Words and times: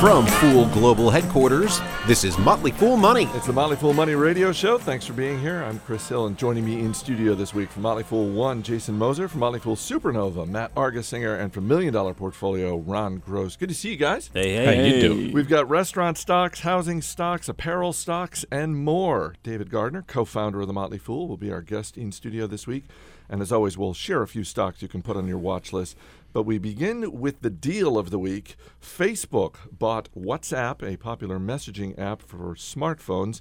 From 0.00 0.26
Fool 0.26 0.66
Global 0.66 1.10
Headquarters, 1.10 1.80
this 2.06 2.22
is 2.22 2.38
Motley 2.38 2.70
Fool 2.70 2.96
Money. 2.96 3.24
It's 3.34 3.48
the 3.48 3.52
Motley 3.52 3.74
Fool 3.74 3.92
Money 3.92 4.14
Radio 4.14 4.52
Show. 4.52 4.78
Thanks 4.78 5.04
for 5.04 5.12
being 5.12 5.40
here. 5.40 5.64
I'm 5.64 5.80
Chris 5.80 6.08
Hill, 6.08 6.26
and 6.26 6.38
joining 6.38 6.64
me 6.64 6.78
in 6.78 6.94
studio 6.94 7.34
this 7.34 7.52
week 7.52 7.68
from 7.68 7.82
Motley 7.82 8.04
Fool 8.04 8.30
One, 8.30 8.62
Jason 8.62 8.96
Moser, 8.96 9.26
from 9.26 9.40
Motley 9.40 9.58
Fool 9.58 9.74
Supernova, 9.74 10.46
Matt 10.46 10.72
Argersinger, 10.76 11.40
and 11.40 11.52
from 11.52 11.66
Million 11.66 11.92
Dollar 11.92 12.14
Portfolio, 12.14 12.76
Ron 12.76 13.16
Gross. 13.16 13.56
Good 13.56 13.70
to 13.70 13.74
see 13.74 13.90
you 13.90 13.96
guys. 13.96 14.30
Hey, 14.32 14.54
hey, 14.54 14.64
How 14.66 14.82
you 14.84 15.00
doing? 15.00 15.32
We've 15.32 15.48
got 15.48 15.68
restaurant 15.68 16.16
stocks, 16.16 16.60
housing 16.60 17.02
stocks, 17.02 17.48
apparel 17.48 17.92
stocks, 17.92 18.44
and 18.52 18.76
more. 18.76 19.34
David 19.42 19.68
Gardner, 19.68 20.02
co 20.02 20.24
founder 20.24 20.60
of 20.60 20.68
The 20.68 20.72
Motley 20.72 20.98
Fool, 20.98 21.26
will 21.26 21.36
be 21.36 21.50
our 21.50 21.60
guest 21.60 21.98
in 21.98 22.12
studio 22.12 22.46
this 22.46 22.68
week. 22.68 22.84
And 23.28 23.42
as 23.42 23.52
always, 23.52 23.76
we'll 23.76 23.94
share 23.94 24.22
a 24.22 24.28
few 24.28 24.42
stocks 24.44 24.80
you 24.80 24.88
can 24.88 25.02
put 25.02 25.16
on 25.16 25.28
your 25.28 25.38
watch 25.38 25.72
list. 25.72 25.96
But 26.32 26.42
we 26.44 26.58
begin 26.58 27.18
with 27.20 27.40
the 27.40 27.50
deal 27.50 27.96
of 27.98 28.10
the 28.10 28.18
week. 28.18 28.56
Facebook 28.82 29.54
bought 29.72 30.08
WhatsApp, 30.16 30.82
a 30.82 30.96
popular 30.96 31.38
messaging 31.38 31.98
app 31.98 32.22
for 32.22 32.54
smartphones, 32.54 33.40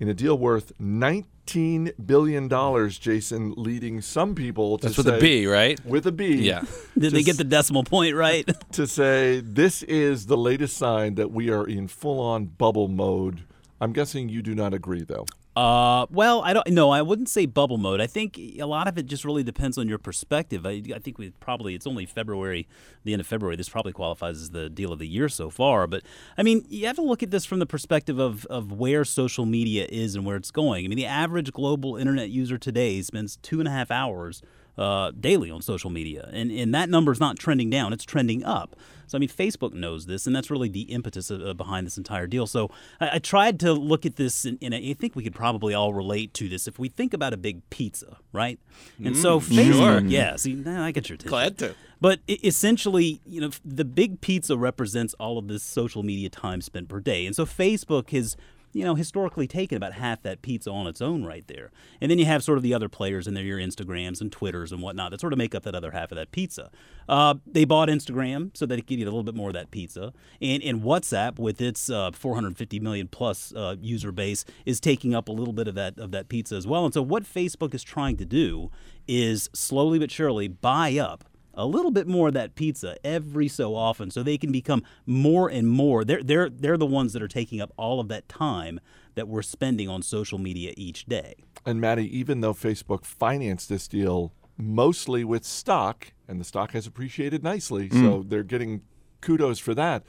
in 0.00 0.08
a 0.08 0.14
deal 0.14 0.36
worth 0.36 0.72
$19 0.80 1.92
billion, 2.06 2.88
Jason, 2.90 3.54
leading 3.56 4.00
some 4.00 4.34
people 4.34 4.78
to 4.78 4.86
That's 4.86 4.96
with 4.96 5.06
a 5.06 5.10
say- 5.12 5.20
B, 5.20 5.46
right? 5.46 5.84
With 5.86 6.06
a 6.06 6.12
B. 6.12 6.34
Yeah. 6.36 6.64
Did 6.98 7.12
they 7.12 7.22
get 7.22 7.36
the 7.36 7.44
decimal 7.44 7.84
point 7.84 8.16
right? 8.16 8.48
to 8.72 8.86
say 8.86 9.40
this 9.40 9.82
is 9.84 10.26
the 10.26 10.36
latest 10.36 10.76
sign 10.76 11.14
that 11.16 11.30
we 11.30 11.50
are 11.50 11.66
in 11.66 11.86
full 11.86 12.18
on 12.20 12.46
bubble 12.46 12.88
mode. 12.88 13.44
I'm 13.80 13.92
guessing 13.92 14.28
you 14.28 14.42
do 14.42 14.54
not 14.54 14.72
agree, 14.74 15.04
though. 15.04 15.26
Uh, 15.54 16.06
well, 16.10 16.40
I 16.42 16.54
don't. 16.54 16.66
No, 16.68 16.90
I 16.90 17.02
wouldn't 17.02 17.28
say 17.28 17.44
bubble 17.44 17.76
mode. 17.76 18.00
I 18.00 18.06
think 18.06 18.38
a 18.38 18.64
lot 18.64 18.88
of 18.88 18.96
it 18.96 19.04
just 19.04 19.22
really 19.22 19.42
depends 19.42 19.76
on 19.76 19.86
your 19.86 19.98
perspective. 19.98 20.64
I, 20.64 20.82
I 20.94 20.98
think 20.98 21.18
we 21.18 21.30
probably 21.40 21.74
it's 21.74 21.86
only 21.86 22.06
February, 22.06 22.66
the 23.04 23.12
end 23.12 23.20
of 23.20 23.26
February. 23.26 23.56
This 23.56 23.68
probably 23.68 23.92
qualifies 23.92 24.40
as 24.40 24.50
the 24.50 24.70
deal 24.70 24.92
of 24.92 24.98
the 24.98 25.06
year 25.06 25.28
so 25.28 25.50
far. 25.50 25.86
But 25.86 26.04
I 26.38 26.42
mean, 26.42 26.64
you 26.70 26.86
have 26.86 26.96
to 26.96 27.02
look 27.02 27.22
at 27.22 27.30
this 27.30 27.44
from 27.44 27.58
the 27.58 27.66
perspective 27.66 28.18
of 28.18 28.46
of 28.46 28.72
where 28.72 29.04
social 29.04 29.44
media 29.44 29.86
is 29.90 30.14
and 30.14 30.24
where 30.24 30.36
it's 30.36 30.50
going. 30.50 30.86
I 30.86 30.88
mean, 30.88 30.96
the 30.96 31.06
average 31.06 31.52
global 31.52 31.96
internet 31.96 32.30
user 32.30 32.56
today 32.56 33.02
spends 33.02 33.36
two 33.36 33.58
and 33.58 33.68
a 33.68 33.72
half 33.72 33.90
hours 33.90 34.40
uh, 34.78 35.10
daily 35.18 35.50
on 35.50 35.62
social 35.62 35.90
media, 35.90 36.28
and 36.32 36.50
and 36.50 36.74
that 36.74 36.88
number 36.88 37.12
is 37.12 37.20
not 37.20 37.38
trending 37.38 37.70
down; 37.70 37.92
it's 37.92 38.04
trending 38.04 38.44
up. 38.44 38.76
So 39.06 39.18
I 39.18 39.20
mean, 39.20 39.28
Facebook 39.28 39.74
knows 39.74 40.06
this, 40.06 40.26
and 40.26 40.34
that's 40.34 40.50
really 40.50 40.70
the 40.70 40.82
impetus 40.82 41.30
of, 41.30 41.42
uh, 41.42 41.52
behind 41.52 41.86
this 41.86 41.98
entire 41.98 42.26
deal. 42.26 42.46
So 42.46 42.70
I, 42.98 43.16
I 43.16 43.18
tried 43.18 43.60
to 43.60 43.74
look 43.74 44.06
at 44.06 44.16
this, 44.16 44.46
and, 44.46 44.56
and 44.62 44.74
I 44.74 44.94
think 44.94 45.14
we 45.14 45.22
could 45.22 45.34
probably 45.34 45.74
all 45.74 45.92
relate 45.92 46.32
to 46.34 46.48
this 46.48 46.66
if 46.66 46.78
we 46.78 46.88
think 46.88 47.12
about 47.12 47.34
a 47.34 47.36
big 47.36 47.68
pizza, 47.68 48.16
right? 48.32 48.58
And 49.04 49.14
so 49.14 49.38
Facebook, 49.38 50.10
yeah. 50.10 50.36
See, 50.36 50.54
nah, 50.54 50.86
I 50.86 50.92
get 50.92 51.10
your 51.10 51.16
attention. 51.16 51.28
Glad 51.28 51.58
to. 51.58 51.74
But 52.00 52.20
essentially, 52.26 53.20
you 53.24 53.40
know, 53.40 53.50
the 53.64 53.84
big 53.84 54.20
pizza 54.20 54.56
represents 54.56 55.14
all 55.20 55.38
of 55.38 55.46
this 55.46 55.62
social 55.62 56.02
media 56.02 56.30
time 56.30 56.60
spent 56.60 56.88
per 56.88 56.98
day. 56.98 57.26
And 57.26 57.36
so 57.36 57.44
Facebook 57.46 58.10
has, 58.10 58.36
you 58.72 58.84
know, 58.84 58.94
historically 58.94 59.46
taken 59.46 59.76
about 59.76 59.92
half 59.94 60.22
that 60.22 60.42
pizza 60.42 60.70
on 60.70 60.86
its 60.86 61.00
own 61.00 61.24
right 61.24 61.46
there. 61.46 61.70
And 62.00 62.10
then 62.10 62.18
you 62.18 62.24
have 62.24 62.42
sort 62.42 62.58
of 62.58 62.62
the 62.62 62.74
other 62.74 62.88
players 62.88 63.26
in 63.26 63.34
there, 63.34 63.44
your 63.44 63.58
Instagrams 63.58 64.20
and 64.20 64.32
Twitters 64.32 64.72
and 64.72 64.80
whatnot, 64.80 65.10
that 65.10 65.20
sort 65.20 65.32
of 65.32 65.38
make 65.38 65.54
up 65.54 65.62
that 65.64 65.74
other 65.74 65.90
half 65.90 66.10
of 66.10 66.16
that 66.16 66.32
pizza. 66.32 66.70
Uh, 67.08 67.34
they 67.46 67.64
bought 67.64 67.88
Instagram 67.88 68.56
so 68.56 68.66
that 68.66 68.78
it 68.78 68.86
could 68.86 68.98
get 68.98 69.02
a 69.02 69.10
little 69.10 69.22
bit 69.22 69.34
more 69.34 69.50
of 69.50 69.54
that 69.54 69.70
pizza. 69.70 70.12
And, 70.40 70.62
and 70.62 70.82
WhatsApp, 70.82 71.38
with 71.38 71.60
its 71.60 71.90
uh, 71.90 72.10
450 72.12 72.80
million 72.80 73.08
plus 73.08 73.52
uh, 73.54 73.76
user 73.80 74.12
base, 74.12 74.44
is 74.64 74.80
taking 74.80 75.14
up 75.14 75.28
a 75.28 75.32
little 75.32 75.52
bit 75.52 75.68
of 75.68 75.74
that 75.74 75.98
of 75.98 76.10
that 76.12 76.28
pizza 76.28 76.54
as 76.54 76.66
well. 76.66 76.84
And 76.84 76.94
so 76.94 77.02
what 77.02 77.24
Facebook 77.24 77.74
is 77.74 77.82
trying 77.82 78.16
to 78.16 78.24
do 78.24 78.70
is 79.06 79.50
slowly 79.52 79.98
but 79.98 80.10
surely 80.10 80.48
buy 80.48 80.96
up 80.96 81.24
a 81.54 81.66
little 81.66 81.90
bit 81.90 82.06
more 82.06 82.28
of 82.28 82.34
that 82.34 82.54
pizza 82.54 82.96
every 83.04 83.48
so 83.48 83.74
often 83.74 84.10
so 84.10 84.22
they 84.22 84.38
can 84.38 84.52
become 84.52 84.82
more 85.06 85.48
and 85.48 85.68
more 85.68 86.04
they're 86.04 86.22
they're 86.22 86.48
they're 86.48 86.76
the 86.76 86.86
ones 86.86 87.12
that 87.12 87.22
are 87.22 87.28
taking 87.28 87.60
up 87.60 87.72
all 87.76 88.00
of 88.00 88.08
that 88.08 88.28
time 88.28 88.80
that 89.14 89.28
we're 89.28 89.42
spending 89.42 89.88
on 89.88 90.02
social 90.02 90.38
media 90.38 90.72
each 90.76 91.04
day. 91.06 91.34
And 91.66 91.80
Maddie, 91.80 92.18
even 92.18 92.40
though 92.40 92.54
Facebook 92.54 93.04
financed 93.04 93.68
this 93.68 93.86
deal 93.86 94.32
mostly 94.56 95.24
with 95.24 95.44
stock, 95.44 96.12
and 96.28 96.40
the 96.40 96.44
stock 96.44 96.72
has 96.72 96.86
appreciated 96.86 97.42
nicely, 97.42 97.88
so 97.90 97.96
mm. 97.96 98.28
they're 98.28 98.42
getting 98.42 98.82
kudos 99.20 99.58
for 99.58 99.74
that. 99.74 100.04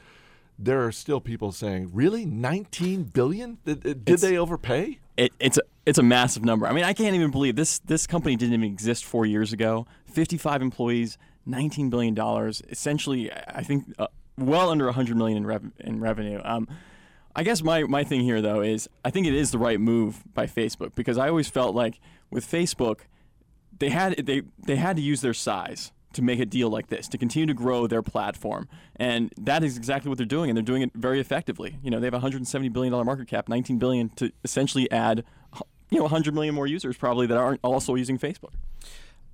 There 0.58 0.86
are 0.86 0.92
still 0.92 1.20
people 1.20 1.52
saying, 1.52 1.90
"Really, 1.94 2.26
19 2.26 3.04
billion? 3.06 3.58
Did, 3.66 3.82
did 3.82 3.98
It's- 4.08 4.22
they 4.22 4.38
overpay?" 4.38 5.00
it, 5.18 5.34
it's 5.40 5.58
a 5.58 5.62
it's 5.86 5.98
a 5.98 6.04
massive 6.04 6.44
number. 6.46 6.66
I 6.66 6.72
mean, 6.72 6.86
I 6.86 6.94
can't 6.94 7.16
even 7.16 7.32
believe 7.32 7.56
this 7.56 7.80
this 7.80 8.08
company 8.08 8.36
didn't 8.36 8.54
even 8.54 8.72
exist 8.72 9.06
four 9.06 9.26
years 9.26 9.54
ago. 9.54 9.86
Fifty 10.06 10.38
five 10.38 10.62
employees, 10.62 11.18
nineteen 11.46 11.90
billion 11.90 12.14
dollars. 12.14 12.62
Essentially, 12.70 13.32
I 13.32 13.64
think 13.64 13.94
uh, 14.00 14.08
well 14.38 14.70
under 14.70 14.92
hundred 14.92 15.18
million 15.18 15.38
in 15.38 15.46
rev- 15.46 15.72
in 15.80 16.00
revenue. 16.00 16.42
Um, 16.44 16.68
I 17.36 17.44
guess 17.44 17.64
my 17.64 17.84
my 17.84 18.04
thing 18.04 18.22
here 18.22 18.42
though 18.42 18.62
is 18.62 18.90
I 19.04 19.10
think 19.10 19.28
it 19.28 19.34
is 19.34 19.52
the 19.52 19.58
right 19.58 19.80
move 19.80 20.24
by 20.34 20.46
Facebook 20.46 20.96
because 20.96 21.18
I 21.18 21.30
always 21.30 21.50
felt 21.50 21.76
like 21.76 22.00
with 22.30 22.46
Facebook, 22.46 23.02
they 23.80 23.90
had 23.90 24.26
they 24.26 24.44
they 24.66 24.76
had 24.76 24.96
to 24.98 25.02
use 25.02 25.22
their 25.22 25.34
size 25.34 25.92
to 26.14 26.22
make 26.22 26.40
a 26.40 26.46
deal 26.46 26.70
like 26.70 26.88
this 26.88 27.08
to 27.08 27.18
continue 27.18 27.46
to 27.48 27.54
grow 27.54 27.88
their 27.88 28.02
platform 28.04 28.70
and 28.96 29.34
that 29.36 29.64
is 29.64 29.76
exactly 29.76 30.10
what 30.10 30.18
they're 30.18 30.28
doing 30.28 30.50
and 30.50 30.56
they're 30.56 30.64
doing 30.64 30.84
it 30.84 30.92
very 30.94 31.20
effectively 31.20 31.78
you 31.82 31.90
know 31.90 32.00
they 32.00 32.06
have 32.06 32.14
a 32.14 32.18
170 32.18 32.70
billion 32.70 32.92
dollar 32.92 33.04
market 33.04 33.28
cap 33.28 33.50
19 33.50 33.80
billion 33.80 34.10
to 34.10 34.32
essentially 34.44 34.90
add 34.92 35.24
you 35.90 35.98
know 35.98 36.04
100 36.04 36.34
million 36.34 36.54
more 36.54 36.68
users 36.68 36.96
probably 36.96 37.26
that 37.26 37.38
aren't 37.38 37.60
also 37.64 37.96
using 37.96 38.18
facebook 38.20 38.54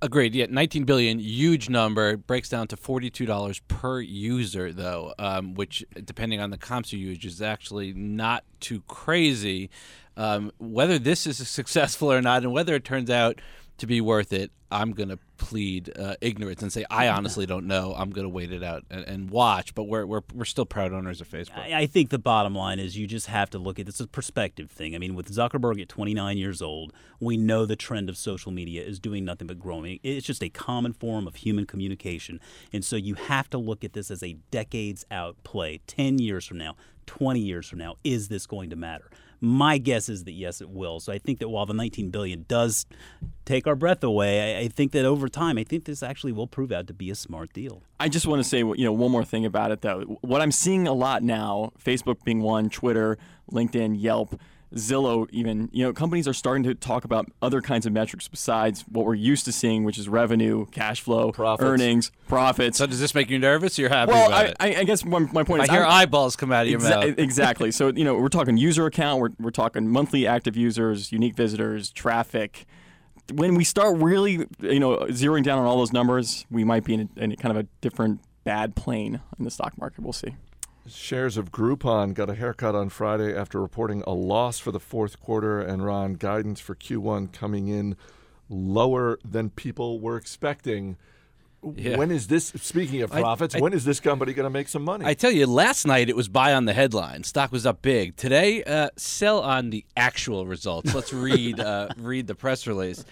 Agreed. 0.02 0.34
Yeah, 0.34 0.46
19 0.48 0.84
billion, 0.84 1.18
huge 1.18 1.68
number. 1.68 2.16
Breaks 2.16 2.48
down 2.48 2.68
to 2.68 2.76
$42 2.76 3.60
per 3.68 4.00
user, 4.00 4.72
though, 4.72 5.12
um, 5.18 5.52
which, 5.52 5.84
depending 6.06 6.40
on 6.40 6.48
the 6.48 6.56
comps 6.56 6.90
you 6.90 6.98
use, 6.98 7.22
is 7.22 7.42
actually 7.42 7.92
not 7.92 8.44
too 8.60 8.82
crazy. 8.88 9.68
Um, 10.16 10.52
whether 10.58 10.98
this 10.98 11.26
is 11.26 11.36
successful 11.48 12.10
or 12.10 12.22
not, 12.22 12.42
and 12.44 12.52
whether 12.52 12.74
it 12.74 12.84
turns 12.84 13.10
out 13.10 13.42
to 13.80 13.86
be 13.86 14.00
worth 14.00 14.32
it, 14.32 14.50
I'm 14.70 14.92
going 14.92 15.08
to 15.08 15.18
plead 15.36 15.90
uh, 15.98 16.14
ignorance 16.20 16.62
and 16.62 16.72
say 16.72 16.84
I 16.90 17.08
honestly 17.08 17.44
don't 17.46 17.66
know. 17.66 17.94
I'm 17.96 18.10
going 18.10 18.24
to 18.24 18.28
wait 18.28 18.52
it 18.52 18.62
out 18.62 18.84
and, 18.90 19.04
and 19.04 19.30
watch. 19.30 19.74
But 19.74 19.84
we're, 19.84 20.06
we're 20.06 20.20
we're 20.32 20.44
still 20.44 20.66
proud 20.66 20.92
owners 20.92 21.20
of 21.20 21.28
Facebook. 21.28 21.58
I, 21.58 21.80
I 21.80 21.86
think 21.86 22.10
the 22.10 22.18
bottom 22.18 22.54
line 22.54 22.78
is 22.78 22.96
you 22.96 23.06
just 23.06 23.26
have 23.26 23.50
to 23.50 23.58
look 23.58 23.78
at 23.78 23.86
this 23.86 23.96
as 23.96 24.04
a 24.04 24.08
perspective 24.08 24.70
thing. 24.70 24.94
I 24.94 24.98
mean, 24.98 25.14
with 25.14 25.34
Zuckerberg 25.34 25.80
at 25.80 25.88
29 25.88 26.38
years 26.38 26.62
old, 26.62 26.92
we 27.18 27.36
know 27.36 27.66
the 27.66 27.74
trend 27.74 28.08
of 28.08 28.16
social 28.16 28.52
media 28.52 28.84
is 28.84 29.00
doing 29.00 29.24
nothing 29.24 29.46
but 29.46 29.58
growing. 29.58 29.98
It's 30.02 30.26
just 30.26 30.42
a 30.42 30.48
common 30.48 30.92
form 30.92 31.26
of 31.26 31.36
human 31.36 31.66
communication. 31.66 32.38
And 32.72 32.84
so 32.84 32.96
you 32.96 33.14
have 33.14 33.50
to 33.50 33.58
look 33.58 33.82
at 33.82 33.94
this 33.94 34.10
as 34.10 34.22
a 34.22 34.34
decades 34.50 35.04
out 35.10 35.42
play. 35.42 35.80
10 35.86 36.18
years 36.18 36.46
from 36.46 36.58
now, 36.58 36.76
20 37.06 37.40
years 37.40 37.68
from 37.68 37.78
now, 37.78 37.96
is 38.04 38.28
this 38.28 38.46
going 38.46 38.70
to 38.70 38.76
matter? 38.76 39.10
My 39.40 39.78
guess 39.78 40.08
is 40.08 40.24
that 40.24 40.32
yes, 40.32 40.60
it 40.60 40.70
will. 40.70 41.00
So 41.00 41.12
I 41.12 41.18
think 41.18 41.38
that 41.38 41.48
while 41.48 41.66
the 41.66 41.74
19 41.74 42.10
billion 42.10 42.44
does 42.46 42.86
take 43.44 43.66
our 43.66 43.74
breath 43.74 44.04
away, 44.04 44.56
I, 44.56 44.60
I 44.60 44.68
think 44.68 44.92
that 44.92 45.04
over 45.04 45.28
time, 45.28 45.56
I 45.56 45.64
think 45.64 45.84
this 45.84 46.02
actually 46.02 46.32
will 46.32 46.46
prove 46.46 46.70
out 46.70 46.86
to 46.88 46.94
be 46.94 47.10
a 47.10 47.14
smart 47.14 47.52
deal. 47.52 47.82
I 47.98 48.08
just 48.08 48.26
want 48.26 48.42
to 48.42 48.48
say, 48.48 48.58
you 48.58 48.84
know, 48.84 48.92
one 48.92 49.10
more 49.10 49.24
thing 49.24 49.46
about 49.46 49.70
it 49.70 49.80
though. 49.80 50.18
What 50.20 50.42
I'm 50.42 50.52
seeing 50.52 50.86
a 50.86 50.92
lot 50.92 51.22
now, 51.22 51.72
Facebook 51.82 52.22
being 52.24 52.42
one, 52.42 52.68
Twitter, 52.68 53.16
LinkedIn, 53.50 53.96
Yelp, 53.98 54.38
Zillow, 54.74 55.26
even, 55.32 55.68
you 55.72 55.84
know, 55.84 55.92
companies 55.92 56.28
are 56.28 56.32
starting 56.32 56.62
to 56.62 56.74
talk 56.74 57.04
about 57.04 57.26
other 57.42 57.60
kinds 57.60 57.86
of 57.86 57.92
metrics 57.92 58.28
besides 58.28 58.84
what 58.88 59.04
we're 59.04 59.14
used 59.14 59.44
to 59.46 59.52
seeing, 59.52 59.82
which 59.84 59.98
is 59.98 60.08
revenue, 60.08 60.66
cash 60.66 61.00
flow, 61.00 61.32
Profits. 61.32 61.66
earnings, 61.68 62.12
profits. 62.28 62.78
So 62.78 62.86
does 62.86 63.00
this 63.00 63.12
make 63.14 63.30
you 63.30 63.38
nervous? 63.38 63.78
Or 63.78 63.82
you're 63.82 63.90
happy 63.90 64.12
well, 64.12 64.28
about 64.28 64.46
I, 64.46 64.48
it? 64.48 64.56
I, 64.76 64.80
I 64.80 64.84
guess 64.84 65.04
my, 65.04 65.18
my 65.18 65.42
point 65.42 65.62
I 65.62 65.64
is, 65.64 65.70
hear 65.70 65.82
I'm- 65.82 65.90
eyeballs 65.90 66.36
come 66.36 66.52
out 66.52 66.66
of 66.66 66.70
your 66.70 66.78
Exa- 66.80 67.08
mouth. 67.08 67.18
exactly. 67.18 67.72
So 67.72 67.88
you 67.88 68.04
know, 68.04 68.14
we're 68.14 68.28
talking 68.28 68.56
user 68.56 68.86
account. 68.86 69.20
We're 69.20 69.30
we're 69.40 69.50
talking 69.50 69.88
monthly 69.88 70.26
active 70.26 70.56
users, 70.56 71.10
unique 71.10 71.34
visitors, 71.34 71.90
traffic. 71.90 72.64
When 73.32 73.54
we 73.56 73.64
start 73.64 73.96
really, 73.98 74.46
you 74.60 74.80
know, 74.80 74.98
zeroing 75.08 75.42
down 75.42 75.58
on 75.58 75.66
all 75.66 75.78
those 75.78 75.92
numbers, 75.92 76.46
we 76.50 76.64
might 76.64 76.84
be 76.84 76.94
in, 76.94 77.08
a, 77.16 77.20
in 77.24 77.32
a 77.32 77.36
kind 77.36 77.56
of 77.56 77.64
a 77.64 77.68
different 77.80 78.20
bad 78.44 78.74
plane 78.76 79.20
in 79.38 79.44
the 79.44 79.50
stock 79.50 79.76
market. 79.78 80.02
We'll 80.02 80.12
see. 80.12 80.34
Shares 80.88 81.36
of 81.36 81.52
Groupon 81.52 82.14
got 82.14 82.30
a 82.30 82.34
haircut 82.34 82.74
on 82.74 82.88
Friday 82.88 83.36
after 83.36 83.60
reporting 83.60 84.02
a 84.06 84.12
loss 84.12 84.58
for 84.58 84.72
the 84.72 84.80
fourth 84.80 85.20
quarter, 85.20 85.60
and 85.60 85.84
Ron, 85.84 86.14
guidance 86.14 86.58
for 86.58 86.74
Q1 86.74 87.32
coming 87.32 87.68
in 87.68 87.96
lower 88.48 89.18
than 89.24 89.50
people 89.50 90.00
were 90.00 90.16
expecting. 90.16 90.96
Yeah. 91.76 91.96
When 91.98 92.10
is 92.10 92.26
this? 92.26 92.46
Speaking 92.56 93.02
of 93.02 93.12
I- 93.12 93.20
profits, 93.20 93.54
I- 93.54 93.60
when 93.60 93.72
is 93.72 93.84
this 93.84 94.00
company 94.00 94.32
going 94.32 94.44
to 94.44 94.50
make 94.50 94.68
some 94.68 94.82
money? 94.82 95.04
I 95.04 95.14
tell 95.14 95.30
you, 95.30 95.46
last 95.46 95.86
night 95.86 96.08
it 96.08 96.16
was 96.16 96.28
buy 96.28 96.54
on 96.54 96.64
the 96.64 96.72
headline. 96.72 97.22
Stock 97.24 97.52
was 97.52 97.66
up 97.66 97.82
big. 97.82 98.16
Today, 98.16 98.62
uh, 98.64 98.88
sell 98.96 99.40
on 99.40 99.70
the 99.70 99.84
actual 99.96 100.46
results. 100.46 100.94
Let's 100.94 101.12
read 101.12 101.60
uh, 101.60 101.88
read 101.98 102.26
the 102.26 102.34
press 102.34 102.66
release. 102.66 103.04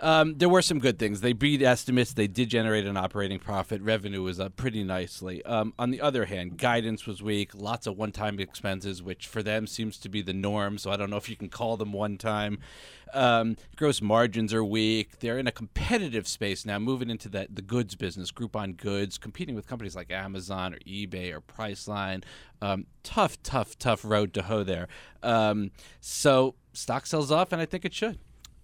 Um, 0.00 0.38
there 0.38 0.48
were 0.48 0.62
some 0.62 0.78
good 0.78 0.98
things. 0.98 1.20
They 1.20 1.34
beat 1.34 1.60
estimates. 1.60 2.14
They 2.14 2.26
did 2.26 2.48
generate 2.48 2.86
an 2.86 2.96
operating 2.96 3.38
profit. 3.38 3.82
Revenue 3.82 4.22
was 4.22 4.40
up 4.40 4.56
pretty 4.56 4.82
nicely. 4.82 5.44
Um, 5.44 5.74
on 5.78 5.90
the 5.90 6.00
other 6.00 6.24
hand, 6.24 6.56
guidance 6.56 7.06
was 7.06 7.22
weak. 7.22 7.50
Lots 7.54 7.86
of 7.86 7.98
one-time 7.98 8.40
expenses, 8.40 9.02
which 9.02 9.26
for 9.26 9.42
them 9.42 9.66
seems 9.66 9.98
to 9.98 10.08
be 10.08 10.22
the 10.22 10.32
norm. 10.32 10.78
So 10.78 10.90
I 10.90 10.96
don't 10.96 11.10
know 11.10 11.18
if 11.18 11.28
you 11.28 11.36
can 11.36 11.50
call 11.50 11.76
them 11.76 11.92
one-time. 11.92 12.60
Um, 13.12 13.56
gross 13.76 14.00
margins 14.00 14.52
are 14.54 14.64
weak. 14.64 15.18
They're 15.20 15.38
in 15.38 15.46
a 15.46 15.52
competitive 15.52 16.26
space 16.28 16.64
now, 16.64 16.78
moving 16.78 17.10
into 17.10 17.28
the 17.28 17.46
goods 17.46 17.94
business, 17.96 18.30
Groupon 18.30 18.76
Goods, 18.76 19.18
competing 19.18 19.54
with 19.54 19.66
companies 19.66 19.96
like 19.96 20.10
Amazon 20.10 20.74
or 20.74 20.78
eBay 20.78 21.32
or 21.32 21.40
Priceline. 21.40 22.22
Um, 22.62 22.86
tough, 23.02 23.42
tough, 23.42 23.78
tough 23.78 24.04
road 24.04 24.34
to 24.34 24.42
hoe 24.42 24.62
there. 24.62 24.88
Um, 25.22 25.70
so 26.00 26.54
stock 26.72 27.06
sells 27.06 27.30
off, 27.30 27.52
and 27.52 27.60
I 27.60 27.66
think 27.66 27.84
it 27.84 27.94
should. 27.94 28.18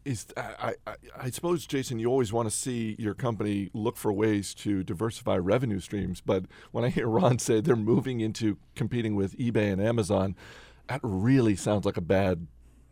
Is 0.05 0.27
I, 0.37 0.75
I, 0.87 0.95
I 1.19 1.31
suppose, 1.31 1.67
Jason, 1.67 1.99
you 1.99 2.07
always 2.07 2.33
want 2.33 2.49
to 2.49 2.55
see 2.55 2.95
your 2.97 3.15
company 3.15 3.71
look 3.73 3.97
for 3.97 4.13
ways 4.13 4.55
to 4.55 4.85
diversify 4.85 5.37
revenue 5.37 5.81
streams. 5.81 6.21
But 6.21 6.45
when 6.71 6.85
I 6.85 6.91
hear 6.91 7.09
Ron 7.09 7.41
say 7.41 7.61
they're 7.61 7.75
moving 7.75 8.21
into 8.21 8.59
competing 8.77 9.17
with 9.17 9.37
eBay 9.37 9.73
and 9.73 9.83
Amazon, 9.83 10.37
that 10.89 11.01
really 11.03 11.57
sounds 11.57 11.85
like 11.85 11.97
a 11.97 12.03
bad 12.03 12.47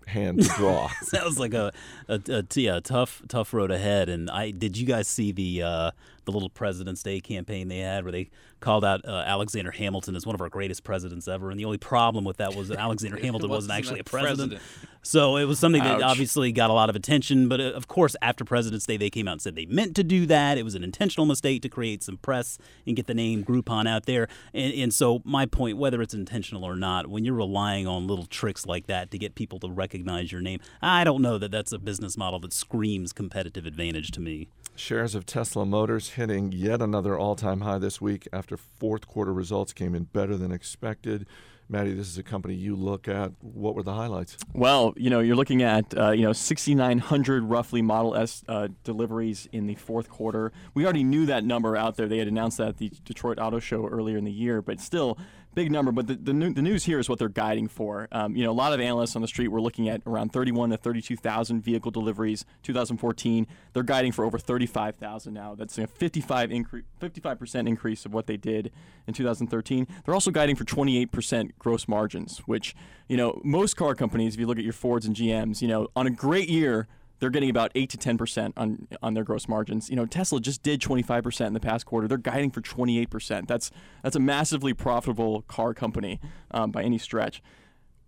hand 0.07 0.43
to 0.43 0.49
draw. 0.49 0.89
Sounds 1.03 1.39
like 1.39 1.55
a, 1.55 1.73
a, 2.09 2.21
a 2.29 2.45
yeah, 2.55 2.81
tough 2.81 3.23
tough 3.29 3.53
road 3.55 3.71
ahead. 3.71 4.09
And 4.09 4.31
I 4.31 4.51
did 4.51 4.77
you 4.77 4.87
guys 4.87 5.09
see 5.09 5.33
the 5.33 5.63
uh, 5.63 5.91
the 6.25 6.33
little 6.33 6.49
President's 6.51 7.03
Day 7.03 7.21
campaign 7.21 7.69
they 7.69 7.79
had 7.79 8.05
where 8.05 8.13
they 8.13 8.31
called 8.61 8.85
out 8.85 9.05
uh, 9.07 9.23
Alexander 9.27 9.71
Hamilton 9.71 10.17
as 10.17 10.25
one 10.27 10.35
of 10.35 10.41
our 10.41 10.49
greatest 10.49 10.85
presidents 10.85 11.29
ever. 11.29 11.51
And 11.51 11.61
the 11.61 11.65
only 11.65 11.79
problem 11.79 12.25
with 12.25 12.39
that 12.39 12.55
was 12.55 12.69
that 12.69 12.79
Alexander 12.79 13.17
Hamilton 13.23 13.51
wasn't 13.51 13.71
Wasn't 13.71 13.79
actually 13.79 13.99
a 14.01 14.03
a 14.03 14.05
president. 14.05 14.53
president. 14.53 14.63
So 15.03 15.37
it 15.37 15.45
was 15.45 15.59
something 15.59 15.83
that 15.83 15.97
Ouch. 15.97 16.03
obviously 16.03 16.51
got 16.51 16.71
a 16.71 16.73
lot 16.73 16.89
of 16.89 16.97
attention. 16.97 17.47
But 17.49 17.61
uh, 17.61 17.65
of 17.73 17.89
course, 17.89 18.17
after 18.23 18.43
President's 18.45 18.87
Day, 18.87 18.97
they 18.97 19.11
came 19.11 19.29
out 19.29 19.33
and 19.33 19.43
said 19.43 19.55
they 19.55 19.67
meant 19.67 19.95
to 19.97 20.03
do 20.05 20.25
that. 20.27 20.57
It 20.57 20.63
was 20.63 20.75
an 20.75 20.83
intentional 20.83 21.27
mistake 21.27 21.61
to 21.63 21.69
create 21.69 22.03
some 22.03 22.17
press 22.17 22.57
and 22.87 22.97
get 22.97 23.07
the 23.07 23.13
name 23.15 23.45
Groupon 23.45 23.87
out 23.87 24.07
there. 24.07 24.29
And, 24.55 24.73
and 24.73 24.95
so 24.95 25.21
my 25.25 25.45
point, 25.45 25.77
whether 25.77 26.01
it's 26.01 26.15
intentional 26.15 26.65
or 26.65 26.75
not, 26.75 27.07
when 27.09 27.25
you're 27.25 27.35
relying 27.35 27.87
on 27.87 28.07
little 28.07 28.25
tricks 28.25 28.65
like 28.65 28.87
that 28.87 29.11
to 29.11 29.19
get 29.19 29.35
people 29.35 29.59
to 29.61 29.69
recognize 29.71 30.33
your 30.33 30.41
name, 30.41 30.61
I 30.81 31.05
don't 31.05 31.21
know 31.21 31.37
that 31.37 31.51
that's 31.51 31.73
a 31.73 31.79
business 31.79 32.17
model 32.17 32.41
that 32.41 32.55
screams 32.55 33.13
competitive 33.13 33.67
advantage 33.67 34.11
to 34.13 34.21
me. 34.21 34.49
Shares 34.77 35.15
of 35.15 35.25
Tesla 35.27 35.65
Motors 35.65 36.11
hitting 36.15 36.53
yet 36.53 36.81
another 36.81 37.19
all 37.19 37.37
time 37.37 37.61
high 37.61 37.79
this 37.79 38.01
week 38.01 38.27
after 38.33 38.57
fourth 38.57 39.07
quarter 39.07 39.33
results 39.33 39.73
came 39.73 39.95
in 39.95 40.05
better 40.05 40.37
than 40.37 40.53
expected. 40.53 41.27
Maddie, 41.69 41.95
this 41.95 42.09
is 42.09 42.19
a 42.19 42.23
company 42.23 42.55
you 42.55 42.77
look 42.77 43.09
at. 43.09 43.33
What 43.41 43.75
were 43.75 43.83
the 43.83 43.95
highlights? 43.95 44.37
Well, 44.53 44.93
you 44.97 45.09
know, 45.09 45.21
you're 45.21 45.37
looking 45.37 45.63
at 45.63 45.97
uh, 45.97 46.11
you 46.11 46.23
know 46.23 46.33
6,900 46.33 47.45
roughly 47.45 47.81
Model 47.81 48.15
S 48.15 48.45
uh, 48.49 48.69
deliveries 48.83 49.49
in 49.53 49.67
the 49.67 49.75
fourth 49.75 50.11
quarter. 50.11 50.53
We 50.75 50.85
already 50.85 51.05
knew 51.05 51.27
that 51.27 51.45
number 51.45 51.77
out 51.77 51.97
there. 51.97 52.07
They 52.07 52.19
had 52.19 52.29
announced 52.29 52.59
that 52.59 52.69
at 52.69 52.77
the 52.79 52.91
Detroit 53.05 53.39
Auto 53.39 53.61
Show 53.61 53.87
earlier 53.87 54.19
in 54.19 54.25
the 54.25 54.33
year, 54.33 54.61
but 54.61 54.79
still 54.81 55.17
big 55.55 55.71
number. 55.71 55.93
But 55.93 56.07
the 56.07 56.15
the, 56.15 56.33
the 56.33 56.63
news 56.63 56.85
here 56.85 56.99
is 56.99 57.09
what 57.09 57.19
they're 57.19 57.29
guiding 57.29 57.69
for. 57.69 58.09
Um, 58.13 58.37
you 58.37 58.45
know, 58.45 58.51
a 58.51 58.53
lot 58.53 58.73
of 58.73 58.81
analysts 58.81 59.17
on 59.17 59.23
the 59.23 59.29
street 59.29 59.49
were 59.49 59.61
looking 59.61 59.89
at 59.89 60.03
around 60.07 60.33
31 60.33 60.71
to 60.71 60.77
32,000 60.77 61.61
vehicle 61.61 61.91
deliveries 61.91 62.45
2014. 62.63 63.47
They're 63.73 63.83
guiding 63.83 64.13
for 64.13 64.25
over 64.25 64.39
35,000 64.39 65.33
now. 65.33 65.55
That's 65.55 65.79
a 65.79 65.87
55 65.87 66.51
increase, 66.53 66.85
55 67.01 67.39
percent 67.39 67.69
increase 67.69 68.05
of 68.05 68.13
what 68.13 68.27
they 68.27 68.37
did 68.37 68.73
in 69.07 69.15
2013. 69.15 69.87
They're 70.05 70.15
also 70.15 70.31
guiding 70.31 70.57
for 70.57 70.65
28 70.65 71.13
percent 71.13 71.59
gross 71.59 71.89
margins, 71.89 72.39
which 72.47 72.75
you 73.09 73.17
know 73.17 73.41
most 73.45 73.77
car 73.77 73.95
companies, 73.95 74.35
if 74.35 74.41
you 74.41 74.47
look 74.47 74.59
at 74.59 74.65
your 74.65 74.73
Fords 74.73 75.07
and 75.07 75.15
GMs, 75.15 75.63
you 75.63 75.69
know, 75.69 75.89
on 75.95 76.07
a 76.07 76.11
great 76.11 76.49
year 76.49 76.89
they're 77.19 77.31
getting 77.31 77.51
about 77.51 77.73
eight 77.75 77.91
to 77.91 77.97
ten 77.97 78.19
percent 78.19 78.55
on 78.57 78.89
on 79.03 79.15
their 79.15 79.25
gross 79.25 79.49
margins. 79.49 79.89
You 79.91 79.97
know, 79.97 80.07
Tesla 80.07 80.41
just 80.41 80.63
did 80.63 80.81
twenty 80.81 81.03
five 81.03 81.23
percent 81.23 81.49
in 81.49 81.55
the 81.55 81.61
past 81.61 81.87
quarter. 81.87 82.09
They're 82.09 82.19
guiding 82.19 82.51
for 82.51 82.61
twenty 82.61 82.99
eight 82.99 83.11
percent. 83.11 83.49
That's 83.49 83.71
that's 84.03 84.17
a 84.17 84.21
massively 84.21 84.75
profitable 84.75 85.43
car 85.43 85.75
company 85.75 86.21
um, 86.51 86.71
by 86.71 86.83
any 86.83 86.99
stretch. 86.99 87.43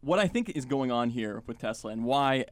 What 0.01 0.19
I 0.19 0.29
think 0.29 0.51
is 0.51 0.65
going 0.65 0.93
on 0.93 1.11
here 1.11 1.43
with 1.47 1.59
Tesla 1.59 1.91
and 1.91 2.05
why 2.05 2.45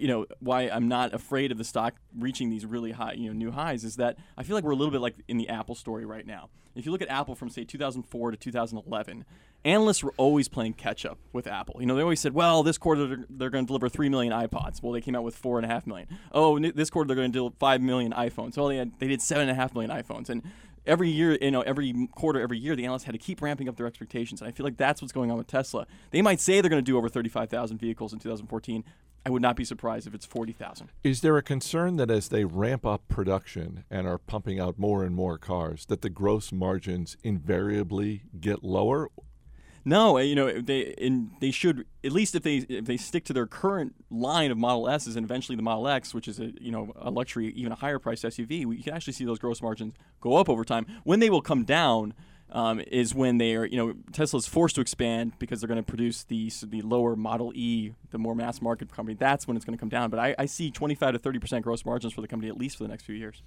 you 0.00 0.08
know 0.08 0.26
why 0.40 0.62
I'm 0.62 0.88
not 0.88 1.14
afraid 1.14 1.52
of 1.52 1.58
the 1.58 1.64
stock 1.64 1.94
reaching 2.16 2.50
these 2.50 2.64
really 2.66 2.92
high 2.92 3.12
you 3.14 3.28
know 3.28 3.32
new 3.32 3.50
highs 3.50 3.84
is 3.84 3.96
that 3.96 4.16
I 4.36 4.42
feel 4.42 4.54
like 4.54 4.64
we're 4.64 4.72
a 4.72 4.76
little 4.76 4.92
bit 4.92 5.00
like 5.00 5.14
in 5.28 5.36
the 5.36 5.48
Apple 5.48 5.74
story 5.74 6.04
right 6.04 6.26
now. 6.26 6.50
If 6.74 6.86
you 6.86 6.92
look 6.92 7.02
at 7.02 7.08
Apple 7.08 7.34
from 7.34 7.50
say 7.50 7.64
2004 7.64 8.30
to 8.30 8.36
2011, 8.36 9.24
analysts 9.64 10.04
were 10.04 10.14
always 10.16 10.48
playing 10.48 10.74
catch 10.74 11.04
up 11.04 11.18
with 11.32 11.46
Apple. 11.46 11.80
You 11.80 11.86
know 11.86 11.96
they 11.96 12.02
always 12.02 12.20
said, 12.20 12.34
well, 12.34 12.62
this 12.62 12.78
quarter 12.78 13.06
they're, 13.06 13.26
they're 13.28 13.50
going 13.50 13.64
to 13.64 13.66
deliver 13.66 13.88
three 13.88 14.08
million 14.08 14.32
iPods. 14.32 14.82
Well, 14.82 14.92
they 14.92 15.00
came 15.00 15.16
out 15.16 15.24
with 15.24 15.36
four 15.36 15.58
and 15.58 15.66
a 15.66 15.68
half 15.68 15.86
million. 15.86 16.08
Oh, 16.32 16.58
this 16.58 16.90
quarter 16.90 17.08
they're 17.08 17.16
going 17.16 17.32
to 17.32 17.38
deliver 17.38 17.56
five 17.58 17.80
million 17.80 18.12
iPhones. 18.12 18.56
Well, 18.56 18.68
they 18.68 18.76
had, 18.76 18.92
they 18.98 19.08
did 19.08 19.20
seven 19.20 19.42
and 19.42 19.50
a 19.50 19.54
half 19.54 19.74
million 19.74 19.90
iPhones 19.90 20.28
and. 20.28 20.42
Every 20.86 21.10
year, 21.10 21.36
you 21.42 21.50
know, 21.50 21.60
every 21.60 22.08
quarter, 22.14 22.40
every 22.40 22.56
year, 22.56 22.74
the 22.74 22.84
analysts 22.84 23.04
had 23.04 23.12
to 23.12 23.18
keep 23.18 23.42
ramping 23.42 23.68
up 23.68 23.76
their 23.76 23.86
expectations, 23.86 24.40
and 24.40 24.48
I 24.48 24.52
feel 24.52 24.64
like 24.64 24.78
that's 24.78 25.02
what's 25.02 25.12
going 25.12 25.30
on 25.30 25.36
with 25.36 25.46
Tesla. 25.46 25.86
They 26.12 26.22
might 26.22 26.40
say 26.40 26.62
they're 26.62 26.70
going 26.70 26.82
to 26.82 26.90
do 26.90 26.96
over 26.96 27.10
35,000 27.10 27.76
vehicles 27.76 28.14
in 28.14 28.18
2014. 28.18 28.84
I 29.28 29.30
would 29.30 29.42
not 29.42 29.56
be 29.56 29.64
surprised 29.64 30.06
if 30.06 30.14
it's 30.14 30.24
40,000. 30.24 30.88
Is 31.04 31.20
there 31.20 31.36
a 31.36 31.42
concern 31.42 31.96
that 31.96 32.10
as 32.10 32.30
they 32.30 32.46
ramp 32.46 32.86
up 32.86 33.06
production 33.08 33.84
and 33.90 34.06
are 34.06 34.16
pumping 34.16 34.58
out 34.58 34.78
more 34.78 35.04
and 35.04 35.14
more 35.14 35.36
cars, 35.36 35.84
that 35.86 36.00
the 36.00 36.08
gross 36.08 36.50
margins 36.50 37.18
invariably 37.22 38.22
get 38.40 38.64
lower? 38.64 39.10
No, 39.84 40.16
uh, 40.16 40.20
you 40.20 40.34
know 40.34 40.60
they 40.62 40.80
in 40.80 41.30
they 41.40 41.50
should 41.50 41.84
at 42.02 42.12
least 42.12 42.34
if 42.34 42.42
they 42.42 42.56
if 42.56 42.86
they 42.86 42.96
stick 42.96 43.24
to 43.26 43.34
their 43.34 43.46
current 43.46 43.94
line 44.10 44.50
of 44.50 44.56
Model 44.56 44.88
S's 44.88 45.14
and 45.14 45.24
eventually 45.24 45.56
the 45.56 45.62
Model 45.62 45.88
X, 45.88 46.14
which 46.14 46.26
is 46.26 46.40
a 46.40 46.52
you 46.58 46.72
know 46.72 46.92
a 46.96 47.10
luxury 47.10 47.48
even 47.48 47.72
a 47.72 47.74
higher 47.74 47.98
priced 47.98 48.24
SUV, 48.24 48.64
we 48.64 48.82
can 48.82 48.94
actually 48.94 49.12
see 49.12 49.26
those 49.26 49.38
gross 49.38 49.60
margins 49.60 49.92
go 50.22 50.36
up 50.36 50.48
over 50.48 50.64
time. 50.64 50.86
When 51.04 51.20
they 51.20 51.28
will 51.28 51.42
come 51.42 51.64
down 51.64 52.14
um, 52.50 52.80
is 52.80 53.14
when 53.14 53.38
they 53.38 53.54
are 53.54 53.64
you 53.64 53.76
know 53.76 53.94
Tesla's 54.12 54.46
forced 54.46 54.74
to 54.76 54.80
expand 54.80 55.32
because 55.38 55.60
they're 55.60 55.68
going 55.68 55.82
to 55.82 55.82
produce 55.82 56.24
the 56.24 56.50
the 56.66 56.82
lower 56.82 57.16
Model 57.16 57.52
E, 57.54 57.92
the 58.10 58.18
more 58.18 58.34
mass 58.34 58.60
market 58.60 58.92
company. 58.92 59.16
That's 59.18 59.46
when 59.46 59.56
it's 59.56 59.64
going 59.64 59.76
to 59.76 59.80
come 59.80 59.88
down. 59.88 60.10
But 60.10 60.20
I, 60.20 60.34
I 60.38 60.46
see 60.46 60.70
25 60.70 61.14
to 61.14 61.18
30 61.18 61.38
percent 61.38 61.64
gross 61.64 61.84
margins 61.84 62.12
for 62.12 62.20
the 62.20 62.28
company 62.28 62.50
at 62.50 62.56
least 62.56 62.76
for 62.76 62.84
the 62.84 62.88
next 62.88 63.04
few 63.04 63.14
years. 63.14 63.42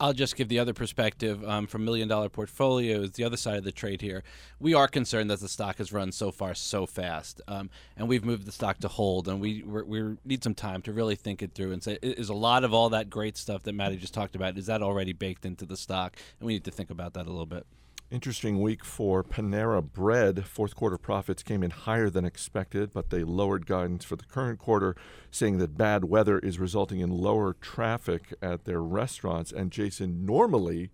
I'll 0.00 0.12
just 0.12 0.34
give 0.34 0.48
the 0.48 0.58
other 0.58 0.74
perspective 0.74 1.48
um, 1.48 1.66
from 1.66 1.84
Million 1.84 2.08
Dollar 2.08 2.28
Portfolios, 2.28 3.12
the 3.12 3.22
other 3.22 3.36
side 3.36 3.56
of 3.56 3.64
the 3.64 3.70
trade 3.70 4.00
here. 4.00 4.24
We 4.58 4.74
are 4.74 4.88
concerned 4.88 5.30
that 5.30 5.38
the 5.38 5.48
stock 5.48 5.78
has 5.78 5.92
run 5.92 6.10
so 6.10 6.32
far 6.32 6.54
so 6.54 6.86
fast, 6.86 7.40
um, 7.46 7.70
and 7.96 8.08
we've 8.08 8.24
moved 8.24 8.46
the 8.46 8.52
stock 8.52 8.78
to 8.78 8.88
hold, 8.88 9.28
and 9.28 9.40
we 9.40 9.62
we're, 9.62 10.16
need 10.24 10.42
some 10.42 10.54
time 10.54 10.82
to 10.82 10.92
really 10.92 11.14
think 11.14 11.40
it 11.40 11.54
through 11.54 11.72
and 11.72 11.82
say, 11.82 11.98
is 12.02 12.28
a 12.28 12.34
lot 12.34 12.64
of 12.64 12.74
all 12.74 12.90
that 12.90 13.10
great 13.10 13.36
stuff 13.36 13.62
that 13.62 13.74
Maddie 13.74 13.96
just 13.96 14.14
talked 14.14 14.34
about, 14.34 14.58
is 14.58 14.66
that 14.66 14.82
already 14.82 15.12
baked 15.12 15.44
into 15.44 15.64
the 15.64 15.76
stock? 15.76 16.16
And 16.40 16.46
we 16.46 16.54
need 16.54 16.64
to 16.64 16.72
think 16.72 16.90
about 16.90 17.14
that 17.14 17.26
a 17.26 17.30
little 17.30 17.46
bit. 17.46 17.64
Interesting 18.12 18.60
week 18.60 18.84
for 18.84 19.24
Panera 19.24 19.82
Bread. 19.82 20.44
Fourth 20.44 20.76
quarter 20.76 20.98
profits 20.98 21.42
came 21.42 21.62
in 21.62 21.70
higher 21.70 22.10
than 22.10 22.26
expected, 22.26 22.92
but 22.92 23.08
they 23.08 23.24
lowered 23.24 23.64
guidance 23.64 24.04
for 24.04 24.16
the 24.16 24.26
current 24.26 24.58
quarter, 24.58 24.94
saying 25.30 25.56
that 25.56 25.78
bad 25.78 26.04
weather 26.04 26.38
is 26.38 26.58
resulting 26.58 27.00
in 27.00 27.08
lower 27.08 27.54
traffic 27.54 28.34
at 28.42 28.66
their 28.66 28.82
restaurants. 28.82 29.50
And 29.50 29.72
Jason, 29.72 30.26
normally 30.26 30.90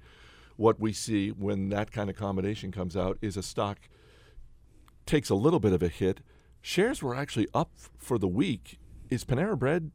what 0.54 0.78
we 0.78 0.92
see 0.92 1.30
when 1.30 1.70
that 1.70 1.90
kind 1.90 2.08
of 2.08 2.14
combination 2.14 2.70
comes 2.70 2.96
out 2.96 3.18
is 3.20 3.36
a 3.36 3.42
stock 3.42 3.88
takes 5.04 5.28
a 5.28 5.34
little 5.34 5.58
bit 5.58 5.72
of 5.72 5.82
a 5.82 5.88
hit. 5.88 6.20
Shares 6.62 7.02
were 7.02 7.16
actually 7.16 7.48
up 7.52 7.72
for 7.98 8.16
the 8.16 8.28
week. 8.28 8.78
Is 9.10 9.24
Panera 9.24 9.58
Bread 9.58 9.90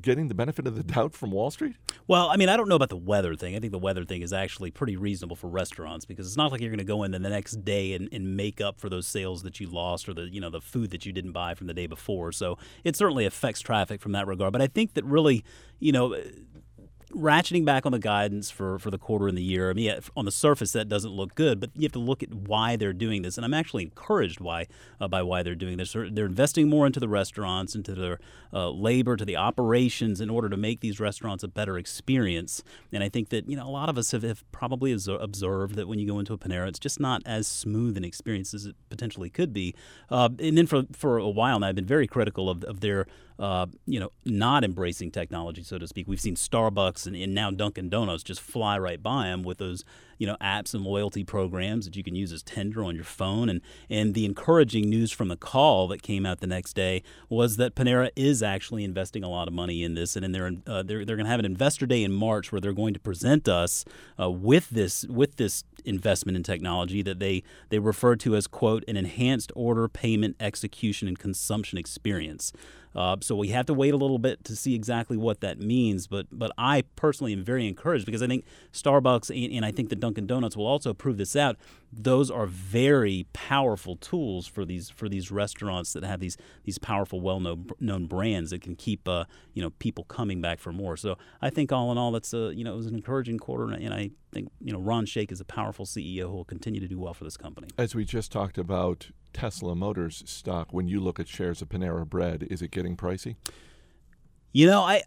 getting 0.00 0.28
the 0.28 0.34
benefit 0.34 0.66
of 0.66 0.76
the 0.76 0.82
doubt 0.82 1.14
from 1.14 1.30
Wall 1.30 1.50
Street? 1.50 1.76
Well, 2.06 2.28
I 2.28 2.36
mean, 2.36 2.48
I 2.48 2.56
don't 2.56 2.68
know 2.68 2.74
about 2.74 2.88
the 2.88 2.96
weather 2.96 3.34
thing. 3.34 3.54
I 3.54 3.60
think 3.60 3.72
the 3.72 3.78
weather 3.78 4.04
thing 4.04 4.22
is 4.22 4.32
actually 4.32 4.70
pretty 4.70 4.96
reasonable 4.96 5.36
for 5.36 5.48
restaurants 5.48 6.04
because 6.04 6.26
it's 6.26 6.36
not 6.36 6.52
like 6.52 6.60
you're 6.60 6.70
going 6.70 6.78
to 6.78 6.84
go 6.84 7.02
in 7.02 7.10
the 7.10 7.18
next 7.18 7.64
day 7.64 7.92
and, 7.92 8.08
and 8.12 8.36
make 8.36 8.60
up 8.60 8.80
for 8.80 8.88
those 8.88 9.06
sales 9.06 9.42
that 9.42 9.60
you 9.60 9.68
lost 9.68 10.08
or 10.08 10.14
the 10.14 10.22
you 10.22 10.40
know 10.40 10.50
the 10.50 10.60
food 10.60 10.90
that 10.90 11.04
you 11.04 11.12
didn't 11.12 11.32
buy 11.32 11.54
from 11.54 11.66
the 11.66 11.74
day 11.74 11.86
before. 11.86 12.32
So 12.32 12.58
it 12.84 12.96
certainly 12.96 13.26
affects 13.26 13.60
traffic 13.60 14.00
from 14.00 14.12
that 14.12 14.26
regard. 14.26 14.52
But 14.52 14.62
I 14.62 14.66
think 14.66 14.94
that 14.94 15.04
really, 15.04 15.44
you 15.78 15.92
know. 15.92 16.16
Ratcheting 17.14 17.64
back 17.64 17.86
on 17.86 17.92
the 17.92 17.98
guidance 17.98 18.50
for, 18.50 18.78
for 18.78 18.90
the 18.90 18.98
quarter 18.98 19.28
and 19.28 19.36
the 19.36 19.42
year. 19.42 19.70
I 19.70 19.72
mean, 19.72 19.98
on 20.16 20.26
the 20.26 20.32
surface 20.32 20.72
that 20.72 20.88
doesn't 20.88 21.10
look 21.10 21.34
good, 21.34 21.58
but 21.58 21.70
you 21.74 21.82
have 21.82 21.92
to 21.92 21.98
look 21.98 22.22
at 22.22 22.34
why 22.34 22.76
they're 22.76 22.92
doing 22.92 23.22
this. 23.22 23.36
And 23.36 23.44
I'm 23.44 23.54
actually 23.54 23.84
encouraged 23.84 24.40
why 24.40 24.66
uh, 25.00 25.08
by 25.08 25.22
why 25.22 25.42
they're 25.42 25.54
doing 25.54 25.78
this. 25.78 25.92
They're, 25.92 26.10
they're 26.10 26.26
investing 26.26 26.68
more 26.68 26.86
into 26.86 27.00
the 27.00 27.08
restaurants, 27.08 27.74
into 27.74 27.94
their 27.94 28.18
uh, 28.52 28.70
labor, 28.70 29.16
to 29.16 29.24
the 29.24 29.36
operations 29.36 30.20
in 30.20 30.28
order 30.28 30.48
to 30.48 30.56
make 30.56 30.80
these 30.80 31.00
restaurants 31.00 31.42
a 31.42 31.48
better 31.48 31.78
experience. 31.78 32.62
And 32.92 33.02
I 33.02 33.08
think 33.08 33.30
that 33.30 33.48
you 33.48 33.56
know 33.56 33.66
a 33.66 33.70
lot 33.70 33.88
of 33.88 33.96
us 33.96 34.10
have, 34.10 34.22
have 34.22 34.50
probably 34.52 34.92
observed 34.92 35.76
that 35.76 35.88
when 35.88 35.98
you 35.98 36.06
go 36.06 36.18
into 36.18 36.34
a 36.34 36.38
Panera, 36.38 36.68
it's 36.68 36.78
just 36.78 37.00
not 37.00 37.22
as 37.24 37.46
smooth 37.46 37.96
an 37.96 38.04
experience 38.04 38.52
as 38.52 38.66
it 38.66 38.76
potentially 38.90 39.30
could 39.30 39.52
be. 39.52 39.74
Uh, 40.10 40.28
and 40.38 40.58
then 40.58 40.66
for 40.66 40.84
for 40.92 41.18
a 41.18 41.28
while 41.28 41.60
now, 41.60 41.68
I've 41.68 41.74
been 41.74 41.86
very 41.86 42.06
critical 42.06 42.50
of, 42.50 42.64
of 42.64 42.80
their 42.80 43.06
uh, 43.38 43.66
you 43.86 44.00
know, 44.00 44.10
not 44.24 44.64
embracing 44.64 45.10
technology, 45.10 45.62
so 45.62 45.78
to 45.78 45.86
speak. 45.86 46.08
We've 46.08 46.20
seen 46.20 46.34
Starbucks 46.34 47.06
and, 47.06 47.16
and 47.16 47.34
now 47.34 47.50
Dunkin' 47.50 47.88
Donuts 47.88 48.22
just 48.22 48.40
fly 48.40 48.78
right 48.78 49.02
by 49.02 49.24
them 49.24 49.42
with 49.42 49.58
those, 49.58 49.84
you 50.18 50.26
know 50.26 50.36
apps 50.40 50.74
and 50.74 50.84
loyalty 50.84 51.24
programs 51.24 51.86
that 51.86 51.96
you 51.96 52.02
can 52.02 52.14
use 52.14 52.32
as 52.32 52.42
tender 52.42 52.82
on 52.84 52.94
your 52.94 53.04
phone. 53.04 53.48
And 53.48 53.60
and 53.88 54.14
the 54.14 54.24
encouraging 54.24 54.90
news 54.90 55.12
from 55.12 55.28
the 55.28 55.36
call 55.36 55.88
that 55.88 56.02
came 56.02 56.26
out 56.26 56.40
the 56.40 56.46
next 56.46 56.74
day 56.74 57.02
was 57.28 57.56
that 57.56 57.74
Panera 57.74 58.10
is 58.16 58.42
actually 58.42 58.84
investing 58.84 59.24
a 59.24 59.30
lot 59.30 59.48
of 59.48 59.54
money 59.54 59.82
in 59.82 59.94
this, 59.94 60.16
and 60.16 60.24
in 60.24 60.32
their 60.32 60.50
uh, 60.66 60.82
they're 60.82 61.04
they're 61.04 61.16
going 61.16 61.26
to 61.26 61.30
have 61.30 61.40
an 61.40 61.46
investor 61.46 61.86
day 61.86 62.02
in 62.02 62.12
March 62.12 62.52
where 62.52 62.60
they're 62.60 62.72
going 62.72 62.94
to 62.94 63.00
present 63.00 63.48
us 63.48 63.84
uh, 64.20 64.30
with 64.30 64.68
this 64.70 65.06
with 65.06 65.36
this 65.36 65.64
investment 65.84 66.36
in 66.36 66.42
technology 66.42 67.00
that 67.02 67.20
they 67.20 67.42
they 67.70 67.78
refer 67.78 68.16
to 68.16 68.36
as 68.36 68.46
quote 68.46 68.84
an 68.88 68.96
enhanced 68.96 69.52
order 69.54 69.88
payment 69.88 70.36
execution 70.40 71.08
and 71.08 71.18
consumption 71.18 71.78
experience. 71.78 72.52
Uh, 72.94 73.16
so 73.20 73.36
we 73.36 73.48
have 73.48 73.66
to 73.66 73.74
wait 73.74 73.94
a 73.94 73.96
little 73.96 74.18
bit 74.18 74.44
to 74.44 74.56
see 74.56 74.74
exactly 74.74 75.16
what 75.16 75.40
that 75.40 75.58
means. 75.58 76.06
But 76.06 76.26
but 76.32 76.52
I 76.58 76.84
personally 76.96 77.32
am 77.32 77.44
very 77.44 77.66
encouraged 77.66 78.06
because 78.06 78.22
I 78.22 78.26
think 78.26 78.44
Starbucks 78.72 79.30
and, 79.30 79.54
and 79.54 79.64
I 79.64 79.70
think 79.70 79.88
the 79.88 79.96
Dunkin' 79.96 80.26
Donuts 80.26 80.56
will 80.56 80.66
also 80.66 80.92
prove 80.94 81.18
this 81.18 81.36
out. 81.36 81.56
Those 81.92 82.30
are 82.30 82.46
very 82.46 83.26
powerful 83.32 83.96
tools 83.96 84.46
for 84.46 84.64
these 84.64 84.90
for 84.90 85.08
these 85.08 85.30
restaurants 85.30 85.92
that 85.94 86.04
have 86.04 86.20
these 86.20 86.36
these 86.64 86.78
powerful, 86.78 87.20
well 87.20 87.40
known 87.40 88.06
brands 88.06 88.50
that 88.50 88.62
can 88.62 88.76
keep 88.76 89.08
uh, 89.08 89.24
you 89.54 89.62
know 89.62 89.70
people 89.78 90.04
coming 90.04 90.40
back 90.40 90.60
for 90.60 90.72
more. 90.72 90.96
So 90.96 91.16
I 91.40 91.50
think 91.50 91.72
all 91.72 91.90
in 91.90 91.98
all, 91.98 92.12
that's 92.12 92.34
a 92.34 92.52
you 92.54 92.64
know 92.64 92.74
it 92.74 92.76
was 92.76 92.86
an 92.86 92.94
encouraging 92.94 93.38
quarter, 93.38 93.72
and 93.72 93.94
I, 93.94 94.10
think 94.32 94.50
you 94.60 94.72
know 94.72 94.80
Ron 94.80 95.06
Shaich 95.06 95.32
is 95.32 95.40
a 95.40 95.44
powerful 95.44 95.86
CEO 95.86 96.24
who 96.24 96.36
will 96.36 96.44
continue 96.44 96.80
to 96.80 96.88
do 96.88 96.98
well 96.98 97.14
for 97.14 97.24
this 97.24 97.36
company. 97.36 97.68
As 97.78 97.94
we 97.94 98.04
just 98.04 98.30
talked 98.30 98.58
about 98.58 99.10
Tesla 99.32 99.74
Motors 99.74 100.22
stock, 100.26 100.72
when 100.72 100.88
you 100.88 101.00
look 101.00 101.18
at 101.18 101.28
shares 101.28 101.62
of 101.62 101.68
Panera 101.68 102.06
Bread, 102.06 102.46
is 102.50 102.60
it 102.60 102.70
getting 102.70 102.96
pricey? 102.96 103.36
You 104.58 104.66
know, 104.66 104.80
I 104.80 105.02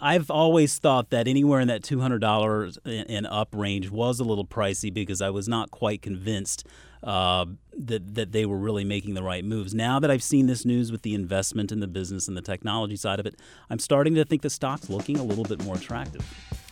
I've 0.00 0.32
always 0.32 0.78
thought 0.78 1.10
that 1.10 1.28
anywhere 1.28 1.60
in 1.60 1.68
that 1.68 1.84
two 1.84 2.00
hundred 2.00 2.18
dollars 2.18 2.76
and 2.84 3.24
up 3.24 3.50
range 3.52 3.88
was 3.88 4.18
a 4.18 4.24
little 4.24 4.44
pricey 4.44 4.92
because 4.92 5.22
I 5.22 5.30
was 5.30 5.46
not 5.46 5.70
quite 5.70 6.02
convinced 6.02 6.66
uh, 7.04 7.46
that 7.78 8.16
that 8.16 8.32
they 8.32 8.46
were 8.46 8.56
really 8.56 8.82
making 8.82 9.14
the 9.14 9.22
right 9.22 9.44
moves. 9.44 9.72
Now 9.74 10.00
that 10.00 10.10
I've 10.10 10.24
seen 10.24 10.48
this 10.48 10.64
news 10.64 10.90
with 10.90 11.02
the 11.02 11.14
investment 11.14 11.70
in 11.70 11.78
the 11.78 11.86
business 11.86 12.26
and 12.26 12.36
the 12.36 12.42
technology 12.42 12.96
side 12.96 13.20
of 13.20 13.26
it, 13.26 13.36
I'm 13.70 13.78
starting 13.78 14.16
to 14.16 14.24
think 14.24 14.42
the 14.42 14.50
stock's 14.50 14.90
looking 14.90 15.18
a 15.20 15.22
little 15.22 15.44
bit 15.44 15.62
more 15.62 15.76
attractive. 15.76 16.26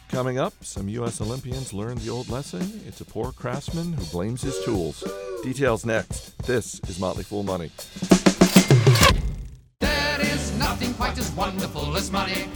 Coming 0.09 0.41
up, 0.41 0.55
some 0.61 0.89
U.S. 0.89 1.21
Olympians 1.21 1.73
learned 1.73 2.01
the 2.01 2.11
old 2.11 2.29
lesson 2.31 2.81
it's 2.85 3.01
a 3.01 3.05
poor 3.05 3.31
craftsman 3.31 3.93
who 3.93 4.05
blames 4.07 4.43
his 4.43 4.59
tools. 4.65 5.05
Details 5.45 5.87
next. 5.87 6.37
This 6.39 6.81
is 6.89 6.99
Motley 6.99 7.23
Fool 7.23 7.45
Money. 7.45 7.71
Nothing 10.65 10.95
quite 10.95 11.19
as 11.19 11.31
wonderful 11.33 11.95
as 11.95 12.11
money. 12.11 12.49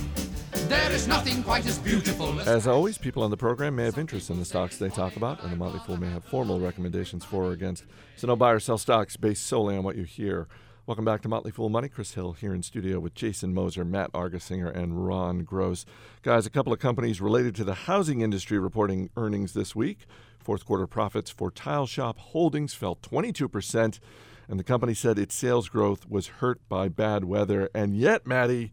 There 0.66 0.90
is 0.92 1.06
nothing 1.06 1.42
quite 1.42 1.66
as 1.66 1.78
beautiful 1.78 2.40
as. 2.40 2.48
As 2.48 2.66
always, 2.66 2.96
people 2.96 3.22
on 3.22 3.30
the 3.30 3.36
program 3.36 3.76
may 3.76 3.84
have 3.84 3.98
interest 3.98 4.30
in 4.30 4.38
the 4.38 4.46
stocks 4.46 4.78
they 4.78 4.88
talk 4.88 5.16
about, 5.16 5.42
and 5.42 5.52
the 5.52 5.56
Motley 5.56 5.78
Fool 5.80 5.98
may 5.98 6.08
have 6.08 6.24
formal 6.24 6.58
recommendations 6.58 7.22
for 7.22 7.44
or 7.44 7.52
against. 7.52 7.84
So, 8.16 8.26
no 8.26 8.34
buy 8.34 8.52
or 8.52 8.60
sell 8.60 8.78
stocks 8.78 9.18
based 9.18 9.44
solely 9.44 9.76
on 9.76 9.84
what 9.84 9.94
you 9.94 10.04
hear. 10.04 10.48
Welcome 10.86 11.04
back 11.04 11.20
to 11.20 11.28
Motley 11.28 11.50
Fool 11.50 11.68
Money. 11.68 11.90
Chris 11.90 12.14
Hill 12.14 12.32
here 12.32 12.54
in 12.54 12.62
studio 12.62 12.98
with 12.98 13.14
Jason 13.14 13.52
Moser, 13.52 13.84
Matt 13.84 14.10
Argersinger, 14.12 14.74
and 14.74 15.06
Ron 15.06 15.44
Gross. 15.44 15.84
Guys, 16.22 16.46
a 16.46 16.50
couple 16.50 16.72
of 16.72 16.78
companies 16.78 17.20
related 17.20 17.54
to 17.56 17.64
the 17.64 17.74
housing 17.74 18.22
industry 18.22 18.58
reporting 18.58 19.10
earnings 19.18 19.52
this 19.52 19.76
week. 19.76 20.06
Fourth 20.38 20.64
quarter 20.64 20.86
profits 20.86 21.30
for 21.30 21.50
Tile 21.50 21.86
Shop 21.86 22.16
Holdings 22.16 22.72
fell 22.72 22.96
22%, 22.96 24.00
and 24.48 24.58
the 24.58 24.64
company 24.64 24.94
said 24.94 25.18
its 25.18 25.34
sales 25.34 25.68
growth 25.68 26.08
was 26.08 26.26
hurt 26.28 26.60
by 26.68 26.88
bad 26.88 27.24
weather. 27.24 27.68
And 27.74 27.96
yet, 27.96 28.26
Maddie, 28.26 28.72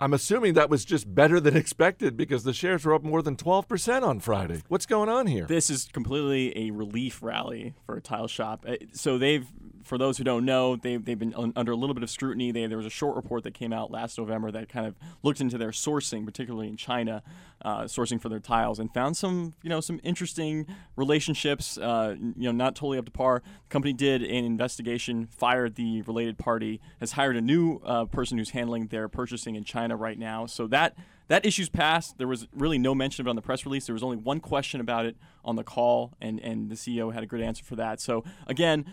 I'm 0.00 0.14
assuming 0.14 0.54
that 0.54 0.70
was 0.70 0.86
just 0.86 1.14
better 1.14 1.38
than 1.38 1.54
expected 1.64 2.16
because 2.16 2.44
the 2.44 2.54
shares 2.54 2.84
were 2.86 2.94
up 2.94 3.02
more 3.02 3.20
than 3.20 3.36
12% 3.36 4.02
on 4.02 4.20
Friday. 4.20 4.62
What's 4.68 4.86
going 4.86 5.10
on 5.10 5.26
here? 5.26 5.44
This 5.44 5.68
is 5.68 5.88
completely 5.92 6.56
a 6.56 6.70
relief 6.70 7.22
rally 7.22 7.74
for 7.84 7.96
a 7.96 8.00
tile 8.00 8.26
shop. 8.28 8.64
Uh, 8.66 8.76
So 8.92 9.18
they've, 9.18 9.46
for 9.82 9.98
those 9.98 10.18
who 10.18 10.24
don't 10.24 10.44
know, 10.44 10.76
they've, 10.76 11.04
they've 11.04 11.18
been 11.18 11.34
un- 11.34 11.52
under 11.56 11.72
a 11.72 11.76
little 11.76 11.94
bit 11.94 12.02
of 12.02 12.10
scrutiny. 12.10 12.52
They, 12.52 12.66
there 12.66 12.76
was 12.76 12.86
a 12.86 12.90
short 12.90 13.16
report 13.16 13.44
that 13.44 13.54
came 13.54 13.72
out 13.72 13.90
last 13.90 14.18
November 14.18 14.50
that 14.50 14.68
kind 14.68 14.86
of 14.86 14.94
looked 15.22 15.40
into 15.40 15.58
their 15.58 15.70
sourcing, 15.70 16.24
particularly 16.24 16.68
in 16.68 16.76
China, 16.76 17.22
uh, 17.62 17.82
sourcing 17.82 18.20
for 18.20 18.28
their 18.28 18.40
tiles, 18.40 18.78
and 18.78 18.92
found 18.92 19.16
some, 19.16 19.54
you 19.62 19.70
know, 19.70 19.80
some 19.80 20.00
interesting 20.02 20.66
relationships. 20.96 21.78
Uh, 21.78 22.16
you 22.18 22.44
know, 22.44 22.52
not 22.52 22.74
totally 22.74 22.98
up 22.98 23.04
to 23.04 23.10
par. 23.10 23.42
The 23.44 23.72
company 23.72 23.92
did 23.92 24.22
an 24.22 24.44
investigation, 24.44 25.28
fired 25.30 25.74
the 25.74 26.02
related 26.02 26.38
party, 26.38 26.80
has 27.00 27.12
hired 27.12 27.36
a 27.36 27.40
new 27.40 27.80
uh, 27.84 28.04
person 28.06 28.38
who's 28.38 28.50
handling 28.50 28.88
their 28.88 29.08
purchasing 29.08 29.56
in 29.56 29.64
China 29.64 29.96
right 29.96 30.18
now. 30.18 30.46
So 30.46 30.66
that 30.68 30.96
that 31.30 31.46
issue's 31.46 31.68
passed. 31.68 32.18
There 32.18 32.26
was 32.26 32.48
really 32.52 32.76
no 32.76 32.92
mention 32.92 33.22
of 33.22 33.28
it 33.28 33.30
on 33.30 33.36
the 33.36 33.42
press 33.42 33.64
release. 33.64 33.86
There 33.86 33.94
was 33.94 34.02
only 34.02 34.16
one 34.16 34.40
question 34.40 34.80
about 34.80 35.06
it 35.06 35.16
on 35.44 35.54
the 35.54 35.62
call, 35.62 36.12
and 36.20 36.40
and 36.40 36.68
the 36.68 36.74
CEO 36.74 37.14
had 37.14 37.22
a 37.22 37.26
good 37.26 37.40
answer 37.40 37.64
for 37.64 37.76
that. 37.76 38.00
So 38.00 38.24
again, 38.48 38.84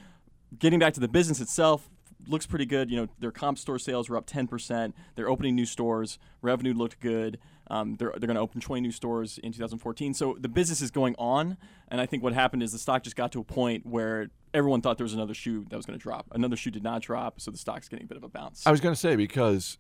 getting 0.58 0.80
back 0.80 0.94
to 0.94 1.00
the 1.00 1.08
business 1.08 1.42
itself. 1.42 1.90
Looks 2.28 2.46
pretty 2.46 2.66
good. 2.66 2.90
You 2.90 2.98
know, 2.98 3.08
their 3.20 3.32
comp 3.32 3.58
store 3.58 3.80
sales 3.80 4.10
were 4.10 4.18
up 4.18 4.26
10%. 4.26 4.94
They're 5.16 5.30
opening 5.30 5.56
new 5.56 5.66
stores. 5.66 6.20
Revenue 6.42 6.74
looked 6.74 7.00
good. 7.00 7.40
Um, 7.70 7.96
they're 7.96 8.14
they're 8.18 8.28
going 8.28 8.36
to 8.36 8.42
open 8.42 8.60
20 8.60 8.82
new 8.82 8.92
stores 8.92 9.38
in 9.38 9.52
2014. 9.52 10.14
So 10.14 10.36
the 10.40 10.50
business 10.50 10.82
is 10.82 10.92
going 10.92 11.16
on. 11.18 11.58
And 11.90 12.02
I 12.02 12.06
think 12.06 12.24
what 12.24 12.34
happened 12.34 12.64
is 12.64 12.72
the 12.72 12.80
stock 12.80 13.04
just 13.04 13.16
got 13.16 13.32
to 13.34 13.40
a 13.40 13.44
point 13.44 13.86
where 13.86 14.30
everyone 14.54 14.82
thought 14.82 14.98
there 14.98 15.06
was 15.06 15.14
another 15.14 15.34
shoe 15.34 15.66
that 15.70 15.76
was 15.76 15.86
going 15.86 15.98
to 15.98 16.02
drop. 16.02 16.28
Another 16.32 16.56
shoe 16.56 16.72
did 16.72 16.84
not 16.84 17.02
drop. 17.02 17.40
So 17.40 17.52
the 17.52 17.58
stock's 17.58 17.88
getting 17.88 18.06
a 18.06 18.08
bit 18.08 18.18
of 18.18 18.24
a 18.24 18.30
bounce. 18.30 18.66
I 18.66 18.72
was 18.72 18.82
going 18.82 18.96
to 18.96 19.00
say 19.00 19.16
because 19.16 19.78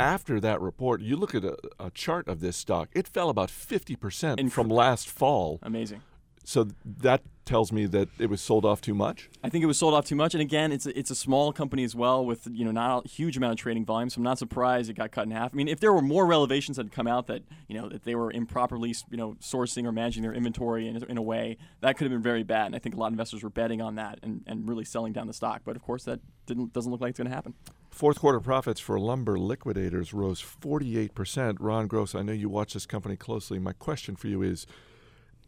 after 0.00 0.40
that 0.40 0.60
report, 0.60 1.00
you 1.00 1.16
look 1.16 1.34
at 1.34 1.44
a, 1.44 1.56
a 1.78 1.90
chart 1.90 2.28
of 2.28 2.40
this 2.40 2.56
stock, 2.56 2.88
it 2.92 3.06
fell 3.06 3.30
about 3.30 3.48
50% 3.50 4.38
And 4.38 4.52
from 4.52 4.68
last 4.68 5.08
fall. 5.08 5.58
Amazing. 5.62 6.02
So 6.44 6.68
that 6.84 7.22
tells 7.48 7.72
me 7.72 7.86
that 7.86 8.08
it 8.18 8.28
was 8.28 8.42
sold 8.42 8.66
off 8.66 8.82
too 8.82 8.94
much. 8.94 9.30
I 9.42 9.48
think 9.48 9.64
it 9.64 9.66
was 9.66 9.78
sold 9.78 9.94
off 9.94 10.04
too 10.04 10.14
much, 10.14 10.34
and 10.34 10.42
again, 10.42 10.70
it's 10.70 10.84
a, 10.84 10.96
it's 10.98 11.10
a 11.10 11.14
small 11.14 11.50
company 11.50 11.82
as 11.82 11.94
well 11.94 12.24
with 12.24 12.46
you 12.52 12.64
know 12.64 12.70
not 12.70 13.06
a 13.06 13.08
huge 13.08 13.36
amount 13.36 13.52
of 13.52 13.58
trading 13.58 13.86
volume. 13.86 14.10
So 14.10 14.18
I'm 14.18 14.22
not 14.22 14.38
surprised 14.38 14.90
it 14.90 14.94
got 14.94 15.10
cut 15.12 15.24
in 15.24 15.30
half. 15.30 15.52
I 15.52 15.56
mean, 15.56 15.66
if 15.66 15.80
there 15.80 15.92
were 15.92 16.02
more 16.02 16.26
revelations 16.26 16.76
that 16.76 16.86
had 16.86 16.92
come 16.92 17.06
out 17.06 17.26
that 17.28 17.42
you 17.66 17.74
know 17.74 17.88
that 17.88 18.04
they 18.04 18.14
were 18.14 18.30
improperly 18.30 18.94
you 19.10 19.16
know 19.16 19.36
sourcing 19.40 19.86
or 19.86 19.92
managing 19.92 20.22
their 20.22 20.34
inventory 20.34 20.86
in, 20.86 21.02
in 21.04 21.16
a 21.16 21.22
way 21.22 21.56
that 21.80 21.96
could 21.96 22.04
have 22.04 22.12
been 22.12 22.22
very 22.22 22.42
bad. 22.42 22.66
And 22.66 22.76
I 22.76 22.78
think 22.78 22.94
a 22.94 22.98
lot 22.98 23.06
of 23.06 23.14
investors 23.14 23.42
were 23.42 23.50
betting 23.50 23.80
on 23.80 23.94
that 23.94 24.18
and, 24.22 24.42
and 24.46 24.68
really 24.68 24.84
selling 24.84 25.12
down 25.12 25.26
the 25.26 25.32
stock. 25.32 25.62
But 25.64 25.74
of 25.74 25.82
course, 25.82 26.04
that 26.04 26.20
didn't 26.46 26.74
doesn't 26.74 26.92
look 26.92 27.00
like 27.00 27.10
it's 27.10 27.18
going 27.18 27.30
to 27.30 27.34
happen. 27.34 27.54
Fourth 27.90 28.20
quarter 28.20 28.40
profits 28.40 28.78
for 28.78 29.00
lumber 29.00 29.38
liquidators 29.38 30.12
rose 30.12 30.40
48%. 30.40 31.56
Ron 31.58 31.86
Gross, 31.88 32.14
I 32.14 32.22
know 32.22 32.32
you 32.32 32.48
watch 32.48 32.74
this 32.74 32.86
company 32.86 33.16
closely. 33.16 33.58
My 33.58 33.72
question 33.72 34.14
for 34.14 34.28
you 34.28 34.42
is 34.42 34.66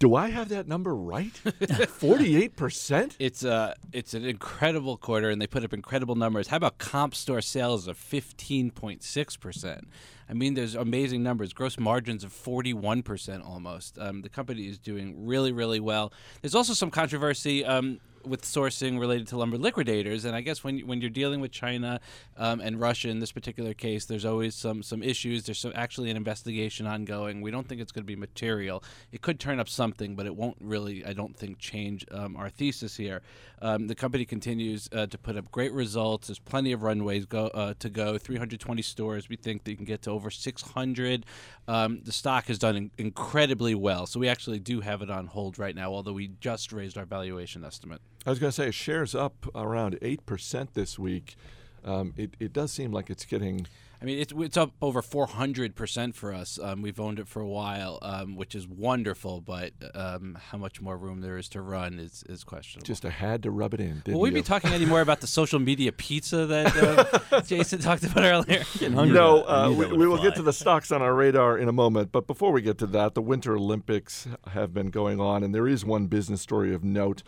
do 0.01 0.15
I 0.15 0.31
have 0.31 0.49
that 0.49 0.67
number 0.67 0.97
right? 0.97 1.33
48%? 1.45 3.17
It's 3.19 3.45
a 3.45 3.75
it's 3.93 4.15
an 4.15 4.25
incredible 4.25 4.97
quarter, 4.97 5.29
and 5.31 5.41
they 5.41 5.47
put 5.47 5.63
up 5.63 5.73
incredible 5.73 6.17
numbers. 6.17 6.49
How 6.49 6.57
about 6.57 6.79
comp 6.79 7.15
store 7.15 7.43
sales 7.43 7.87
of 7.87 7.97
fifteen 7.97 8.71
point 8.71 9.03
six 9.05 9.37
percent? 9.37 9.89
I 10.29 10.33
mean, 10.33 10.55
there's 10.55 10.75
amazing 10.75 11.23
numbers. 11.23 11.53
Gross 11.53 11.79
margins 11.79 12.25
of 12.25 12.33
forty 12.33 12.73
one 12.73 13.03
percent 13.03 13.45
almost. 13.45 13.99
Um, 13.99 14.23
the 14.23 14.31
company 14.31 14.69
is 14.69 14.79
doing 14.79 15.27
really 15.27 15.53
really 15.53 15.81
well. 15.81 16.13
There's 16.41 16.55
also 16.55 16.73
some 16.73 16.91
controversy. 16.91 17.65
Um, 17.65 18.01
with 18.25 18.43
sourcing 18.43 18.99
related 18.99 19.29
to 19.29 19.37
lumber 19.37 19.59
liquidators, 19.59 20.25
and 20.25 20.35
I 20.35 20.41
guess 20.41 20.63
when 20.65 20.81
when 20.81 21.01
you're 21.01 21.11
dealing 21.11 21.41
with 21.41 21.53
China 21.53 22.01
um, 22.37 22.61
and 22.61 22.81
Russia 22.81 23.09
in 23.09 23.19
this 23.19 23.33
particular 23.33 23.75
case, 23.75 24.05
there's 24.05 24.25
always 24.25 24.55
some 24.55 24.83
some 24.83 25.03
issues. 25.03 25.45
There's 25.45 25.59
some, 25.59 25.73
actually 25.75 26.11
an 26.11 26.17
investigation 26.17 26.87
ongoing. 26.87 27.41
We 27.41 27.51
don't 27.51 27.67
think 27.69 27.81
it's 27.81 27.93
going 27.93 28.05
to 28.05 28.07
be 28.07 28.17
material. 28.17 28.83
It 29.13 29.23
could 29.23 29.41
turn 29.41 29.61
up 29.61 29.69
something, 29.69 30.17
but 30.17 30.27
it 30.27 30.35
won't 30.35 30.57
really, 30.61 31.05
I 31.05 31.13
don't 31.13 31.37
think, 31.37 31.59
change 31.59 32.05
um, 32.11 32.37
our 32.37 32.51
thesis 32.51 32.97
here. 32.97 33.23
Um, 33.63 33.89
the 33.89 33.95
company 33.95 34.25
continues 34.25 34.89
uh, 34.93 35.07
to 35.07 35.19
put 35.19 35.37
up 35.37 35.51
great 35.51 35.73
results. 35.73 36.29
There's 36.29 36.39
plenty 36.39 36.73
of 36.73 36.83
runways 36.83 37.27
go 37.27 37.49
uh, 37.49 37.75
to 37.79 37.91
go. 37.91 38.17
320 38.17 38.83
stores. 38.83 39.29
We 39.29 39.37
think 39.37 39.65
they 39.65 39.75
can 39.75 39.85
get 39.85 40.03
to 40.03 40.11
over 40.11 40.31
600. 40.31 41.27
Um, 41.69 42.01
the 42.03 42.13
stock 42.13 42.47
has 42.47 42.59
done 42.59 42.77
in- 42.77 42.91
incredibly 42.97 43.75
well, 43.75 44.07
so 44.07 44.19
we 44.19 44.29
actually 44.29 44.61
do 44.61 44.81
have 44.81 45.03
it 45.03 45.11
on 45.11 45.27
hold 45.27 45.59
right 45.59 45.75
now. 45.75 45.93
Although 45.93 46.15
we 46.15 46.29
just 46.41 46.73
raised 46.73 46.97
our 46.97 47.05
valuation 47.05 47.65
estimate. 47.65 48.01
I 48.27 48.31
was 48.31 48.39
going 48.39 48.51
to 48.51 48.55
say, 48.55 48.71
shares 48.71 49.15
up 49.15 49.47
around 49.55 49.99
8% 50.01 50.69
this 50.75 50.99
week. 50.99 51.37
Um, 51.85 52.13
it, 52.17 52.35
it 52.39 52.53
does 52.53 52.71
seem 52.71 52.93
like 52.93 53.09
it's 53.09 53.25
getting. 53.25 53.67
I 54.03 54.07
mean, 54.07 54.19
it's, 54.19 54.33
it's 54.37 54.57
up 54.57 54.73
over 54.81 55.03
400% 55.03 56.15
for 56.15 56.33
us. 56.33 56.59
Um, 56.63 56.81
we've 56.81 56.99
owned 57.01 57.19
it 57.19 57.29
for 57.29 57.41
a 57.41 57.47
while, 57.47 57.99
um, 58.01 58.35
which 58.35 58.55
is 58.55 58.67
wonderful, 58.67 59.43
but 59.43 59.73
um, 59.95 60.39
how 60.51 60.57
much 60.57 60.81
more 60.81 60.97
room 60.97 61.21
there 61.21 61.37
is 61.37 61.49
to 61.51 61.61
run 61.61 61.99
is, 61.99 62.25
is 62.29 62.43
questionable. 62.45 62.87
Just 62.87 63.05
I 63.05 63.11
had 63.11 63.43
to 63.43 63.51
rub 63.51 63.75
it 63.75 63.81
in. 63.81 64.01
Didn't 64.05 64.15
Will 64.15 64.23
we 64.23 64.31
you? 64.31 64.37
be 64.37 64.43
talking 64.43 64.73
any 64.73 64.87
more 64.87 65.03
about 65.03 65.21
the 65.21 65.27
social 65.27 65.59
media 65.59 65.93
pizza 65.93 66.47
that 66.47 67.31
uh, 67.31 67.41
Jason 67.47 67.81
talked 67.81 68.05
about 68.05 68.25
earlier? 68.25 68.65
No, 68.81 69.43
uh, 69.45 69.71
we, 69.71 69.87
we 69.87 70.07
will 70.07 70.23
get 70.23 70.35
to 70.37 70.43
the 70.43 70.53
stocks 70.53 70.91
on 70.93 71.03
our 71.03 71.15
radar 71.15 71.59
in 71.59 71.69
a 71.69 71.73
moment. 71.73 72.11
But 72.11 72.27
before 72.27 72.53
we 72.53 72.63
get 72.63 72.79
to 72.79 72.87
that, 72.89 73.15
the 73.15 73.23
Winter 73.23 73.57
Olympics 73.57 74.27
have 74.49 74.73
been 74.73 74.89
going 74.89 75.21
on, 75.21 75.43
and 75.43 75.55
there 75.55 75.69
is 75.69 75.85
one 75.85 76.07
business 76.07 76.41
story 76.41 76.75
of 76.75 76.83
note. 76.85 77.23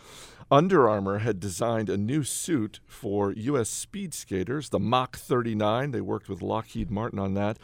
Under 0.51 0.89
Armour 0.89 1.19
had 1.19 1.39
designed 1.39 1.89
a 1.89 1.97
new 1.97 2.23
suit 2.23 2.79
for 2.85 3.31
U.S. 3.33 3.69
speed 3.69 4.13
skaters, 4.13 4.69
the 4.69 4.79
Mach 4.79 5.17
39. 5.17 5.91
They 5.91 6.01
worked 6.01 6.29
with 6.29 6.41
Lockheed. 6.41 6.91
Martin 6.91 7.19
on 7.19 7.33
that. 7.33 7.57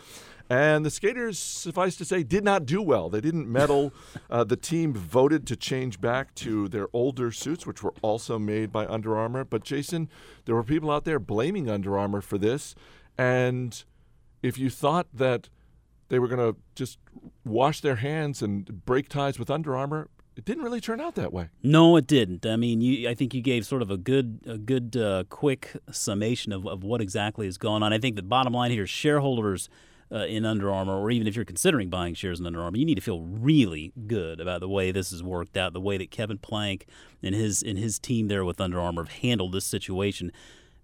And 0.50 0.84
the 0.84 0.90
skaters, 0.90 1.38
suffice 1.38 1.96
to 1.98 2.06
say, 2.06 2.24
did 2.24 2.44
not 2.44 2.66
do 2.66 2.82
well. 2.82 3.10
They 3.10 3.22
didn't 3.22 3.48
medal. 3.48 3.94
uh, 4.32 4.44
the 4.44 4.56
team 4.56 4.94
voted 4.94 5.46
to 5.48 5.56
change 5.56 6.02
back 6.02 6.34
to 6.36 6.68
their 6.68 6.88
older 6.92 7.32
suits, 7.32 7.68
which 7.68 7.84
were 7.84 7.94
also 8.02 8.40
made 8.40 8.72
by 8.72 8.88
Under 8.88 9.16
Armour. 9.16 9.46
But 9.46 9.64
Jason, 9.64 10.10
there 10.46 10.56
were 10.56 10.64
people 10.64 10.90
out 10.90 11.06
there 11.06 11.20
blaming 11.20 11.70
Under 11.70 11.98
Armour 11.98 12.22
for 12.22 12.40
this. 12.40 12.74
And 13.18 13.84
if 14.42 14.58
you 14.58 14.72
thought 14.72 15.08
that 15.14 15.50
they 16.08 16.18
were 16.18 16.28
going 16.28 16.54
to 16.54 16.60
just 16.74 16.98
wash 17.46 17.82
their 17.82 17.98
hands 17.98 18.42
and 18.42 18.86
break 18.86 19.08
ties 19.08 19.38
with 19.38 19.52
Under 19.52 19.78
Armour, 19.78 20.10
it 20.40 20.46
didn't 20.46 20.64
really 20.64 20.80
turn 20.80 21.02
out 21.02 21.16
that 21.16 21.34
way. 21.34 21.50
No, 21.62 21.98
it 21.98 22.08
didn't. 22.08 22.46
I 22.46 22.56
mean, 22.56 22.80
you, 22.80 23.10
I 23.10 23.14
think 23.14 23.34
you 23.34 23.42
gave 23.42 23.66
sort 23.66 23.82
of 23.82 23.92
a 23.92 23.98
good, 23.98 24.40
a 24.48 24.58
good, 24.58 24.96
uh, 24.96 25.26
quick 25.30 25.76
summation 25.92 26.54
of, 26.54 26.66
of 26.66 26.82
what 26.82 27.02
exactly 27.02 27.46
is 27.46 27.58
going 27.58 27.84
on. 27.84 27.92
I 27.92 27.98
think 27.98 28.16
the 28.16 28.22
bottom 28.22 28.54
line 28.54 28.72
here, 28.72 28.88
shareholders 28.88 29.68
uh, 30.14 30.20
in 30.20 30.46
Under 30.46 30.72
Armour, 30.72 30.98
or 30.98 31.12
even 31.12 31.28
if 31.28 31.36
you're 31.36 31.44
considering 31.44 31.90
buying 31.90 32.14
shares 32.14 32.40
in 32.40 32.46
Under 32.46 32.62
Armour, 32.62 32.78
you 32.78 32.86
need 32.86 32.96
to 32.96 33.02
feel 33.02 33.22
really 33.22 33.92
good 34.08 34.40
about 34.40 34.62
the 34.62 34.70
way 34.70 34.94
this 34.94 35.12
has 35.12 35.22
worked 35.22 35.58
out, 35.58 35.74
the 35.74 35.82
way 35.82 35.98
that 35.98 36.10
Kevin 36.10 36.38
Plank 36.38 36.86
and 37.22 37.36
his 37.36 37.62
and 37.62 37.78
his 37.78 38.00
team 38.00 38.30
there 38.30 38.46
with 38.46 38.62
Under 38.62 38.80
Armour 38.80 39.04
have 39.04 39.14
handled 39.16 39.52
this 39.52 39.66
situation 39.66 40.32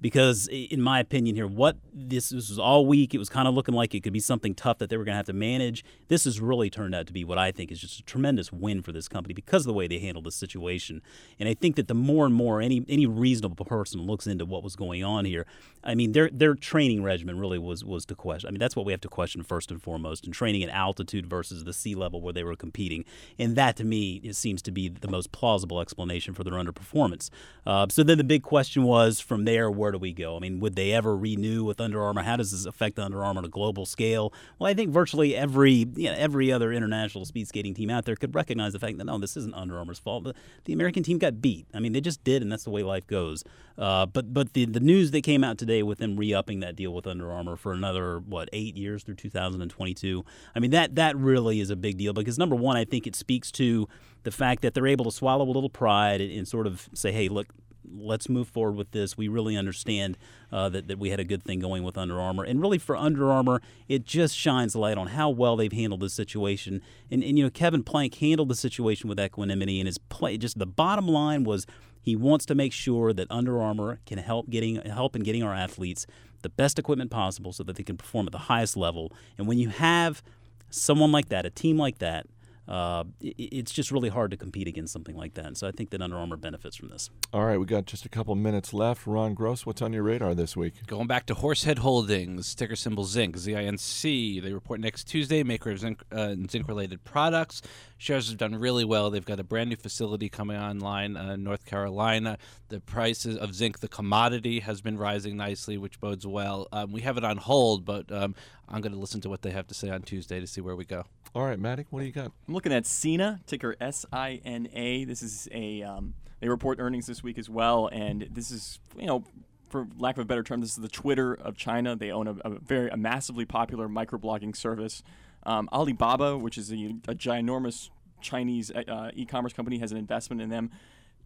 because 0.02 0.48
in 0.48 0.82
my 0.82 1.00
opinion 1.00 1.36
here 1.36 1.48
what 1.48 1.78
this, 1.94 2.30
this 2.30 2.50
was 2.50 2.60
all 2.60 2.86
week 2.86 3.14
it 3.14 3.18
was 3.18 3.30
kind 3.30 3.48
of 3.48 3.54
looking 3.54 3.76
like 3.76 3.94
it 3.96 4.02
could 4.02 4.14
be 4.14 4.20
something 4.20 4.54
tough 4.54 4.78
that 4.78 4.90
they 4.90 4.98
were 4.98 5.04
going 5.04 5.14
to 5.14 5.18
have 5.18 5.26
to 5.26 5.34
manage. 5.34 5.84
This 6.08 6.26
has 6.26 6.40
really 6.40 6.70
turned 6.70 6.94
out 6.94 7.08
to 7.08 7.14
be 7.14 7.24
what 7.24 7.38
i 7.38 7.52
think 7.52 7.72
is 7.72 7.80
just 7.80 8.00
a 8.00 8.04
tremendous 8.04 8.52
win 8.52 8.82
for 8.82 8.92
this 8.92 9.08
company 9.08 9.34
because 9.34 9.64
of 9.64 9.68
the 9.68 9.74
way 9.74 9.88
they 9.88 10.00
handled 10.00 10.26
the 10.26 10.32
situation. 10.32 11.02
And 11.40 11.50
i 11.50 11.54
think 11.54 11.76
that 11.76 11.88
the 11.88 11.96
more 11.96 12.26
and 12.26 12.34
more 12.34 12.62
any 12.62 12.86
any 12.90 13.06
reasonable 13.06 13.66
person 13.66 14.02
looks 14.02 14.28
into 14.28 14.46
what 14.46 14.64
was 14.64 14.76
going 14.76 15.04
on 15.04 15.26
here 15.26 15.46
i 15.84 15.96
mean 15.96 16.12
their 16.12 16.30
their 16.32 16.56
training 16.56 17.04
regimen 17.04 17.40
really 17.40 17.60
was 17.60 17.84
was 17.84 18.06
to 18.06 18.16
question 18.16 18.48
i 18.48 18.52
mean 18.52 18.60
that's 18.60 18.76
what 18.76 18.86
we 18.86 18.92
have 18.92 19.02
to 19.02 19.08
question 19.08 19.44
first 19.44 19.72
and 19.72 19.82
foremost 19.82 20.26
and 20.26 20.34
training 20.34 20.64
at 20.64 20.70
altitude 20.70 21.26
versus 21.26 21.64
the 21.64 21.74
sea 21.74 21.96
level 21.96 22.22
where 22.22 22.34
they 22.34 22.44
were 22.44 22.56
competing. 22.56 23.06
And 23.40 23.56
that 23.56 23.76
to 23.78 23.84
me 23.84 24.22
it 24.24 24.36
seems 24.36 24.62
to 24.64 24.72
be 24.72 24.90
the 24.90 25.08
most 25.08 25.32
plausible 25.32 25.80
explanation 25.80 26.34
for 26.34 26.44
their 26.44 26.54
underperformance. 26.54 27.30
Uh, 27.66 27.88
so 27.90 28.04
then 28.04 28.18
the 28.18 28.24
big 28.24 28.44
question 28.44 28.84
was 28.84 29.20
from 29.20 29.46
there 29.46 29.72
where 29.86 29.92
do 29.92 30.00
we 30.00 30.14
go? 30.14 30.36
I 30.36 30.40
mean, 30.40 30.60
would 30.62 30.76
they 30.76 30.94
ever 30.94 31.16
renew 31.16 31.64
with 31.64 31.80
Under 31.80 32.02
Armour? 32.02 32.24
How 32.24 32.38
does 32.38 32.50
this 32.50 32.66
affect 32.66 32.98
Under 32.98 33.24
Armour 33.24 33.38
on 33.38 33.46
a 33.46 33.50
global 33.50 33.86
scale? 33.86 34.34
Well, 34.58 34.68
I 34.68 34.74
think 34.74 34.90
virtually 34.90 35.36
every 35.36 35.86
you 35.96 36.10
know, 36.10 36.16
every 36.18 36.52
other 36.52 36.74
international 36.74 37.24
speed 37.26 37.48
skating 37.48 37.76
team 37.76 37.92
out 37.92 38.06
there 38.06 38.16
could 38.16 38.34
recognize 38.34 38.74
the 38.74 38.80
fact 38.80 38.98
that 38.98 39.04
no, 39.04 39.20
this 39.20 39.38
isn't 39.38 39.54
Under 39.54 39.78
Armour's 39.78 40.00
fault. 40.00 40.24
The, 40.24 40.34
the 40.64 40.74
American 40.74 41.04
team 41.04 41.20
got 41.20 41.40
beat. 41.40 41.68
I 41.72 41.80
mean, 41.80 41.94
they 41.94 42.02
just 42.02 42.24
did, 42.24 42.42
and 42.42 42.52
that's 42.52 42.64
the 42.64 42.72
way 42.72 42.82
life 42.82 43.06
goes. 43.06 43.44
Uh, 43.78 44.08
but 44.08 44.34
but 44.34 44.54
the 44.54 44.66
the 44.66 44.80
news 44.80 45.12
that 45.12 45.22
came 45.22 45.44
out 45.44 45.60
today 45.60 45.84
with 45.84 46.00
them 46.00 46.18
re-upping 46.18 46.62
that 46.62 46.76
deal 46.76 46.92
with 46.92 47.06
Under 47.06 47.32
Armour 47.32 47.56
for 47.56 47.72
another 47.72 48.18
what 48.18 48.50
eight 48.54 48.76
years 48.76 49.04
through 49.04 49.16
2022. 49.16 50.26
I 50.56 50.60
mean, 50.60 50.72
that 50.72 50.96
that 50.96 51.16
really 51.16 51.60
is 51.60 51.70
a 51.70 51.76
big 51.76 52.00
deal 52.00 52.14
because 52.14 52.40
number 52.40 52.56
one, 52.56 52.76
I 52.76 52.86
think 52.86 53.06
it 53.06 53.16
speaks 53.16 53.52
to 53.52 53.88
the 54.24 54.32
fact 54.32 54.64
that 54.64 54.74
they're 54.74 54.88
able 54.88 55.06
to 55.06 55.12
swallow 55.12 55.46
a 55.46 55.54
little 55.54 55.70
pride 55.70 56.22
and, 56.22 56.32
and 56.32 56.48
sort 56.48 56.66
of 56.66 56.90
say, 56.96 57.12
hey, 57.12 57.30
look, 57.30 57.46
let's 57.94 58.30
move 58.30 58.48
forward 58.48 58.76
with 58.76 58.92
this. 58.92 59.18
We 59.18 59.28
really 59.28 59.58
understand 59.58 60.18
uh, 60.52 60.70
that, 60.70 60.88
that 60.88 61.00
we 61.00 61.10
had 61.10 61.20
a 61.20 61.24
good 61.24 61.44
thing 61.44 61.60
going 61.60 61.84
with 61.84 61.98
Under 61.98 62.20
Armour. 62.20 62.44
And 62.44 62.62
really, 62.62 62.78
for 62.78 62.96
Under 62.96 63.32
Armour, 63.32 63.62
it 63.88 64.06
just 64.06 64.36
shines 64.38 64.76
a 64.76 64.80
light 64.80 64.98
on 64.98 65.08
how 65.08 65.30
well 65.30 65.56
they've 65.56 65.72
handled 65.72 66.02
this 66.02 66.14
situation. 66.14 66.82
And, 67.12 67.24
and 67.24 67.38
you 67.38 67.44
know, 67.44 67.50
Kevin 67.50 67.84
Plank 67.84 68.16
handled 68.16 68.50
the 68.50 68.56
situation 68.56 69.10
with 69.10 69.20
equanimity, 69.20 69.80
and 69.80 69.88
his 69.88 69.98
play, 69.98 70.38
just 70.38 70.60
the 70.60 70.66
bottom 70.66 71.08
line 71.08 71.44
was 71.44 71.66
he 72.02 72.16
wants 72.16 72.46
to 72.46 72.56
make 72.56 72.72
sure 72.72 73.14
that 73.14 73.28
Under 73.32 73.62
Armour 73.62 74.00
can 74.06 74.20
help 74.20 74.50
getting 74.50 74.76
help 74.76 75.16
in 75.16 75.24
getting 75.24 75.42
our 75.42 75.54
athletes 75.54 76.06
the 76.44 76.50
best 76.50 76.78
equipment 76.78 77.10
possible 77.10 77.52
so 77.52 77.64
that 77.64 77.76
they 77.76 77.84
can 77.84 77.98
perform 77.98 78.28
at 78.28 78.32
the 78.32 78.38
highest 78.38 78.78
level. 78.78 79.12
And 79.38 79.48
when 79.48 79.58
you 79.58 79.70
have 79.70 80.22
someone 80.70 81.12
like 81.12 81.30
that, 81.30 81.46
a 81.46 81.50
team 81.50 81.78
like 81.78 81.98
that, 81.98 82.28
uh, 82.68 83.04
it, 83.22 83.36
it's 83.38 83.72
just 83.72 83.92
really 83.92 84.10
hard 84.10 84.32
to 84.32 84.38
compete 84.38 84.68
against 84.68 84.94
something 84.94 85.16
like 85.16 85.34
that. 85.36 85.46
And 85.46 85.58
so 85.58 85.68
I 85.68 85.72
think 85.72 85.90
that 85.92 86.02
Under 86.02 86.18
Armour 86.18 86.38
benefits 86.38 86.76
from 86.76 86.90
this. 86.90 87.10
All 87.34 87.46
right, 87.46 87.58
we 87.58 87.66
got 87.66 87.86
just 87.86 88.06
a 88.06 88.10
couple 88.10 88.36
minutes 88.36 88.74
left. 88.74 89.06
Ron 89.06 89.34
Gross, 89.34 89.66
what's 89.66 89.82
on 89.82 89.94
your 89.94 90.04
radar 90.04 90.34
this 90.36 90.56
week? 90.56 90.86
Going 90.88 91.08
back 91.08 91.26
to 91.28 91.34
Horsehead 91.36 91.80
Holdings, 91.80 92.56
ticker 92.56 92.76
symbol 92.76 93.04
Zinc, 93.04 93.38
Z-I-N-C. 93.38 94.40
They 94.40 94.54
report 94.54 94.80
next 94.80 95.06
Tuesday, 95.06 95.44
maker 95.44 95.72
of 95.72 95.80
zinc, 95.80 96.04
uh, 96.12 96.36
zinc-related 96.50 97.04
products. 97.04 97.62
Shares 97.98 98.30
have 98.30 98.38
done 98.38 98.56
really 98.56 98.84
well. 98.84 99.10
They've 99.10 99.26
got 99.26 99.40
a 99.40 99.44
brand 99.44 99.70
new 99.70 99.78
facility 99.78 100.30
coming 100.30 100.58
online 100.58 101.16
uh, 101.16 101.34
in 101.34 101.44
North 101.44 101.66
Carolina. 101.66 102.38
The 102.70 102.80
prices 102.82 103.38
of 103.38 103.56
zinc, 103.56 103.80
the 103.80 103.88
commodity, 103.88 104.60
has 104.60 104.82
been 104.82 104.98
rising 104.98 105.38
nicely, 105.38 105.78
which 105.78 106.00
bodes 106.00 106.28
well. 106.28 106.68
Um, 106.72 106.92
we 106.92 107.02
have 107.02 107.18
it 107.18 107.24
on 107.24 107.38
hold, 107.38 107.86
but 107.86 108.12
um, 108.12 108.36
I'm 108.68 108.82
going 108.82 108.92
to 108.92 109.00
listen 109.00 109.22
to 109.22 109.30
what 109.30 109.42
they 109.42 109.52
have 109.52 109.68
to 109.68 109.74
say 109.74 109.90
on 109.90 110.02
Tuesday 110.02 110.40
to 110.40 110.48
see 110.48 110.62
where 110.62 110.76
we 110.76 110.86
go. 110.86 111.06
All 111.34 111.44
right, 111.44 111.60
Maddie, 111.60 111.86
what 111.90 112.02
do 112.02 112.06
you 112.06 112.12
got? 112.12 112.32
I'm 112.48 112.54
looking 112.54 112.74
at 112.74 112.86
Sina, 112.86 113.40
ticker 113.48 113.76
S 113.80 114.06
I 114.12 114.42
N 114.44 114.68
A. 114.74 115.06
This 115.06 115.24
is 115.24 115.48
a 115.52 115.84
um, 115.84 116.16
they 116.42 116.50
report 116.50 116.80
earnings 116.80 117.08
this 117.08 117.24
week 117.24 117.38
as 117.38 117.50
well, 117.50 117.88
and 117.88 118.28
this 118.32 118.52
is 118.52 118.80
you 119.00 119.08
know. 119.08 119.24
For 119.68 119.88
lack 119.98 120.16
of 120.16 120.22
a 120.22 120.26
better 120.26 120.44
term, 120.44 120.62
this 120.62 120.70
is 120.70 120.76
the 120.76 120.88
Twitter 120.88 121.34
of 121.34 121.58
China. 121.58 121.96
They 121.96 122.12
own 122.12 122.28
a, 122.28 122.36
a 122.46 122.50
very 122.60 122.88
a 122.90 122.96
massively 122.96 123.46
popular 123.46 123.90
microblogging 123.90 124.56
service. 124.56 125.04
Um, 125.46 125.70
Alibaba, 125.72 126.38
which 126.38 126.58
is 126.58 126.72
a, 126.72 126.76
a 127.08 127.16
ginormous 127.16 127.90
Chinese 128.22 128.72
uh, 128.72 129.12
e-commerce 129.14 129.54
company, 129.54 129.80
has 129.80 129.92
an 129.92 129.98
investment 129.98 130.42
in 130.42 130.50
them. 130.50 130.72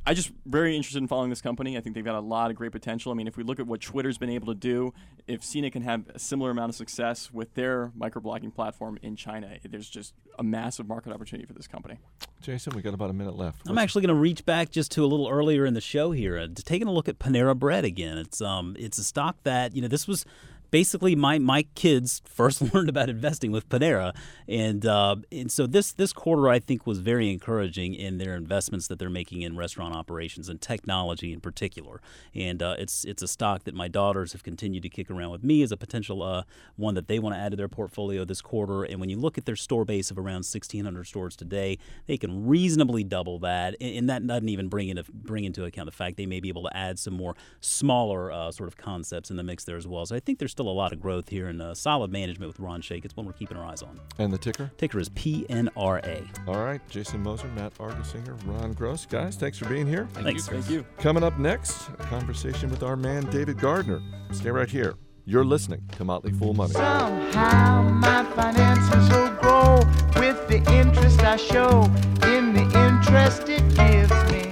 I 0.05 0.13
just 0.13 0.31
very 0.45 0.75
interested 0.75 1.01
in 1.01 1.07
following 1.07 1.29
this 1.29 1.41
company. 1.41 1.77
I 1.77 1.81
think 1.81 1.93
they've 1.93 2.05
got 2.05 2.15
a 2.15 2.21
lot 2.21 2.49
of 2.49 2.55
great 2.55 2.71
potential. 2.71 3.11
I 3.11 3.15
mean, 3.15 3.27
if 3.27 3.37
we 3.37 3.43
look 3.43 3.59
at 3.59 3.67
what 3.67 3.81
Twitter's 3.81 4.17
been 4.17 4.29
able 4.29 4.47
to 4.47 4.55
do, 4.55 4.93
if 5.27 5.43
Sina 5.43 5.69
can 5.69 5.83
have 5.83 6.03
a 6.13 6.19
similar 6.19 6.51
amount 6.51 6.69
of 6.69 6.75
success 6.75 7.31
with 7.31 7.53
their 7.53 7.91
microblogging 7.99 8.53
platform 8.55 8.97
in 9.01 9.15
China, 9.15 9.57
there's 9.69 9.89
just 9.89 10.13
a 10.37 10.43
massive 10.43 10.87
market 10.87 11.11
opportunity 11.11 11.45
for 11.45 11.53
this 11.53 11.67
company. 11.67 11.99
Jason, 12.41 12.73
we 12.75 12.81
got 12.81 12.93
about 12.93 13.09
a 13.09 13.13
minute 13.13 13.35
left. 13.35 13.61
I'm 13.67 13.77
actually 13.77 14.01
going 14.03 14.15
to 14.15 14.19
reach 14.19 14.45
back 14.45 14.71
just 14.71 14.91
to 14.93 15.03
a 15.03 15.07
little 15.07 15.27
earlier 15.27 15.65
in 15.65 15.73
the 15.73 15.81
show 15.81 16.11
here, 16.11 16.37
uh, 16.37 16.47
taking 16.55 16.87
a 16.87 16.91
look 16.93 17.09
at 17.09 17.19
Panera 17.19 17.57
Bread 17.57 17.83
again. 17.83 18.17
It's 18.17 18.41
um, 18.41 18.75
it's 18.79 18.97
a 18.97 19.03
stock 19.03 19.35
that 19.43 19.75
you 19.75 19.81
know 19.81 19.89
this 19.89 20.07
was 20.07 20.25
basically 20.71 21.15
my 21.15 21.39
my 21.39 21.63
kids 21.75 22.21
first 22.25 22.61
learned 22.73 22.89
about 22.89 23.09
investing 23.09 23.51
with 23.51 23.67
Panera, 23.69 24.15
and 24.47 24.85
uh, 24.85 25.17
and 25.31 25.51
so 25.51 25.67
this 25.67 25.91
this 25.91 26.13
quarter 26.13 26.49
I 26.49 26.59
think 26.59 26.85
was 26.85 26.99
very 26.99 27.29
encouraging 27.31 27.93
in 27.93 28.17
their 28.17 28.35
investments 28.35 28.87
that 28.87 28.99
they're 28.99 29.09
making 29.09 29.41
in 29.41 29.57
restaurant 29.57 29.95
operations 29.95 30.49
and 30.49 30.61
technology 30.61 31.33
in 31.33 31.41
particular. 31.41 32.01
And 32.33 32.61
uh, 32.61 32.75
it's 32.77 33.05
it's 33.05 33.21
a 33.21 33.27
stock 33.27 33.63
that 33.63 33.73
my 33.73 33.87
daughters 33.87 34.33
have 34.33 34.43
continued 34.43 34.83
to 34.83 34.89
kick 34.89 35.09
around 35.09 35.31
with 35.31 35.43
me 35.43 35.61
as 35.61 35.71
a 35.71 35.77
potential 35.77 36.21
uh, 36.23 36.43
one 36.75 36.95
that 36.95 37.07
they 37.07 37.19
want 37.19 37.35
to 37.35 37.39
add 37.39 37.51
to 37.51 37.57
their 37.57 37.67
portfolio 37.67 38.25
this 38.25 38.41
quarter. 38.41 38.83
And 38.83 38.99
when 38.99 39.09
you 39.09 39.17
look 39.17 39.37
at 39.37 39.45
their 39.45 39.55
store 39.55 39.85
base 39.85 40.11
of 40.11 40.17
around 40.17 40.45
1,600 40.45 41.03
stores 41.05 41.35
today, 41.35 41.77
they 42.07 42.17
can 42.17 42.47
reasonably 42.47 43.03
double 43.03 43.39
that, 43.39 43.75
and, 43.81 44.09
that 44.09 44.25
doesn't 44.25 44.49
even 44.49 44.69
bring 44.69 44.89
into 44.89 45.03
bring 45.11 45.43
into 45.43 45.65
account 45.65 45.85
the 45.85 45.91
fact 45.91 46.17
they 46.17 46.25
may 46.25 46.39
be 46.39 46.49
able 46.49 46.63
to 46.63 46.75
add 46.75 46.97
some 46.97 47.13
more 47.13 47.35
smaller 47.61 48.31
uh, 48.31 48.51
sort 48.51 48.67
of 48.67 48.77
concepts 48.77 49.29
in 49.29 49.37
the 49.37 49.43
mix 49.43 49.63
there 49.63 49.77
as 49.77 49.87
well. 49.87 50.05
So 50.05 50.15
I 50.15 50.19
think 50.19 50.39
there's 50.39 50.51
still 50.59 50.67
a 50.67 50.73
lot 50.73 50.91
of 50.91 51.01
growth 51.01 51.29
here 51.29 51.47
and 51.47 51.61
uh, 51.61 51.73
solid 51.73 52.11
management 52.11 52.49
with 52.49 52.59
Ron 52.59 52.81
Shaich. 52.81 53.05
It's 53.05 53.15
one 53.15 53.25
we're 53.25 53.31
keeping 53.31 53.55
our 53.55 53.63
eyes 53.63 53.81
on. 53.81 53.97
And 54.17 54.33
the 54.33 54.37
ticker? 54.37 54.69
Ticker 54.77 54.99
is 54.99 55.07
PNRA. 55.11 56.27
All 56.49 56.61
right, 56.61 56.81
Jason 56.89 57.23
Moser, 57.23 57.47
Matt 57.55 57.73
Argersinger, 57.75 58.37
Ron 58.45 58.73
Gross. 58.73 59.05
Guys, 59.05 59.37
thanks 59.37 59.57
for 59.57 59.69
being 59.69 59.87
here. 59.87 60.09
Thank 60.11 60.25
Thanks. 60.25 60.47
you, 60.47 60.53
Thank 60.53 60.69
you. 60.69 60.85
Coming 60.97 61.23
up 61.23 61.39
next, 61.39 61.87
a 61.97 62.03
conversation 62.03 62.69
with 62.69 62.83
our 62.83 62.97
man 62.97 63.23
David 63.27 63.57
Gardner. 63.57 64.01
Stay 64.33 64.51
right 64.51 64.69
here. 64.69 64.95
You're 65.23 65.45
listening 65.45 65.81
to 65.95 66.03
Motley 66.03 66.33
Fool 66.33 66.53
Money. 66.53 66.73
Somehow 66.73 67.83
my 67.83 68.25
finances 68.35 69.09
will 69.11 69.29
grow 69.35 69.75
with 70.19 70.45
the 70.49 70.57
interest 70.73 71.21
I 71.21 71.37
show 71.37 71.83
in 72.27 72.53
the 72.53 72.63
interest 72.85 73.47
it 73.47 73.63
gives 73.75 74.11
me. 74.29 74.51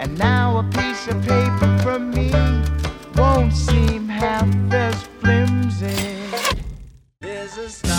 And 0.00 0.16
now 0.16 0.56
a 0.56 0.62
piece 0.62 1.06
of 1.06 1.20
paper 1.20 1.78
from 1.82 2.12
me 2.12 2.32
won't 3.16 3.52
seem 3.52 4.08
half 4.08 4.46
as 4.72 4.85
flimsy. 5.70 6.16
There's 7.20 7.56
a 7.56 7.68
starman 7.68 7.90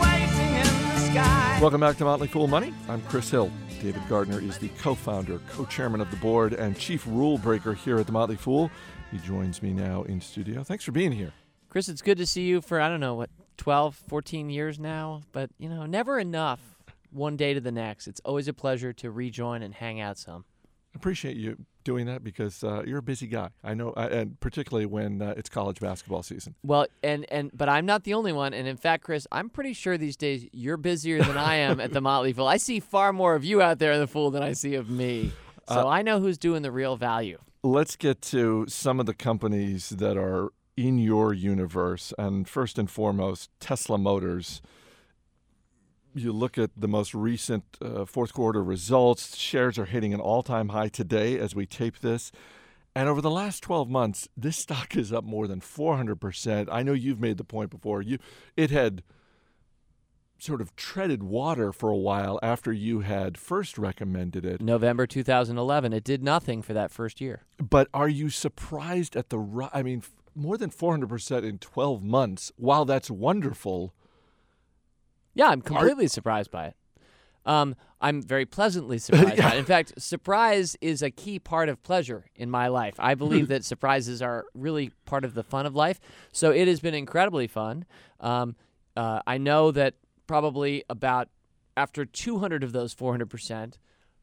waiting 0.00 0.54
in 0.54 0.66
the 0.66 0.98
sky. 1.10 1.58
Welcome 1.60 1.80
back 1.80 1.96
to 1.98 2.04
Motley 2.04 2.28
Fool 2.28 2.46
Money. 2.46 2.72
I'm 2.88 3.00
Chris 3.02 3.30
Hill. 3.30 3.50
David 3.80 4.02
Gardner 4.08 4.40
is 4.40 4.58
the 4.58 4.68
co 4.80 4.94
founder, 4.94 5.40
co 5.50 5.64
chairman 5.66 6.00
of 6.00 6.10
the 6.10 6.16
board, 6.16 6.52
and 6.52 6.78
chief 6.78 7.06
rule 7.06 7.38
breaker 7.38 7.74
here 7.74 7.98
at 7.98 8.06
the 8.06 8.12
Motley 8.12 8.36
Fool. 8.36 8.70
He 9.10 9.18
joins 9.18 9.62
me 9.62 9.72
now 9.72 10.02
in 10.04 10.20
studio. 10.20 10.62
Thanks 10.62 10.84
for 10.84 10.92
being 10.92 11.12
here. 11.12 11.32
Chris, 11.68 11.88
it's 11.88 12.02
good 12.02 12.18
to 12.18 12.26
see 12.26 12.42
you 12.42 12.60
for, 12.60 12.80
I 12.80 12.88
don't 12.88 13.00
know, 13.00 13.14
what, 13.14 13.30
12, 13.56 13.96
14 14.08 14.50
years 14.50 14.78
now. 14.78 15.22
But, 15.32 15.50
you 15.58 15.68
know, 15.68 15.86
never 15.86 16.18
enough 16.18 16.60
one 17.10 17.36
day 17.36 17.54
to 17.54 17.60
the 17.60 17.72
next. 17.72 18.06
It's 18.06 18.20
always 18.24 18.48
a 18.48 18.52
pleasure 18.52 18.92
to 18.94 19.10
rejoin 19.10 19.62
and 19.62 19.74
hang 19.74 20.00
out 20.00 20.18
some. 20.18 20.44
Appreciate 20.94 21.36
you 21.36 21.64
doing 21.84 22.06
that 22.06 22.24
because 22.24 22.64
uh, 22.64 22.82
you're 22.86 22.98
a 22.98 23.02
busy 23.02 23.26
guy. 23.26 23.50
I 23.62 23.74
know, 23.74 23.90
uh, 23.90 24.08
and 24.10 24.40
particularly 24.40 24.86
when 24.86 25.22
uh, 25.22 25.34
it's 25.36 25.48
college 25.48 25.80
basketball 25.80 26.22
season. 26.22 26.54
Well, 26.62 26.86
and, 27.02 27.24
and 27.30 27.50
but 27.54 27.68
I'm 27.68 27.86
not 27.86 28.04
the 28.04 28.14
only 28.14 28.32
one. 28.32 28.54
And 28.54 28.66
in 28.66 28.76
fact, 28.76 29.04
Chris, 29.04 29.26
I'm 29.30 29.48
pretty 29.50 29.72
sure 29.74 29.96
these 29.96 30.16
days 30.16 30.48
you're 30.52 30.76
busier 30.76 31.22
than 31.22 31.36
I 31.36 31.56
am 31.56 31.80
at 31.80 31.92
the 31.92 32.00
Motley 32.00 32.32
Fool. 32.32 32.46
I 32.48 32.56
see 32.56 32.80
far 32.80 33.12
more 33.12 33.34
of 33.34 33.44
you 33.44 33.62
out 33.62 33.78
there 33.78 33.92
in 33.92 34.00
the 34.00 34.06
Fool 34.06 34.30
than 34.30 34.42
I 34.42 34.52
see 34.52 34.74
of 34.74 34.88
me. 34.90 35.32
So 35.68 35.86
Uh, 35.86 35.86
I 35.86 36.02
know 36.02 36.20
who's 36.20 36.38
doing 36.38 36.62
the 36.62 36.72
real 36.72 36.96
value. 36.96 37.38
Let's 37.62 37.96
get 37.96 38.20
to 38.22 38.66
some 38.68 39.00
of 39.00 39.06
the 39.06 39.14
companies 39.14 39.88
that 39.90 40.16
are 40.18 40.50
in 40.76 40.98
your 40.98 41.32
universe, 41.32 42.12
and 42.18 42.48
first 42.48 42.78
and 42.78 42.90
foremost, 42.90 43.48
Tesla 43.60 43.96
Motors. 43.96 44.60
You 46.14 46.32
look 46.32 46.58
at 46.58 46.70
the 46.76 46.88
most 46.88 47.14
recent 47.14 47.64
uh, 47.82 48.04
fourth 48.04 48.32
quarter 48.32 48.62
results, 48.62 49.36
shares 49.36 49.78
are 49.78 49.84
hitting 49.84 50.14
an 50.14 50.20
all 50.20 50.42
time 50.42 50.68
high 50.68 50.88
today 50.88 51.38
as 51.38 51.54
we 51.54 51.66
tape 51.66 52.00
this. 52.00 52.30
And 52.96 53.08
over 53.08 53.20
the 53.20 53.30
last 53.30 53.62
12 53.64 53.90
months, 53.90 54.28
this 54.36 54.56
stock 54.56 54.96
is 54.96 55.12
up 55.12 55.24
more 55.24 55.48
than 55.48 55.60
400%. 55.60 56.68
I 56.70 56.84
know 56.84 56.92
you've 56.92 57.20
made 57.20 57.38
the 57.38 57.44
point 57.44 57.70
before. 57.70 58.00
You 58.00 58.18
it 58.56 58.70
had 58.70 59.02
sort 60.38 60.60
of 60.60 60.76
treaded 60.76 61.22
water 61.22 61.72
for 61.72 61.90
a 61.90 61.96
while 61.96 62.38
after 62.42 62.72
you 62.72 63.00
had 63.00 63.38
first 63.38 63.78
recommended 63.78 64.44
it. 64.44 64.60
November 64.60 65.06
2011. 65.06 65.92
It 65.92 66.04
did 66.04 66.22
nothing 66.22 66.62
for 66.62 66.72
that 66.74 66.90
first 66.90 67.20
year. 67.20 67.42
But 67.58 67.88
are 67.92 68.08
you 68.08 68.30
surprised 68.30 69.16
at 69.16 69.30
the 69.30 69.68
I 69.72 69.82
mean 69.82 70.02
more 70.34 70.56
than 70.56 70.70
400% 70.70 71.44
in 71.44 71.58
12 71.58 72.02
months. 72.02 72.52
While 72.56 72.84
that's 72.84 73.10
wonderful, 73.10 73.94
Yeah, 75.34 75.48
I'm 75.48 75.62
completely 75.62 76.06
surprised 76.06 76.50
by 76.50 76.66
it. 76.66 76.76
Um, 77.46 77.76
I'm 78.00 78.22
very 78.22 78.46
pleasantly 78.46 78.98
surprised 78.98 79.36
by 79.36 79.54
it. 79.54 79.58
In 79.58 79.64
fact, 79.64 80.00
surprise 80.00 80.76
is 80.80 81.02
a 81.02 81.10
key 81.10 81.38
part 81.38 81.68
of 81.68 81.82
pleasure 81.82 82.26
in 82.36 82.50
my 82.50 82.68
life. 82.68 82.94
I 82.98 83.14
believe 83.14 83.48
that 83.48 83.64
surprises 83.64 84.22
are 84.22 84.44
really 84.54 84.90
part 85.04 85.24
of 85.24 85.34
the 85.34 85.42
fun 85.42 85.66
of 85.66 85.74
life. 85.74 86.00
So 86.32 86.50
it 86.50 86.68
has 86.68 86.80
been 86.80 86.94
incredibly 86.94 87.46
fun. 87.46 87.84
Um, 88.20 88.56
uh, 88.96 89.20
I 89.26 89.38
know 89.38 89.70
that 89.72 89.94
probably 90.26 90.84
about 90.88 91.28
after 91.76 92.04
200 92.04 92.62
of 92.62 92.72
those 92.72 92.94
400%, 92.94 93.74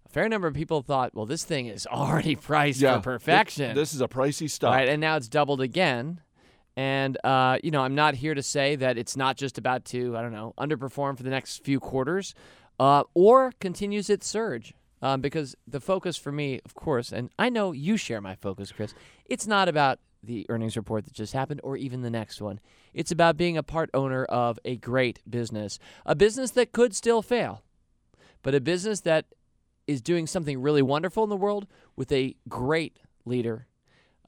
a 0.05 0.09
fair 0.09 0.29
number 0.29 0.47
of 0.47 0.53
people 0.53 0.81
thought, 0.81 1.13
well, 1.13 1.25
this 1.25 1.43
thing 1.43 1.67
is 1.67 1.85
already 1.91 2.35
priced 2.35 2.81
yeah, 2.81 2.97
for 2.97 3.03
perfection. 3.03 3.71
it- 3.71 3.75
this 3.75 3.93
is 3.93 4.01
a 4.01 4.07
pricey 4.07 4.49
stock. 4.49 4.73
Right, 4.73 4.89
and 4.89 5.01
now 5.01 5.17
it's 5.17 5.27
doubled 5.27 5.61
again. 5.61 6.21
And 6.75 7.17
uh, 7.23 7.57
you 7.63 7.71
know, 7.71 7.81
I'm 7.81 7.95
not 7.95 8.15
here 8.15 8.33
to 8.33 8.43
say 8.43 8.75
that 8.77 8.97
it's 8.97 9.17
not 9.17 9.37
just 9.37 9.57
about 9.57 9.85
to, 9.85 10.15
I 10.15 10.21
don't 10.21 10.31
know, 10.31 10.53
underperform 10.57 11.17
for 11.17 11.23
the 11.23 11.29
next 11.29 11.63
few 11.63 11.79
quarters, 11.79 12.33
uh, 12.79 13.03
or 13.13 13.51
continues 13.59 14.09
its 14.09 14.27
surge. 14.27 14.73
Um, 15.03 15.19
because 15.19 15.55
the 15.67 15.79
focus 15.79 16.15
for 16.15 16.31
me, 16.31 16.61
of 16.63 16.75
course, 16.75 17.11
and 17.11 17.31
I 17.39 17.49
know 17.49 17.71
you 17.71 17.97
share 17.97 18.21
my 18.21 18.35
focus, 18.35 18.71
Chris. 18.71 18.93
It's 19.25 19.47
not 19.47 19.67
about 19.67 19.99
the 20.23 20.45
earnings 20.47 20.77
report 20.77 21.05
that 21.05 21.13
just 21.13 21.33
happened, 21.33 21.59
or 21.63 21.75
even 21.75 22.03
the 22.03 22.11
next 22.11 22.39
one. 22.39 22.59
It's 22.93 23.11
about 23.11 23.37
being 23.37 23.57
a 23.57 23.63
part 23.63 23.89
owner 23.95 24.25
of 24.25 24.59
a 24.63 24.77
great 24.77 25.19
business, 25.27 25.79
a 26.05 26.13
business 26.13 26.51
that 26.51 26.71
could 26.71 26.95
still 26.95 27.23
fail, 27.23 27.63
but 28.43 28.53
a 28.53 28.61
business 28.61 29.01
that 29.01 29.25
is 29.87 30.01
doing 30.01 30.27
something 30.27 30.61
really 30.61 30.81
wonderful 30.81 31.23
in 31.23 31.29
the 31.29 31.35
world 31.35 31.67
with 31.95 32.11
a 32.11 32.35
great 32.47 32.97
leader 33.25 33.67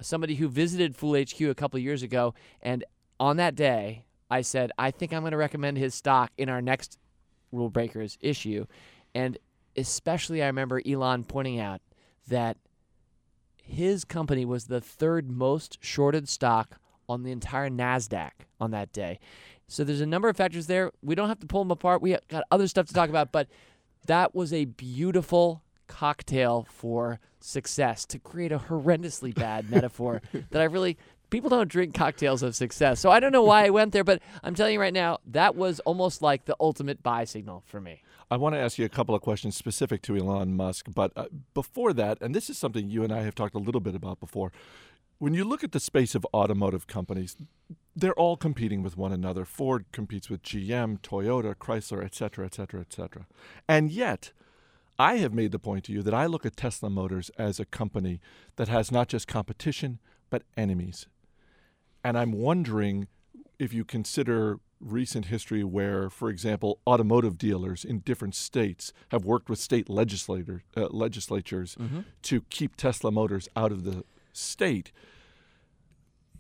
somebody 0.03 0.35
who 0.35 0.47
visited 0.47 0.95
Fool 0.95 1.19
HQ 1.19 1.41
a 1.41 1.55
couple 1.55 1.79
years 1.79 2.03
ago, 2.03 2.33
and 2.61 2.83
on 3.19 3.37
that 3.37 3.55
day, 3.55 4.05
I 4.29 4.41
said, 4.41 4.71
I 4.77 4.91
think 4.91 5.13
I'm 5.13 5.21
going 5.21 5.31
to 5.31 5.37
recommend 5.37 5.77
his 5.77 5.95
stock 5.95 6.31
in 6.37 6.49
our 6.49 6.61
next 6.61 6.97
Rule 7.51 7.69
Breakers 7.69 8.17
issue. 8.19 8.65
And 9.13 9.37
especially, 9.75 10.41
I 10.41 10.47
remember 10.47 10.81
Elon 10.85 11.23
pointing 11.23 11.59
out 11.59 11.81
that 12.27 12.57
his 13.61 14.03
company 14.03 14.43
was 14.43 14.65
the 14.65 14.81
third 14.81 15.31
most 15.31 15.77
shorted 15.81 16.27
stock 16.27 16.79
on 17.07 17.23
the 17.23 17.31
entire 17.31 17.69
NASDAQ 17.69 18.31
on 18.59 18.71
that 18.71 18.91
day. 18.91 19.19
So 19.67 19.83
there's 19.83 20.01
a 20.01 20.05
number 20.05 20.29
of 20.29 20.37
factors 20.37 20.67
there. 20.67 20.91
We 21.01 21.15
don't 21.15 21.29
have 21.29 21.39
to 21.39 21.47
pull 21.47 21.61
them 21.63 21.71
apart. 21.71 22.01
We 22.01 22.17
got 22.27 22.43
other 22.51 22.67
stuff 22.67 22.87
to 22.87 22.93
talk 22.93 23.09
about, 23.09 23.31
but 23.31 23.47
that 24.07 24.35
was 24.35 24.51
a 24.51 24.65
beautiful 24.65 25.63
cocktail 25.87 26.67
for 26.69 27.19
success 27.43 28.05
to 28.05 28.19
create 28.19 28.51
a 28.51 28.59
horrendously 28.59 29.33
bad 29.33 29.69
metaphor 29.69 30.21
that 30.51 30.61
I 30.61 30.65
really 30.65 30.97
people 31.29 31.49
don't 31.49 31.67
drink 31.67 31.95
cocktails 31.95 32.43
of 32.43 32.55
success. 32.55 32.99
So 32.99 33.09
I 33.09 33.19
don't 33.19 33.31
know 33.31 33.43
why 33.43 33.65
I 33.65 33.71
went 33.71 33.91
there, 33.91 34.03
but 34.03 34.21
I'm 34.43 34.53
telling 34.53 34.73
you 34.73 34.79
right 34.79 34.93
now, 34.93 35.17
that 35.25 35.55
was 35.55 35.79
almost 35.79 36.21
like 36.21 36.45
the 36.45 36.55
ultimate 36.59 37.01
buy 37.01 37.23
signal 37.23 37.63
for 37.65 37.81
me. 37.81 38.03
I 38.29 38.37
want 38.37 38.53
to 38.53 38.59
ask 38.59 38.77
you 38.77 38.85
a 38.85 38.89
couple 38.89 39.15
of 39.15 39.21
questions 39.21 39.57
specific 39.57 40.03
to 40.03 40.15
Elon 40.15 40.55
Musk, 40.55 40.89
but 40.93 41.11
uh, 41.15 41.25
before 41.55 41.91
that, 41.93 42.19
and 42.21 42.35
this 42.35 42.51
is 42.51 42.57
something 42.57 42.87
you 42.87 43.03
and 43.03 43.11
I 43.11 43.23
have 43.23 43.33
talked 43.33 43.55
a 43.55 43.59
little 43.59 43.81
bit 43.81 43.95
about 43.95 44.19
before. 44.19 44.51
When 45.17 45.33
you 45.33 45.43
look 45.43 45.63
at 45.63 45.71
the 45.71 45.79
space 45.79 46.13
of 46.13 46.25
automotive 46.35 46.85
companies, 46.85 47.35
they're 47.95 48.13
all 48.13 48.37
competing 48.37 48.83
with 48.83 48.95
one 48.95 49.11
another. 49.11 49.43
Ford 49.43 49.85
competes 49.91 50.29
with 50.29 50.43
GM, 50.43 50.99
Toyota, 51.01 51.55
Chrysler, 51.55 52.05
et 52.05 52.13
cetera, 52.13 52.45
et 52.45 52.53
cetera, 52.53 52.81
et 52.81 52.93
cetera. 52.93 53.25
And 53.67 53.91
yet, 53.91 54.33
I 54.99 55.15
have 55.15 55.33
made 55.33 55.51
the 55.51 55.59
point 55.59 55.85
to 55.85 55.91
you 55.91 56.01
that 56.03 56.13
I 56.13 56.25
look 56.25 56.45
at 56.45 56.55
Tesla 56.55 56.89
Motors 56.89 57.31
as 57.37 57.59
a 57.59 57.65
company 57.65 58.19
that 58.57 58.67
has 58.67 58.91
not 58.91 59.07
just 59.07 59.27
competition, 59.27 59.99
but 60.29 60.43
enemies. 60.55 61.07
And 62.03 62.17
I'm 62.17 62.31
wondering 62.31 63.07
if 63.57 63.73
you 63.73 63.85
consider 63.85 64.59
recent 64.79 65.25
history 65.27 65.63
where, 65.63 66.09
for 66.09 66.29
example, 66.29 66.79
automotive 66.85 67.37
dealers 67.37 67.85
in 67.85 67.99
different 67.99 68.35
states 68.35 68.91
have 69.09 69.23
worked 69.25 69.49
with 69.49 69.57
state 69.59 69.89
legislator, 69.89 70.63
uh, 70.75 70.87
legislatures 70.89 71.77
to 72.23 72.41
keep 72.49 72.75
Tesla 72.75 73.11
Motors 73.11 73.47
out 73.55 73.71
of 73.71 73.83
the 73.85 74.03
state. 74.33 74.91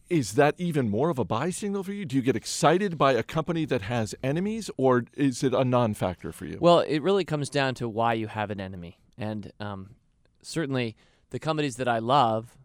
Is 0.09 0.33
that 0.33 0.55
even 0.57 0.89
more 0.89 1.09
of 1.09 1.17
a 1.17 1.23
buy 1.23 1.49
signal 1.49 1.83
for 1.83 1.93
you? 1.93 2.05
Do 2.05 2.15
you 2.15 2.21
get 2.21 2.35
excited 2.35 2.97
by 2.97 3.13
a 3.13 3.23
company 3.23 3.65
that 3.65 3.83
has 3.83 4.13
enemies, 4.21 4.69
or 4.77 5.05
is 5.15 5.43
it 5.43 5.53
a 5.53 5.63
non 5.63 5.93
factor 5.93 6.31
for 6.31 6.45
you? 6.45 6.57
Well, 6.59 6.79
it 6.79 6.99
really 7.01 7.23
comes 7.23 7.49
down 7.49 7.75
to 7.75 7.87
why 7.87 8.13
you 8.13 8.27
have 8.27 8.51
an 8.51 8.59
enemy. 8.59 8.99
And 9.17 9.51
um, 9.59 9.95
certainly 10.41 10.95
the 11.29 11.39
companies 11.39 11.77
that 11.77 11.87
I 11.87 11.99
love 11.99 12.57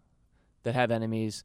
that 0.64 0.74
have 0.74 0.90
enemies 0.90 1.44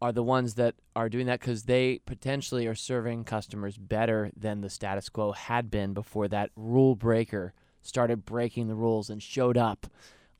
are 0.00 0.12
the 0.12 0.22
ones 0.22 0.54
that 0.54 0.74
are 0.94 1.08
doing 1.08 1.26
that 1.26 1.40
because 1.40 1.64
they 1.64 2.00
potentially 2.06 2.66
are 2.66 2.74
serving 2.74 3.24
customers 3.24 3.76
better 3.76 4.30
than 4.36 4.60
the 4.60 4.70
status 4.70 5.08
quo 5.08 5.32
had 5.32 5.70
been 5.70 5.94
before 5.94 6.28
that 6.28 6.50
rule 6.54 6.94
breaker 6.94 7.54
started 7.82 8.24
breaking 8.24 8.68
the 8.68 8.74
rules 8.74 9.08
and 9.08 9.22
showed 9.22 9.56
up 9.56 9.86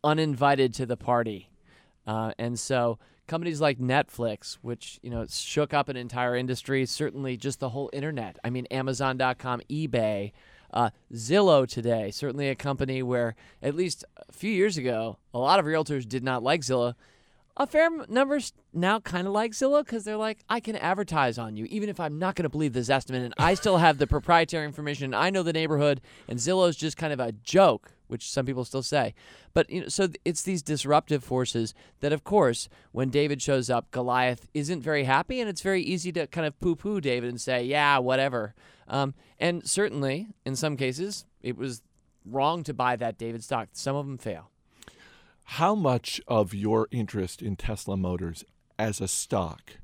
uninvited 0.05 0.75
to 0.75 0.87
the 0.87 0.97
party. 0.97 1.51
Uh, 2.07 2.33
and 2.39 2.59
so 2.59 2.99
companies 3.27 3.61
like 3.61 3.79
Netflix, 3.79 4.59
which 4.63 4.99
you 5.03 5.11
know 5.11 5.27
shook 5.29 5.75
up 5.75 5.89
an 5.89 5.97
entire 5.97 6.37
industry, 6.37 6.87
certainly 6.87 7.37
just 7.37 7.61
the 7.61 7.71
whole 7.71 7.91
internet. 7.93 8.39
I 8.45 8.51
mean, 8.51 8.67
Amazon.com, 8.67 9.63
eBay, 9.71 10.33
uh, 10.73 10.91
Zillow 11.13 11.67
today, 11.67 12.11
certainly 12.11 12.49
a 12.49 12.55
company 12.55 13.03
where 13.03 13.35
at 13.63 13.75
least 13.75 14.05
a 14.17 14.33
few 14.33 14.51
years 14.51 14.77
ago, 14.77 15.19
a 15.33 15.39
lot 15.39 15.59
of 15.59 15.67
realtors 15.67 16.09
did 16.09 16.23
not 16.23 16.43
like 16.43 16.61
Zillow. 16.61 16.95
A 17.59 17.67
fair 17.67 17.89
number 18.09 18.39
now 18.75 19.01
kind 19.01 19.27
of 19.27 19.33
like 19.33 19.53
Zillow 19.53 19.83
because 19.83 20.05
they're 20.05 20.19
like, 20.19 20.41
I 20.47 20.61
can 20.61 20.77
advertise 20.77 21.39
on 21.39 21.57
you, 21.57 21.65
even 21.67 21.89
if 21.89 21.99
I'm 21.99 22.19
not 22.19 22.35
going 22.35 22.43
to 22.43 22.51
believe 22.51 22.75
this 22.75 22.91
estimate, 22.91 23.23
and 23.23 23.33
I 23.39 23.55
still 23.55 23.79
have 23.79 23.97
the 23.97 24.07
proprietary 24.07 24.67
information. 24.67 25.15
I 25.15 25.31
know 25.31 25.43
the 25.43 25.55
neighborhood, 25.55 26.03
and 26.29 26.39
Zillow's 26.39 26.77
just 26.77 26.99
kind 26.99 27.15
of 27.15 27.21
a 27.21 27.33
joke, 27.33 27.93
which 28.09 28.31
some 28.31 28.47
people 28.47 28.65
still 28.65 28.83
say. 28.83 29.15
But 29.55 29.71
you 29.71 29.83
know, 29.83 29.89
so 29.89 30.09
it's 30.25 30.43
these 30.43 30.63
disruptive 30.63 31.25
forces 31.25 31.75
that, 32.01 32.13
of 32.13 32.25
course, 32.25 32.69
when 32.93 33.11
David 33.11 33.43
shows 33.43 33.71
up, 33.71 33.91
Goliath 33.91 34.47
isn't 34.55 34.83
very 34.83 35.05
happy, 35.05 35.41
and 35.41 35.49
it's 35.49 35.63
very 35.63 35.83
easy 35.83 36.13
to 36.13 36.27
kind 36.27 36.47
of 36.47 36.59
poo-poo 36.61 37.01
David 37.01 37.31
and 37.31 37.41
say, 37.41 37.65
yeah, 37.65 37.99
whatever. 37.99 38.55
Um, 38.89 39.15
and 39.39 39.67
certainly, 39.69 40.29
in 40.45 40.57
some 40.57 40.77
cases, 40.77 41.25
it 41.43 41.57
was 41.57 41.83
wrong 42.25 42.63
to 42.65 42.75
buy 42.75 42.97
that 42.97 43.19
David 43.19 43.43
stock. 43.43 43.69
Some 43.73 43.97
of 43.97 44.07
them 44.07 44.19
fail. 44.19 44.51
How 45.45 45.75
much 45.75 46.21
of 46.27 46.55
your 46.55 46.89
interest 46.91 47.41
in 47.41 47.57
Tesla 47.57 47.97
Motors 47.97 48.45
as 48.79 49.01
a 49.01 49.09
stock 49.09 49.79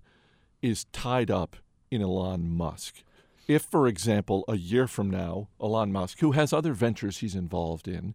is 0.61 0.85
tied 0.87 1.31
up 1.31 1.57
in 1.91 2.03
Elon 2.03 2.51
Musk? 2.51 3.03
If, 3.49 3.63
for 3.63 3.87
example, 3.87 4.45
a 4.49 4.57
year 4.57 4.87
from 4.87 5.11
now, 5.11 5.49
Elon 5.61 5.93
Musk, 5.93 6.21
who 6.21 6.33
has 6.33 6.53
other 6.53 6.73
ventures 6.73 7.19
he's 7.19 7.35
involved 7.35 7.89
in, 7.89 8.15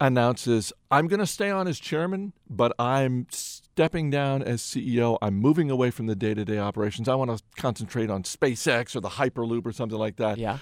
announces, 0.00 0.72
I'm 0.90 1.08
going 1.08 1.20
to 1.20 1.26
stay 1.26 1.50
on 1.50 1.66
as 1.66 1.78
chairman, 1.78 2.32
but 2.48 2.72
I'm 2.78 3.26
stepping 3.30 4.10
down 4.10 4.42
as 4.42 4.60
CEO. 4.60 5.18
I'm 5.22 5.34
moving 5.34 5.70
away 5.70 5.90
from 5.90 6.06
the 6.06 6.14
day 6.14 6.34
to 6.34 6.44
day 6.44 6.58
operations. 6.58 7.08
I 7.08 7.14
want 7.14 7.36
to 7.36 7.42
concentrate 7.56 8.10
on 8.10 8.22
SpaceX 8.22 8.94
or 8.94 9.00
the 9.00 9.10
Hyperloop 9.10 9.64
or 9.66 9.72
something 9.72 9.98
like 9.98 10.16
that. 10.16 10.38
Yeah. 10.38 10.58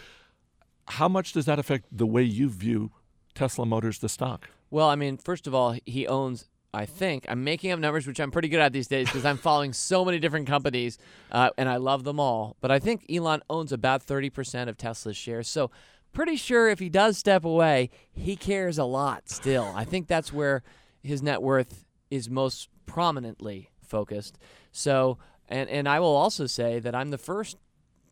How 0.88 1.08
much 1.08 1.32
does 1.32 1.46
that 1.46 1.58
affect 1.58 1.86
the 1.90 2.06
way 2.06 2.22
you 2.22 2.48
view 2.48 2.92
Tesla 3.34 3.66
Motors, 3.66 3.98
the 3.98 4.08
stock? 4.08 4.48
Well, 4.70 4.88
I 4.88 4.96
mean, 4.96 5.16
first 5.16 5.46
of 5.46 5.54
all, 5.54 5.76
he 5.84 6.06
owns. 6.06 6.48
I 6.74 6.86
think 6.86 7.26
I'm 7.28 7.44
making 7.44 7.70
up 7.70 7.78
numbers, 7.78 8.06
which 8.06 8.20
I'm 8.20 8.30
pretty 8.30 8.48
good 8.48 8.60
at 8.60 8.72
these 8.72 8.88
days 8.88 9.06
because 9.06 9.24
I'm 9.24 9.36
following 9.36 9.72
so 9.72 10.04
many 10.04 10.18
different 10.18 10.46
companies, 10.46 10.98
uh, 11.30 11.50
and 11.58 11.68
I 11.68 11.76
love 11.76 12.04
them 12.04 12.18
all. 12.18 12.56
But 12.60 12.70
I 12.70 12.78
think 12.78 13.04
Elon 13.10 13.42
owns 13.50 13.72
about 13.72 14.06
30% 14.06 14.68
of 14.68 14.76
Tesla's 14.76 15.16
shares. 15.16 15.48
So, 15.48 15.70
pretty 16.12 16.36
sure 16.36 16.68
if 16.68 16.78
he 16.78 16.88
does 16.88 17.18
step 17.18 17.44
away, 17.44 17.90
he 18.12 18.36
cares 18.36 18.78
a 18.78 18.84
lot 18.84 19.28
still. 19.28 19.72
I 19.74 19.84
think 19.84 20.06
that's 20.08 20.32
where 20.32 20.62
his 21.02 21.22
net 21.22 21.42
worth 21.42 21.84
is 22.10 22.30
most 22.30 22.68
prominently 22.86 23.70
focused. 23.82 24.38
So, 24.70 25.18
and 25.48 25.68
and 25.68 25.88
I 25.88 26.00
will 26.00 26.16
also 26.16 26.46
say 26.46 26.78
that 26.78 26.94
I'm 26.94 27.10
the 27.10 27.18
first 27.18 27.58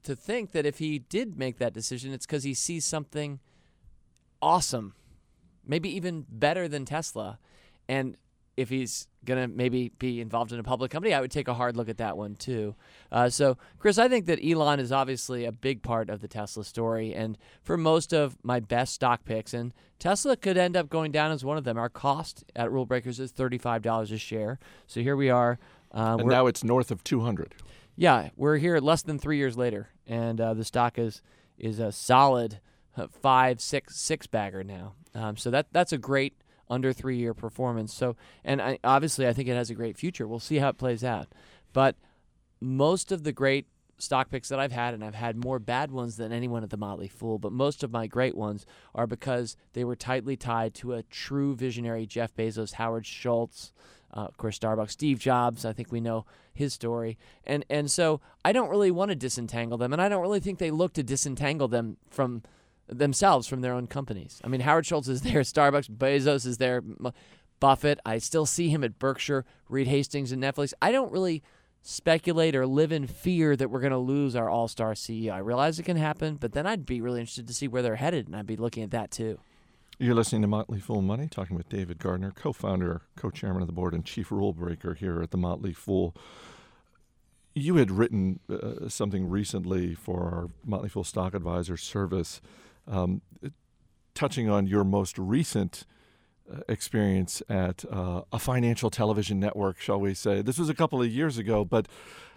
to 0.03 0.15
think 0.15 0.53
that 0.53 0.67
if 0.67 0.79
he 0.79 0.99
did 0.99 1.39
make 1.39 1.59
that 1.59 1.73
decision, 1.73 2.13
it's 2.13 2.27
because 2.27 2.45
he 2.45 2.55
sees 2.55 2.85
something 2.85 3.41
awesome 4.43 4.95
maybe 5.67 5.95
even 5.95 6.27
better 6.29 6.69
than 6.69 6.85
Tesla. 6.85 7.39
And 7.89 8.17
if 8.57 8.69
he's 8.69 9.09
going 9.25 9.41
to 9.41 9.49
maybe 9.49 9.91
be 9.99 10.21
involved 10.21 10.53
in 10.53 10.59
a 10.59 10.63
public 10.63 10.91
company, 10.91 11.15
I 11.15 11.21
would 11.21 11.31
take 11.31 11.49
a 11.49 11.55
hard 11.55 11.77
look 11.77 11.89
at 11.89 11.99
that 11.99 12.17
one 12.17 12.35
too. 12.35 12.75
Uh, 13.11 13.29
so, 13.29 13.57
Chris, 13.79 13.99
I 13.99 14.09
think 14.09 14.27
that 14.27 14.45
Elon 14.45 14.81
is 14.81 14.93
obviously 14.93 15.45
a 15.45 15.53
big 15.53 15.83
part 15.83 16.11
of 16.11 16.21
the 16.21 16.29
Tesla 16.29 16.65
story. 16.65 17.15
And 17.15 17.39
for 17.63 17.77
most 17.77 18.13
of 18.13 18.37
my 18.43 18.61
best 18.61 18.95
stock 18.95 19.25
picks, 19.25 19.55
and 19.55 19.73
Tesla 19.99 20.37
could 20.37 20.57
end 20.57 20.77
up 20.77 20.89
going 20.89 21.13
down 21.13 21.31
as 21.31 21.45
one 21.45 21.57
of 21.59 21.65
them. 21.65 21.79
Our 21.79 21.89
cost 21.89 22.45
at 22.57 22.71
Rule 22.71 22.87
Breakers 22.87 23.21
is 23.21 23.33
$35 23.33 24.13
a 24.13 24.19
share. 24.19 24.59
So 24.87 25.01
here 25.01 25.17
we 25.17 25.31
are. 25.31 25.59
Uh, 25.93 26.17
and 26.19 26.29
now 26.29 26.47
it's 26.47 26.65
north 26.65 26.91
of 26.91 27.03
200. 27.05 27.55
yeah, 27.97 28.31
we're 28.37 28.57
here 28.57 28.79
less 28.79 29.03
than 29.03 29.19
three 29.19 29.37
years 29.37 29.57
later, 29.57 29.89
and 30.07 30.41
uh, 30.41 30.55
the 30.55 30.65
stock 30.65 30.99
is 30.99 31.21
is 31.59 31.79
a 31.79 31.93
solid 31.93 32.61
uh, 32.97 33.07
five, 33.09 33.61
six, 33.61 33.97
six 33.97 34.27
bagger 34.27 34.65
now. 34.65 34.95
Um, 35.15 35.37
so 35.37 35.51
that 35.51 35.67
that's 35.73 35.93
a 35.93 35.99
great 35.99 36.35
under 36.71 36.93
three 36.93 37.17
year 37.17 37.35
performance. 37.35 37.93
So, 37.93 38.17
and 38.45 38.63
I, 38.63 38.79
obviously, 38.83 39.27
I 39.27 39.33
think 39.33 39.49
it 39.49 39.57
has 39.57 39.69
a 39.69 39.75
great 39.75 39.99
future. 39.99 40.27
We'll 40.27 40.39
see 40.39 40.57
how 40.57 40.71
it 40.71 40.79
plays 40.79 41.05
out. 41.05 41.29
But 41.73 41.97
most 42.61 43.13
of 43.13 43.25
the 43.25 43.33
great 43.33 43.67
stock 43.99 44.31
picks 44.31 44.49
that 44.49 44.59
I've 44.59 44.73
had, 44.73 44.95
and 44.95 45.05
I've 45.05 45.15
had 45.15 45.37
more 45.37 45.59
bad 45.59 45.91
ones 45.91 46.17
than 46.17 46.33
anyone 46.33 46.63
at 46.63 46.71
the 46.71 46.77
Motley 46.77 47.09
Fool, 47.09 47.39
but 47.39 47.53
most 47.53 47.83
of 47.83 47.91
my 47.91 48.07
great 48.07 48.37
ones 48.37 48.65
are 48.95 49.07
because 49.07 49.57
they 49.73 49.85
were 49.85 49.97
tightly 49.97 50.37
tied 50.37 50.75
to 50.77 50.95
a 50.95 51.03
true 51.03 51.55
visionary 51.55 52.07
Jeff 52.07 52.35
Bezos, 52.35 52.75
Howard 52.75 53.05
Schultz, 53.05 53.73
uh, 54.13 54.21
of 54.21 54.37
course, 54.37 54.59
Starbucks, 54.59 54.91
Steve 54.91 55.19
Jobs. 55.19 55.65
I 55.65 55.73
think 55.73 55.93
we 55.93 56.01
know 56.01 56.25
his 56.53 56.73
story, 56.73 57.19
and 57.45 57.65
and 57.71 57.91
so 57.91 58.21
I 58.45 58.53
don't 58.53 58.71
really 58.71 58.91
want 58.91 59.11
to 59.11 59.15
disentangle 59.15 59.79
them, 59.79 59.93
and 59.93 60.03
I 60.03 60.09
don't 60.09 60.23
really 60.23 60.41
think 60.41 60.59
they 60.59 60.71
look 60.71 60.95
to 60.95 61.03
disentangle 61.03 61.69
them 61.69 61.97
from 62.11 62.43
themselves 62.91 63.47
from 63.47 63.61
their 63.61 63.73
own 63.73 63.87
companies. 63.87 64.41
I 64.45 64.49
mean, 64.49 64.61
Howard 64.61 64.87
Schultz 64.87 65.09
is 65.09 65.23
there, 65.23 65.41
Starbucks, 65.41 65.91
Bezos 65.91 66.47
is 66.47 66.59
there, 66.59 66.83
Buffett. 67.61 68.01
I 68.05 68.19
still 68.19 68.47
see 68.47 68.69
him 68.69 68.83
at 68.83 68.99
Berkshire, 68.99 69.45
Reed 69.69 69.87
Hastings, 69.87 70.33
and 70.33 70.43
Netflix. 70.43 70.73
I 70.83 70.93
don't 70.93 71.13
really 71.13 71.43
speculate 71.83 72.55
or 72.55 72.67
live 72.67 72.93
in 72.93 73.07
fear 73.07 73.57
that 73.57 73.71
we're 73.71 73.81
going 73.81 73.93
to 73.93 73.99
lose 73.99 74.37
our 74.37 74.51
all-star 74.51 74.93
CEO. 74.93 75.33
I 75.33 75.39
realize 75.39 75.79
it 75.79 75.85
can 75.85 75.97
happen, 75.97 76.37
but 76.37 76.53
then 76.53 76.67
I'd 76.67 76.85
be 76.85 77.01
really 77.01 77.21
interested 77.21 77.47
to 77.47 77.55
see 77.55 77.69
where 77.69 77.83
they're 77.83 77.97
headed, 77.97 78.27
and 78.27 78.37
I'd 78.37 78.47
be 78.47 78.57
looking 78.57 78.83
at 78.83 78.91
that 78.91 79.11
too. 79.11 79.39
You're 79.99 80.15
listening 80.15 80.43
to 80.43 80.49
Motley 80.49 80.81
Fool 80.81 81.03
Money, 81.03 81.29
talking 81.29 81.57
with 81.57 81.69
David 81.69 81.99
Gardner, 81.99 82.33
co-founder, 82.35 83.03
co-chairman 83.17 83.63
of 83.63 83.67
the 83.67 83.73
board, 83.73 83.93
and 83.93 84.05
chief 84.05 84.31
rule 84.33 84.53
breaker 84.53 84.95
here 84.95 85.23
at 85.23 85.31
the 85.31 85.37
Motley 85.37 85.73
Fool. 85.75 86.15
You 87.55 87.77
had 87.77 87.91
written 87.91 88.41
uh, 88.49 88.89
something 88.89 89.29
recently 89.29 89.95
for 89.95 90.23
our 90.23 90.49
Motley 90.65 90.89
Fool 90.89 91.05
Stock 91.05 91.35
Advisor 91.35 91.77
service, 91.77 92.41
um, 92.91 93.23
touching 94.15 94.51
on 94.51 94.67
your 94.67 94.85
most 94.85 95.19
recent 95.19 95.85
uh, 96.53 96.61
experience 96.69 97.43
at 97.49 97.85
uh, 97.91 98.23
a 98.33 98.39
financial 98.39 98.91
television 98.91 99.39
network, 99.41 99.81
shall 99.81 100.01
we 100.01 100.13
say. 100.15 100.43
This 100.43 100.59
was 100.59 100.69
a 100.69 100.75
couple 100.75 101.01
of 101.01 101.09
years 101.09 101.39
ago, 101.39 101.65
but 101.65 101.87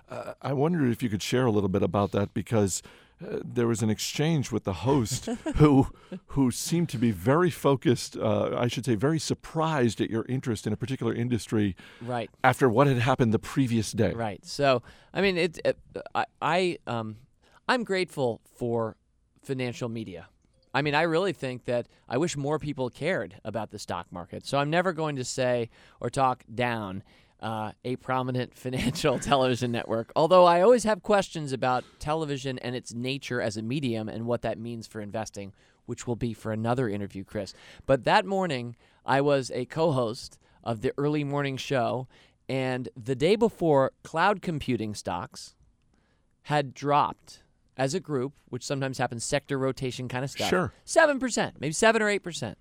uh, 0.09 0.33
I 0.41 0.53
wondered 0.53 0.89
if 0.91 1.01
you 1.01 1.09
could 1.09 1.23
share 1.23 1.45
a 1.45 1.51
little 1.51 1.69
bit 1.69 1.81
about 1.81 2.11
that 2.11 2.33
because 2.33 2.83
uh, 3.25 3.39
there 3.43 3.67
was 3.67 3.81
an 3.81 3.89
exchange 3.89 4.51
with 4.51 4.65
the 4.65 4.73
host 4.73 5.25
who 5.55 5.87
who 6.27 6.51
seemed 6.51 6.89
to 6.89 6.97
be 6.97 7.09
very 7.11 7.49
focused, 7.49 8.15
uh, 8.17 8.55
I 8.55 8.67
should 8.67 8.85
say, 8.85 8.95
very 8.95 9.19
surprised 9.19 10.01
at 10.01 10.09
your 10.09 10.25
interest 10.29 10.67
in 10.67 10.73
a 10.73 10.77
particular 10.77 11.13
industry 11.13 11.75
Right. 12.01 12.29
after 12.43 12.69
what 12.69 12.87
had 12.87 12.97
happened 12.97 13.33
the 13.33 13.39
previous 13.39 13.91
day. 13.91 14.13
Right. 14.13 14.45
So, 14.45 14.83
I 15.13 15.21
mean, 15.21 15.37
it, 15.37 15.59
it 15.65 15.77
I, 16.13 16.25
I 16.41 16.77
um, 16.85 17.17
I'm 17.67 17.83
grateful 17.83 18.41
for 18.57 18.95
financial 19.41 19.89
media. 19.89 20.27
I 20.73 20.81
mean, 20.81 20.95
I 20.95 21.03
really 21.03 21.33
think 21.33 21.65
that 21.65 21.87
I 22.09 22.17
wish 22.17 22.35
more 22.35 22.57
people 22.57 22.89
cared 22.89 23.35
about 23.45 23.71
the 23.71 23.79
stock 23.79 24.07
market. 24.11 24.45
So 24.45 24.57
I'm 24.57 24.69
never 24.69 24.91
going 24.91 25.15
to 25.17 25.23
say 25.23 25.69
or 25.99 26.09
talk 26.09 26.43
down 26.53 27.03
uh, 27.41 27.73
a 27.83 27.97
prominent 27.97 28.53
financial 28.57 29.19
television 29.19 29.71
network. 29.71 30.11
Although 30.15 30.45
I 30.45 30.61
always 30.61 30.83
have 30.85 31.03
questions 31.03 31.51
about 31.53 31.83
television 31.99 32.57
and 32.59 32.75
its 32.75 32.93
nature 32.93 33.41
as 33.41 33.57
a 33.57 33.61
medium 33.61 34.09
and 34.09 34.25
what 34.25 34.41
that 34.41 34.57
means 34.57 34.87
for 34.87 35.01
investing, 35.01 35.53
which 35.85 36.07
will 36.07 36.15
be 36.15 36.33
for 36.33 36.51
another 36.51 36.89
interview, 36.89 37.23
Chris. 37.23 37.53
But 37.85 38.05
that 38.05 38.25
morning, 38.25 38.75
I 39.05 39.21
was 39.21 39.51
a 39.51 39.65
co 39.65 39.91
host 39.91 40.39
of 40.63 40.81
the 40.81 40.93
early 40.97 41.23
morning 41.23 41.57
show. 41.57 42.07
And 42.49 42.89
the 43.01 43.15
day 43.15 43.35
before, 43.35 43.91
cloud 44.03 44.41
computing 44.41 44.95
stocks 44.95 45.55
had 46.43 46.73
dropped 46.73 47.43
as 47.77 47.93
a 47.93 47.99
group, 47.99 48.33
which 48.49 48.63
sometimes 48.63 48.97
happens, 48.97 49.23
sector 49.23 49.57
rotation 49.57 50.07
kind 50.07 50.23
of 50.23 50.31
stuff. 50.31 50.49
Sure. 50.49 50.73
7%, 50.85 51.53
maybe 51.59 51.73
7 51.73 52.01
or 52.01 52.07
8%. 52.07 52.55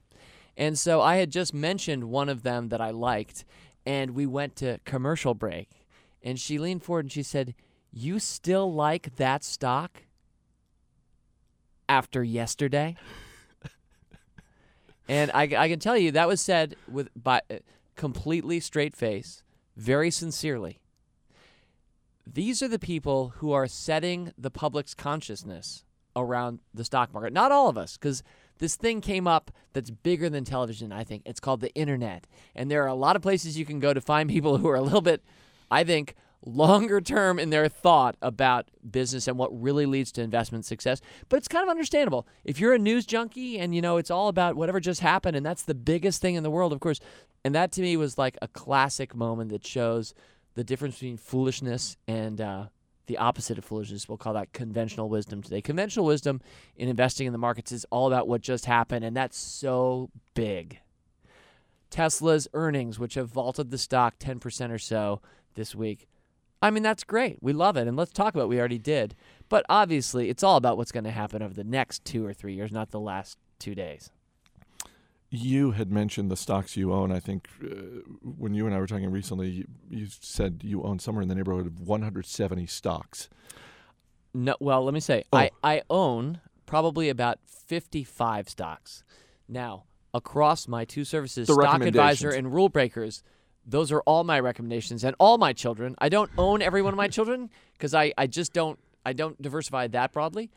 And 0.56 0.78
so 0.78 1.00
I 1.00 1.16
had 1.16 1.30
just 1.30 1.54
mentioned 1.54 2.04
one 2.04 2.28
of 2.28 2.42
them 2.42 2.68
that 2.68 2.80
I 2.80 2.90
liked, 2.90 3.44
and 3.86 4.12
we 4.12 4.26
went 4.26 4.56
to 4.56 4.78
commercial 4.84 5.34
break. 5.34 5.68
And 6.22 6.38
she 6.38 6.58
leaned 6.58 6.82
forward 6.82 7.06
and 7.06 7.12
she 7.12 7.22
said, 7.22 7.54
You 7.92 8.18
still 8.18 8.72
like 8.72 9.16
that 9.16 9.42
stock 9.44 10.02
after 11.88 12.22
yesterday? 12.22 12.96
and 15.08 15.30
I, 15.32 15.42
I 15.56 15.68
can 15.68 15.78
tell 15.78 15.96
you 15.96 16.12
that 16.12 16.28
was 16.28 16.40
said 16.40 16.76
with 16.86 17.08
by 17.20 17.40
uh, 17.50 17.56
completely 17.96 18.60
straight 18.60 18.94
face, 18.94 19.42
very 19.76 20.10
sincerely. 20.10 20.81
These 22.26 22.62
are 22.62 22.68
the 22.68 22.78
people 22.78 23.34
who 23.36 23.52
are 23.52 23.66
setting 23.66 24.32
the 24.38 24.50
public's 24.50 24.94
consciousness 24.94 25.84
around 26.14 26.60
the 26.72 26.84
stock 26.84 27.12
market. 27.12 27.32
Not 27.32 27.52
all 27.52 27.68
of 27.68 27.78
us, 27.78 27.96
because 27.96 28.22
this 28.58 28.76
thing 28.76 29.00
came 29.00 29.26
up 29.26 29.50
that's 29.72 29.90
bigger 29.90 30.28
than 30.28 30.44
television, 30.44 30.92
I 30.92 31.04
think. 31.04 31.22
It's 31.24 31.40
called 31.40 31.60
the 31.60 31.74
internet. 31.74 32.26
And 32.54 32.70
there 32.70 32.82
are 32.84 32.88
a 32.88 32.94
lot 32.94 33.16
of 33.16 33.22
places 33.22 33.58
you 33.58 33.64
can 33.64 33.80
go 33.80 33.92
to 33.92 34.00
find 34.00 34.28
people 34.30 34.58
who 34.58 34.68
are 34.68 34.76
a 34.76 34.82
little 34.82 35.00
bit, 35.00 35.22
I 35.70 35.84
think, 35.84 36.14
longer 36.44 37.00
term 37.00 37.38
in 37.38 37.50
their 37.50 37.68
thought 37.68 38.16
about 38.20 38.68
business 38.88 39.28
and 39.28 39.38
what 39.38 39.50
really 39.60 39.86
leads 39.86 40.10
to 40.12 40.22
investment 40.22 40.64
success. 40.64 41.00
But 41.28 41.36
it's 41.38 41.48
kind 41.48 41.62
of 41.62 41.70
understandable. 41.70 42.26
If 42.44 42.58
you're 42.58 42.74
a 42.74 42.78
news 42.78 43.06
junkie 43.06 43.58
and 43.58 43.74
you 43.74 43.80
know 43.80 43.96
it's 43.96 44.10
all 44.10 44.28
about 44.28 44.56
whatever 44.56 44.80
just 44.80 45.00
happened 45.00 45.36
and 45.36 45.46
that's 45.46 45.62
the 45.62 45.74
biggest 45.74 46.20
thing 46.20 46.34
in 46.34 46.42
the 46.42 46.50
world, 46.50 46.72
of 46.72 46.80
course. 46.80 47.00
And 47.44 47.54
that 47.54 47.72
to 47.72 47.80
me 47.80 47.96
was 47.96 48.18
like 48.18 48.36
a 48.42 48.48
classic 48.48 49.14
moment 49.14 49.50
that 49.50 49.66
shows 49.66 50.14
the 50.54 50.64
difference 50.64 50.96
between 50.96 51.16
foolishness 51.16 51.96
and 52.06 52.40
uh, 52.40 52.66
the 53.06 53.18
opposite 53.18 53.58
of 53.58 53.64
foolishness. 53.64 54.08
We'll 54.08 54.18
call 54.18 54.34
that 54.34 54.52
conventional 54.52 55.08
wisdom 55.08 55.42
today. 55.42 55.60
Conventional 55.60 56.06
wisdom 56.06 56.40
in 56.76 56.88
investing 56.88 57.26
in 57.26 57.32
the 57.32 57.38
markets 57.38 57.72
is 57.72 57.86
all 57.90 58.06
about 58.06 58.28
what 58.28 58.40
just 58.40 58.66
happened, 58.66 59.04
and 59.04 59.16
that's 59.16 59.36
so 59.36 60.10
big. 60.34 60.80
Tesla's 61.90 62.48
earnings, 62.54 62.98
which 62.98 63.14
have 63.14 63.28
vaulted 63.28 63.70
the 63.70 63.78
stock 63.78 64.18
10% 64.18 64.70
or 64.70 64.78
so 64.78 65.20
this 65.54 65.74
week. 65.74 66.08
I 66.62 66.70
mean, 66.70 66.82
that's 66.82 67.04
great. 67.04 67.38
We 67.42 67.52
love 67.52 67.76
it. 67.76 67.88
And 67.88 67.96
let's 67.96 68.12
talk 68.12 68.34
about 68.34 68.44
what 68.44 68.50
we 68.50 68.58
already 68.58 68.78
did. 68.78 69.14
But 69.48 69.66
obviously, 69.68 70.30
it's 70.30 70.42
all 70.42 70.56
about 70.56 70.76
what's 70.76 70.92
going 70.92 71.04
to 71.04 71.10
happen 71.10 71.42
over 71.42 71.52
the 71.52 71.64
next 71.64 72.04
two 72.04 72.24
or 72.24 72.32
three 72.32 72.54
years, 72.54 72.72
not 72.72 72.90
the 72.90 73.00
last 73.00 73.36
two 73.58 73.74
days. 73.74 74.10
You 75.34 75.70
had 75.70 75.90
mentioned 75.90 76.30
the 76.30 76.36
stocks 76.36 76.76
you 76.76 76.92
own. 76.92 77.10
I 77.10 77.18
think 77.18 77.48
uh, 77.64 77.66
when 78.22 78.52
you 78.52 78.66
and 78.66 78.74
I 78.74 78.78
were 78.78 78.86
talking 78.86 79.10
recently, 79.10 79.48
you, 79.48 79.66
you 79.88 80.06
said 80.20 80.60
you 80.62 80.82
own 80.82 80.98
somewhere 80.98 81.22
in 81.22 81.28
the 81.28 81.34
neighborhood 81.34 81.66
of 81.66 81.80
170 81.80 82.66
stocks. 82.66 83.30
No, 84.34 84.56
well, 84.60 84.84
let 84.84 84.92
me 84.92 85.00
say, 85.00 85.24
Oh. 85.32 85.38
I, 85.38 85.50
I 85.64 85.82
own 85.88 86.40
probably 86.66 87.08
about 87.08 87.38
55 87.46 88.50
stocks. 88.50 89.04
Now, 89.48 89.84
across 90.12 90.68
my 90.68 90.84
two 90.84 91.04
services, 91.04 91.46
The 91.48 91.54
Stock 91.54 91.80
Advisor 91.82 92.28
and 92.28 92.52
Rule 92.52 92.68
Breakers, 92.68 93.22
those 93.66 93.90
are 93.90 94.00
all 94.02 94.24
my 94.24 94.38
recommendations 94.38 95.02
and 95.02 95.16
all 95.18 95.38
my 95.38 95.54
children. 95.54 95.94
I 95.98 96.10
don't 96.10 96.30
own 96.36 96.60
every 96.60 96.82
one 96.82 96.92
of 96.92 96.98
my 96.98 97.08
children 97.08 97.48
because 97.72 97.94
I, 97.94 98.12
I 98.18 98.26
just 98.26 98.52
don't 98.52 98.78
I 99.06 99.14
don't 99.14 99.40
diversify 99.40 99.86
that 99.88 100.12
broadly, 100.12 100.50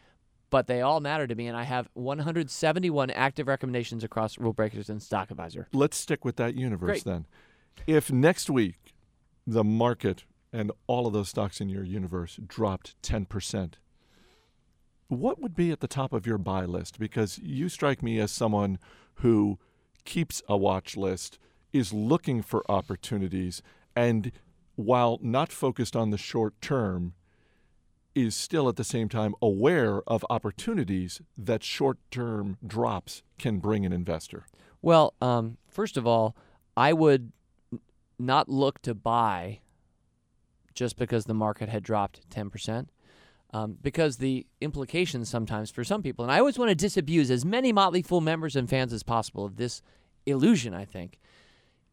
but 0.55 0.67
they 0.67 0.79
all 0.79 1.01
matter 1.01 1.27
to 1.27 1.35
me, 1.35 1.47
and 1.47 1.57
I 1.57 1.63
have 1.63 1.89
171 1.95 3.09
active 3.09 3.45
recommendations 3.45 4.05
across 4.05 4.37
Rule 4.37 4.53
Breakers 4.53 4.89
and 4.89 5.03
Stock 5.03 5.29
Advisor. 5.29 5.67
Let's 5.73 5.97
stick 5.97 6.23
with 6.23 6.37
that 6.37 6.55
universe 6.55 7.03
Great. 7.03 7.03
then. 7.03 7.25
If 7.87 8.09
next 8.09 8.49
week 8.49 8.93
the 9.45 9.65
market 9.65 10.23
and 10.53 10.71
all 10.87 11.07
of 11.07 11.11
those 11.11 11.27
stocks 11.27 11.59
in 11.59 11.67
your 11.67 11.83
universe 11.83 12.39
dropped 12.47 12.95
10%, 13.01 13.73
what 15.09 15.41
would 15.41 15.57
be 15.57 15.71
at 15.71 15.81
the 15.81 15.89
top 15.89 16.13
of 16.13 16.25
your 16.25 16.37
buy 16.37 16.63
list? 16.63 16.99
Because 16.99 17.37
you 17.39 17.67
strike 17.67 18.01
me 18.01 18.17
as 18.17 18.31
someone 18.31 18.79
who 19.15 19.59
keeps 20.05 20.41
a 20.47 20.55
watch 20.55 20.95
list, 20.95 21.37
is 21.73 21.91
looking 21.91 22.41
for 22.41 22.63
opportunities, 22.71 23.61
and 23.93 24.31
while 24.75 25.19
not 25.21 25.51
focused 25.51 25.97
on 25.97 26.11
the 26.11 26.17
short 26.17 26.53
term, 26.61 27.13
is 28.15 28.33
still 28.35 28.67
at 28.69 28.77
the 28.77 28.83
same 28.83 29.09
time 29.09 29.35
aware 29.41 30.01
of 30.07 30.25
opportunities 30.29 31.21
that 31.37 31.63
short 31.63 31.99
term 32.09 32.57
drops 32.65 33.21
can 33.37 33.59
bring 33.59 33.85
an 33.85 33.91
investor. 33.93 34.45
Well, 34.81 35.13
um, 35.21 35.57
first 35.69 35.97
of 35.97 36.07
all, 36.07 36.35
I 36.77 36.93
would 36.93 37.31
not 38.17 38.47
look 38.49 38.81
to 38.83 38.95
buy 38.95 39.59
just 40.73 40.97
because 40.97 41.25
the 41.25 41.33
market 41.33 41.69
had 41.69 41.83
dropped 41.83 42.29
10%. 42.29 42.87
Um, 43.53 43.77
because 43.81 44.17
the 44.17 44.45
implications 44.59 45.29
sometimes 45.29 45.71
for 45.71 45.83
some 45.85 46.01
people, 46.03 46.25
and 46.25 46.31
I 46.31 46.39
always 46.39 46.59
want 46.59 46.69
to 46.69 46.75
disabuse 46.75 47.31
as 47.31 47.45
many 47.45 47.71
Motley 47.71 48.01
Fool 48.01 48.19
members 48.19 48.55
and 48.57 48.69
fans 48.69 48.91
as 48.91 49.01
possible 49.03 49.45
of 49.45 49.55
this 49.55 49.81
illusion, 50.25 50.73
I 50.73 50.83
think. 50.83 51.19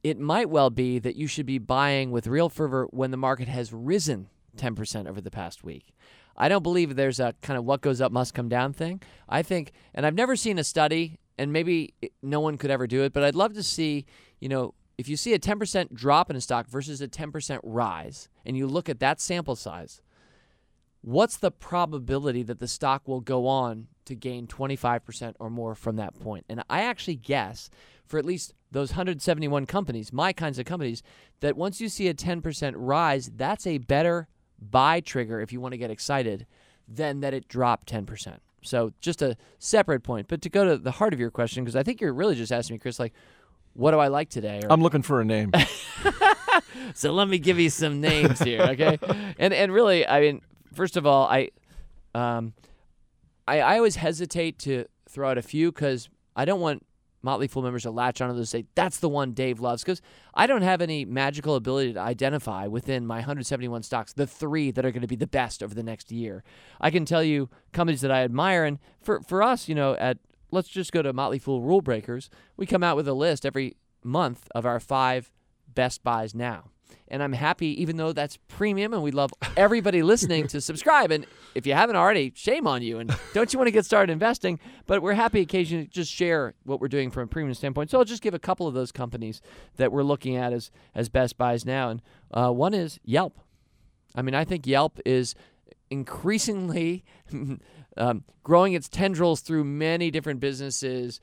it 0.02 0.18
might 0.18 0.50
well 0.50 0.70
be 0.70 0.98
that 0.98 1.16
you 1.16 1.26
should 1.26 1.46
be 1.46 1.58
buying 1.58 2.10
with 2.10 2.26
real 2.26 2.48
fervor 2.48 2.86
when 2.90 3.10
the 3.12 3.16
market 3.16 3.48
has 3.48 3.72
risen 3.72 4.28
10% 4.56 5.08
over 5.08 5.20
the 5.20 5.30
past 5.30 5.64
week. 5.64 5.94
I 6.36 6.48
don't 6.48 6.62
believe 6.62 6.96
there's 6.96 7.20
a 7.20 7.34
kind 7.42 7.58
of 7.58 7.64
what 7.64 7.80
goes 7.80 8.00
up 8.00 8.12
must 8.12 8.34
come 8.34 8.48
down 8.48 8.72
thing. 8.72 9.02
I 9.28 9.42
think, 9.42 9.72
and 9.94 10.06
I've 10.06 10.14
never 10.14 10.36
seen 10.36 10.58
a 10.58 10.64
study, 10.64 11.18
and 11.38 11.52
maybe 11.52 11.94
no 12.22 12.40
one 12.40 12.58
could 12.58 12.70
ever 12.70 12.86
do 12.86 13.02
it, 13.02 13.12
but 13.12 13.22
I'd 13.22 13.34
love 13.34 13.54
to 13.54 13.62
see, 13.62 14.06
you 14.40 14.48
know, 14.48 14.74
if 14.98 15.08
you 15.08 15.16
see 15.16 15.34
a 15.34 15.38
10% 15.38 15.92
drop 15.92 16.30
in 16.30 16.36
a 16.36 16.40
stock 16.40 16.68
versus 16.68 17.00
a 17.00 17.08
10% 17.08 17.60
rise, 17.62 18.28
and 18.44 18.56
you 18.56 18.66
look 18.66 18.88
at 18.88 19.00
that 19.00 19.20
sample 19.20 19.56
size, 19.56 20.00
what's 21.00 21.36
the 21.36 21.50
probability 21.50 22.42
that 22.44 22.60
the 22.60 22.68
stock 22.68 23.08
will 23.08 23.20
go 23.20 23.46
on 23.46 23.88
to 24.04 24.14
gain 24.14 24.46
25% 24.46 25.34
or 25.38 25.50
more 25.50 25.74
from 25.74 25.96
that 25.96 26.18
point? 26.20 26.44
And 26.48 26.62
I 26.70 26.82
actually 26.82 27.16
guess 27.16 27.70
for 28.06 28.18
at 28.18 28.24
least 28.24 28.52
those 28.70 28.90
171 28.90 29.66
companies, 29.66 30.12
my 30.12 30.32
kinds 30.32 30.58
of 30.58 30.66
companies, 30.66 31.02
that 31.40 31.56
once 31.56 31.80
you 31.80 31.88
see 31.88 32.08
a 32.08 32.14
10% 32.14 32.74
rise, 32.76 33.30
that's 33.34 33.66
a 33.66 33.78
better 33.78 34.28
buy 34.70 35.00
trigger 35.00 35.40
if 35.40 35.52
you 35.52 35.60
want 35.60 35.72
to 35.72 35.78
get 35.78 35.90
excited 35.90 36.46
than 36.88 37.20
that 37.20 37.34
it 37.34 37.48
dropped 37.48 37.90
10%. 37.90 38.38
So 38.62 38.92
just 39.00 39.22
a 39.22 39.36
separate 39.58 40.02
point. 40.02 40.28
But 40.28 40.42
to 40.42 40.48
go 40.48 40.64
to 40.64 40.76
the 40.76 40.92
heart 40.92 41.12
of 41.12 41.20
your 41.20 41.30
question, 41.30 41.64
because 41.64 41.76
I 41.76 41.82
think 41.82 42.00
you're 42.00 42.12
really 42.12 42.34
just 42.34 42.52
asking 42.52 42.74
me, 42.74 42.78
Chris, 42.78 42.98
like, 42.98 43.12
what 43.74 43.90
do 43.90 43.98
I 43.98 44.08
like 44.08 44.28
today? 44.28 44.60
Or, 44.62 44.72
I'm 44.72 44.82
looking 44.82 45.02
for 45.02 45.20
a 45.20 45.24
name. 45.24 45.50
so 46.94 47.12
let 47.12 47.28
me 47.28 47.38
give 47.38 47.58
you 47.58 47.70
some 47.70 48.00
names 48.00 48.38
here, 48.40 48.60
okay? 48.62 48.98
and 49.38 49.54
and 49.54 49.72
really, 49.72 50.06
I 50.06 50.20
mean, 50.20 50.42
first 50.74 50.96
of 50.96 51.06
all, 51.06 51.26
I 51.26 51.50
um, 52.14 52.52
I, 53.48 53.60
I 53.60 53.76
always 53.78 53.96
hesitate 53.96 54.58
to 54.60 54.84
throw 55.08 55.30
out 55.30 55.38
a 55.38 55.42
few 55.42 55.72
because 55.72 56.08
I 56.36 56.44
don't 56.44 56.60
want 56.60 56.84
Motley 57.22 57.46
Fool 57.46 57.62
members 57.62 57.82
to 57.82 57.90
latch 57.90 58.20
onto 58.20 58.36
those 58.36 58.50
say 58.50 58.64
that's 58.74 58.98
the 58.98 59.08
one 59.08 59.32
Dave 59.32 59.60
loves 59.60 59.82
because 59.82 60.02
I 60.34 60.46
don't 60.46 60.62
have 60.62 60.80
any 60.80 61.04
magical 61.04 61.54
ability 61.54 61.94
to 61.94 62.00
identify 62.00 62.66
within 62.66 63.06
my 63.06 63.16
171 63.16 63.82
stocks 63.82 64.12
the 64.12 64.26
three 64.26 64.70
that 64.72 64.84
are 64.84 64.90
going 64.90 65.02
to 65.02 65.08
be 65.08 65.16
the 65.16 65.26
best 65.26 65.62
over 65.62 65.74
the 65.74 65.82
next 65.82 66.10
year. 66.10 66.42
I 66.80 66.90
can 66.90 67.04
tell 67.04 67.22
you 67.22 67.48
companies 67.72 68.00
that 68.00 68.10
I 68.10 68.22
admire, 68.22 68.64
and 68.64 68.78
for 69.00 69.20
for 69.20 69.42
us, 69.42 69.68
you 69.68 69.74
know, 69.74 69.94
at 69.94 70.18
let's 70.50 70.68
just 70.68 70.92
go 70.92 71.02
to 71.02 71.12
Motley 71.12 71.38
Fool 71.38 71.62
Rule 71.62 71.80
Breakers. 71.80 72.30
We 72.56 72.66
come 72.66 72.82
out 72.82 72.96
with 72.96 73.08
a 73.08 73.14
list 73.14 73.46
every 73.46 73.76
month 74.04 74.48
of 74.54 74.66
our 74.66 74.80
five 74.80 75.30
best 75.74 76.02
buys 76.02 76.34
now. 76.34 76.70
And 77.08 77.22
I'm 77.22 77.32
happy, 77.32 77.80
even 77.82 77.96
though 77.96 78.12
that's 78.12 78.38
premium, 78.48 78.94
and 78.94 79.02
we 79.02 79.10
love 79.10 79.32
everybody 79.56 80.02
listening 80.02 80.46
to 80.48 80.60
subscribe. 80.62 81.10
And 81.10 81.26
if 81.54 81.66
you 81.66 81.74
haven't 81.74 81.96
already, 81.96 82.32
shame 82.34 82.66
on 82.66 82.82
you. 82.82 82.98
And 82.98 83.14
don't 83.34 83.52
you 83.52 83.58
want 83.58 83.66
to 83.66 83.72
get 83.72 83.84
started 83.84 84.12
investing? 84.12 84.58
But 84.86 85.02
we're 85.02 85.14
happy 85.14 85.40
occasionally 85.40 85.84
to 85.84 85.90
just 85.90 86.10
share 86.10 86.54
what 86.64 86.80
we're 86.80 86.88
doing 86.88 87.10
from 87.10 87.24
a 87.24 87.26
premium 87.26 87.54
standpoint. 87.54 87.90
So 87.90 87.98
I'll 87.98 88.04
just 88.04 88.22
give 88.22 88.34
a 88.34 88.38
couple 88.38 88.66
of 88.66 88.74
those 88.74 88.92
companies 88.92 89.40
that 89.76 89.92
we're 89.92 90.02
looking 90.02 90.36
at 90.36 90.52
as 90.52 90.70
as 90.94 91.08
best 91.08 91.36
buys 91.36 91.64
now. 91.64 91.90
And 91.90 92.02
uh, 92.30 92.50
one 92.50 92.74
is 92.74 92.98
Yelp. 93.04 93.38
I 94.14 94.22
mean, 94.22 94.34
I 94.34 94.44
think 94.44 94.66
Yelp 94.66 94.98
is 95.04 95.34
increasingly 95.90 97.04
um, 97.96 98.24
growing 98.42 98.72
its 98.72 98.88
tendrils 98.88 99.40
through 99.40 99.64
many 99.64 100.10
different 100.10 100.40
businesses. 100.40 101.20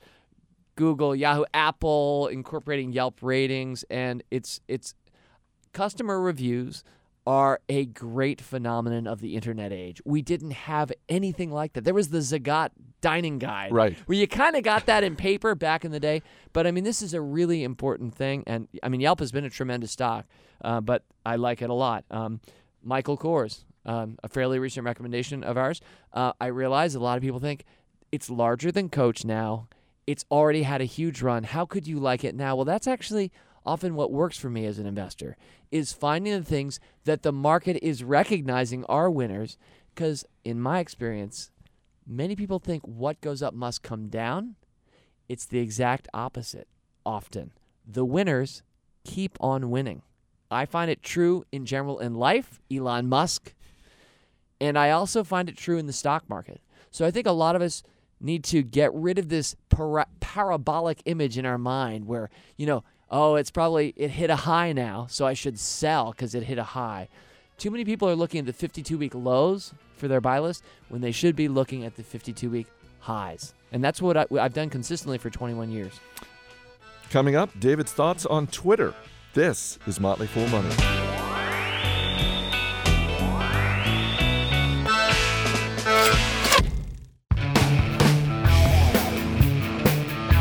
Google, 0.76 1.14
Yahoo, 1.14 1.44
Apple, 1.52 2.28
incorporating 2.28 2.92
Yelp 2.92 3.18
ratings, 3.22 3.84
and 3.90 4.22
it's 4.30 4.60
it's 4.66 4.94
customer 5.72 6.20
reviews 6.20 6.84
are 7.26 7.60
a 7.68 7.84
great 7.84 8.40
phenomenon 8.40 9.06
of 9.06 9.20
the 9.20 9.36
internet 9.36 9.72
age. 9.72 10.00
We 10.04 10.22
didn't 10.22 10.52
have 10.52 10.90
anything 11.08 11.50
like 11.50 11.74
that. 11.74 11.84
There 11.84 11.94
was 11.94 12.08
the 12.08 12.18
Zagat 12.18 12.70
dining 13.00 13.38
guide, 13.38 13.72
Right. 13.72 13.96
Where 14.06 14.18
you 14.18 14.26
kind 14.26 14.56
of 14.56 14.62
got 14.62 14.86
that 14.86 15.04
in 15.04 15.16
paper 15.16 15.54
back 15.54 15.84
in 15.84 15.90
the 15.90 16.00
day. 16.00 16.22
But 16.52 16.66
I 16.66 16.70
mean, 16.70 16.84
this 16.84 17.02
is 17.02 17.14
a 17.14 17.20
really 17.20 17.62
important 17.62 18.14
thing, 18.14 18.44
and 18.46 18.68
I 18.82 18.88
mean, 18.88 19.00
Yelp 19.00 19.20
has 19.20 19.32
been 19.32 19.44
a 19.44 19.50
tremendous 19.50 19.92
stock, 19.92 20.26
uh, 20.62 20.80
but 20.80 21.04
I 21.24 21.36
like 21.36 21.62
it 21.62 21.70
a 21.70 21.74
lot. 21.74 22.04
Um, 22.10 22.40
Michael 22.82 23.16
Kors, 23.16 23.64
um, 23.86 24.18
a 24.22 24.28
fairly 24.28 24.58
recent 24.58 24.84
recommendation 24.84 25.44
of 25.44 25.56
ours. 25.56 25.80
Uh, 26.12 26.32
I 26.40 26.46
realize 26.46 26.94
a 26.94 27.00
lot 27.00 27.16
of 27.16 27.22
people 27.22 27.40
think 27.40 27.64
it's 28.12 28.28
larger 28.28 28.72
than 28.72 28.88
Coach 28.88 29.24
now. 29.24 29.68
It's 30.06 30.24
already 30.30 30.62
had 30.62 30.80
a 30.80 30.86
huge 30.86 31.22
run. 31.22 31.44
How 31.44 31.64
could 31.64 31.86
you 31.86 32.00
like 32.00 32.24
it 32.24 32.34
now? 32.34 32.56
Well, 32.56 32.64
that's 32.64 32.88
actually 32.88 33.30
often 33.64 33.94
what 33.94 34.12
works 34.12 34.38
for 34.38 34.50
me 34.50 34.66
as 34.66 34.78
an 34.78 34.86
investor 34.86 35.36
is 35.70 35.92
finding 35.92 36.32
the 36.32 36.44
things 36.44 36.80
that 37.04 37.22
the 37.22 37.32
market 37.32 37.78
is 37.82 38.02
recognizing 38.02 38.84
are 38.86 39.10
winners 39.10 39.58
because 39.94 40.24
in 40.44 40.60
my 40.60 40.78
experience 40.78 41.50
many 42.06 42.34
people 42.34 42.58
think 42.58 42.82
what 42.84 43.20
goes 43.20 43.42
up 43.42 43.54
must 43.54 43.82
come 43.82 44.08
down. 44.08 44.56
It's 45.28 45.46
the 45.46 45.60
exact 45.60 46.08
opposite 46.12 46.68
often. 47.06 47.52
The 47.86 48.04
winners 48.04 48.62
keep 49.04 49.38
on 49.40 49.70
winning. 49.70 50.02
I 50.50 50.66
find 50.66 50.90
it 50.90 51.02
true 51.02 51.44
in 51.52 51.64
general 51.64 52.00
in 52.00 52.14
life 52.14 52.60
elon 52.70 53.08
musk 53.08 53.54
and 54.60 54.78
I 54.78 54.90
also 54.90 55.24
find 55.24 55.48
it 55.48 55.56
true 55.56 55.78
in 55.78 55.86
the 55.86 55.92
stock 55.92 56.28
market. 56.28 56.60
So 56.90 57.06
I 57.06 57.10
think 57.10 57.26
a 57.26 57.32
lot 57.32 57.56
of 57.56 57.62
us 57.62 57.82
need 58.20 58.44
to 58.44 58.62
get 58.62 58.92
rid 58.92 59.18
of 59.18 59.28
this 59.28 59.56
para- 59.70 60.06
parabolic 60.20 61.02
image 61.06 61.38
in 61.38 61.46
our 61.46 61.56
mind 61.56 62.06
where, 62.06 62.28
you 62.56 62.66
know, 62.66 62.84
oh, 63.10 63.34
it's 63.34 63.50
probably, 63.50 63.92
it 63.96 64.10
hit 64.10 64.30
a 64.30 64.36
high 64.36 64.72
now, 64.72 65.06
so 65.10 65.26
I 65.26 65.34
should 65.34 65.58
sell 65.58 66.12
because 66.12 66.34
it 66.34 66.44
hit 66.44 66.58
a 66.58 66.64
high. 66.64 67.08
Too 67.58 67.70
many 67.70 67.84
people 67.84 68.08
are 68.08 68.14
looking 68.14 68.40
at 68.40 68.46
the 68.46 68.52
52 68.52 68.96
week 68.96 69.14
lows 69.14 69.74
for 69.96 70.08
their 70.08 70.20
buy 70.20 70.38
list 70.38 70.64
when 70.88 71.00
they 71.00 71.12
should 71.12 71.36
be 71.36 71.48
looking 71.48 71.84
at 71.84 71.96
the 71.96 72.02
52 72.02 72.48
week 72.48 72.66
highs. 73.00 73.54
And 73.72 73.84
that's 73.84 74.00
what 74.00 74.16
I, 74.16 74.26
I've 74.38 74.54
done 74.54 74.70
consistently 74.70 75.18
for 75.18 75.30
21 75.30 75.70
years. 75.70 75.92
Coming 77.10 77.36
up, 77.36 77.50
David's 77.58 77.92
thoughts 77.92 78.24
on 78.26 78.46
Twitter. 78.46 78.94
This 79.34 79.78
is 79.86 80.00
Motley 80.00 80.26
Fool 80.26 80.48
Money. 80.48 81.09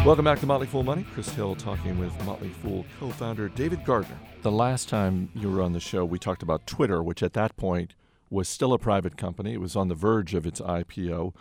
Welcome 0.06 0.24
back 0.24 0.40
to 0.40 0.46
Motley 0.46 0.66
Fool 0.66 0.84
Money. 0.84 1.06
Chris 1.14 1.28
Hill 1.30 1.56
talking 1.56 2.00
with 2.00 2.26
Motley 2.26 2.50
Fool 2.50 2.86
co 3.00 3.10
founder 3.10 3.50
David 3.50 3.84
Gardner. 3.84 4.18
The 4.44 4.52
last 4.52 4.88
time 4.88 5.30
you 5.36 5.52
were 5.52 5.62
on 5.62 5.74
the 5.74 5.82
show, 5.82 6.06
we 6.06 6.18
talked 6.18 6.42
about 6.42 6.66
Twitter, 6.66 7.04
which 7.04 7.22
at 7.22 7.34
that 7.34 7.58
point 7.58 7.96
was 8.30 8.48
still 8.48 8.72
a 8.72 8.80
private 8.80 9.18
company. 9.18 9.54
It 9.54 9.60
was 9.60 9.76
on 9.76 9.90
the 9.90 9.96
verge 9.96 10.34
of 10.34 10.48
its 10.48 10.62
IPO. 10.62 11.36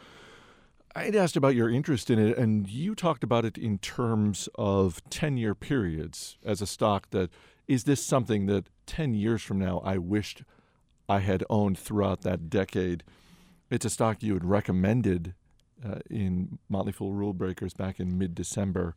I 0.94 1.05
had 1.05 1.14
asked 1.14 1.37
about 1.37 1.55
your 1.55 1.71
interest 1.71 2.11
in 2.11 2.18
it, 2.18 2.37
and 2.37 2.68
you 2.68 2.97
talked 2.97 3.23
about 3.23 3.44
it 3.44 3.57
in 3.57 3.79
terms 3.79 4.49
of 4.57 5.09
10 5.09 5.37
year 5.37 5.55
periods 5.55 6.37
as 6.44 6.61
a 6.61 6.66
stock 6.66 7.11
that 7.11 7.31
is 7.68 7.85
this 7.85 8.05
something 8.05 8.47
that 8.47 8.66
10 8.87 9.14
years 9.14 9.40
from 9.40 9.61
now 9.61 9.79
I 9.85 9.99
wished 9.99 10.42
I 11.09 11.21
had 11.21 11.44
owned 11.49 11.79
throughout 11.79 12.23
that 12.23 12.51
decade? 12.51 13.05
It's 13.71 13.85
a 13.85 13.90
stock 13.90 14.21
you 14.21 14.35
had 14.35 14.44
recommended 14.44 15.35
uh, 15.85 15.99
in 16.11 16.59
Motley 16.69 16.93
Fool 16.93 17.12
Rule 17.12 17.33
Breakers 17.33 17.75
back 17.75 18.01
in 18.01 18.19
mid 18.19 18.35
December. 18.35 18.95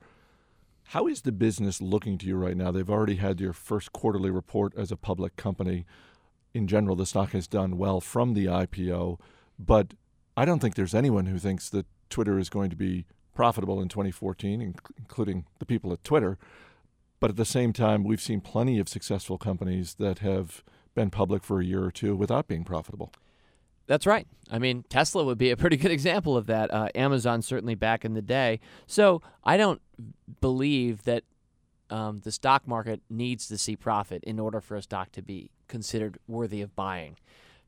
How 0.85 1.07
is 1.07 1.21
the 1.21 1.31
business 1.31 1.81
looking 1.81 2.17
to 2.17 2.25
you 2.25 2.35
right 2.35 2.57
now? 2.57 2.71
They've 2.71 2.89
already 2.89 3.15
had 3.15 3.39
your 3.39 3.53
first 3.53 3.93
quarterly 3.93 4.29
report 4.29 4.73
as 4.75 4.91
a 4.91 4.97
public 4.97 5.35
company. 5.35 5.85
In 6.53 6.67
general, 6.67 6.95
the 6.95 7.05
stock 7.05 7.31
has 7.31 7.47
done 7.47 7.77
well 7.77 8.01
from 8.01 8.33
the 8.33 8.45
IPO, 8.47 9.19
but 9.57 9.93
I 10.35 10.43
don't 10.43 10.59
think 10.59 10.75
there's 10.75 10.95
anyone 10.95 11.27
who 11.27 11.37
thinks 11.37 11.69
that 11.69 11.85
Twitter 12.09 12.37
is 12.37 12.49
going 12.49 12.69
to 12.71 12.75
be 12.75 13.05
profitable 13.33 13.81
in 13.81 13.87
2014, 13.87 14.59
inc- 14.59 14.91
including 14.97 15.45
the 15.59 15.65
people 15.65 15.93
at 15.93 16.03
Twitter. 16.03 16.37
But 17.19 17.29
at 17.29 17.37
the 17.37 17.45
same 17.45 17.71
time, 17.71 18.03
we've 18.03 18.21
seen 18.21 18.41
plenty 18.41 18.79
of 18.79 18.89
successful 18.89 19.37
companies 19.37 19.95
that 19.95 20.19
have 20.19 20.63
been 20.93 21.09
public 21.09 21.43
for 21.43 21.61
a 21.61 21.65
year 21.65 21.83
or 21.83 21.91
two 21.91 22.15
without 22.15 22.47
being 22.47 22.63
profitable. 22.63 23.13
That's 23.87 24.05
right. 24.05 24.27
I 24.49 24.59
mean, 24.59 24.83
Tesla 24.89 25.23
would 25.23 25.37
be 25.37 25.51
a 25.51 25.57
pretty 25.57 25.77
good 25.83 25.91
example 25.91 26.37
of 26.37 26.47
that. 26.47 26.73
Uh, 26.73 26.89
Amazon 26.95 27.41
certainly 27.41 27.75
back 27.75 28.05
in 28.05 28.13
the 28.13 28.21
day. 28.21 28.59
So 28.87 29.21
I 29.43 29.57
don't 29.57 29.81
believe 30.39 31.03
that 31.03 31.23
um, 31.89 32.19
the 32.19 32.31
stock 32.31 32.67
market 32.67 33.01
needs 33.09 33.47
to 33.47 33.57
see 33.57 33.75
profit 33.75 34.23
in 34.23 34.39
order 34.39 34.61
for 34.61 34.75
a 34.75 34.81
stock 34.81 35.11
to 35.13 35.21
be 35.21 35.51
considered 35.67 36.17
worthy 36.27 36.61
of 36.61 36.75
buying. 36.75 37.17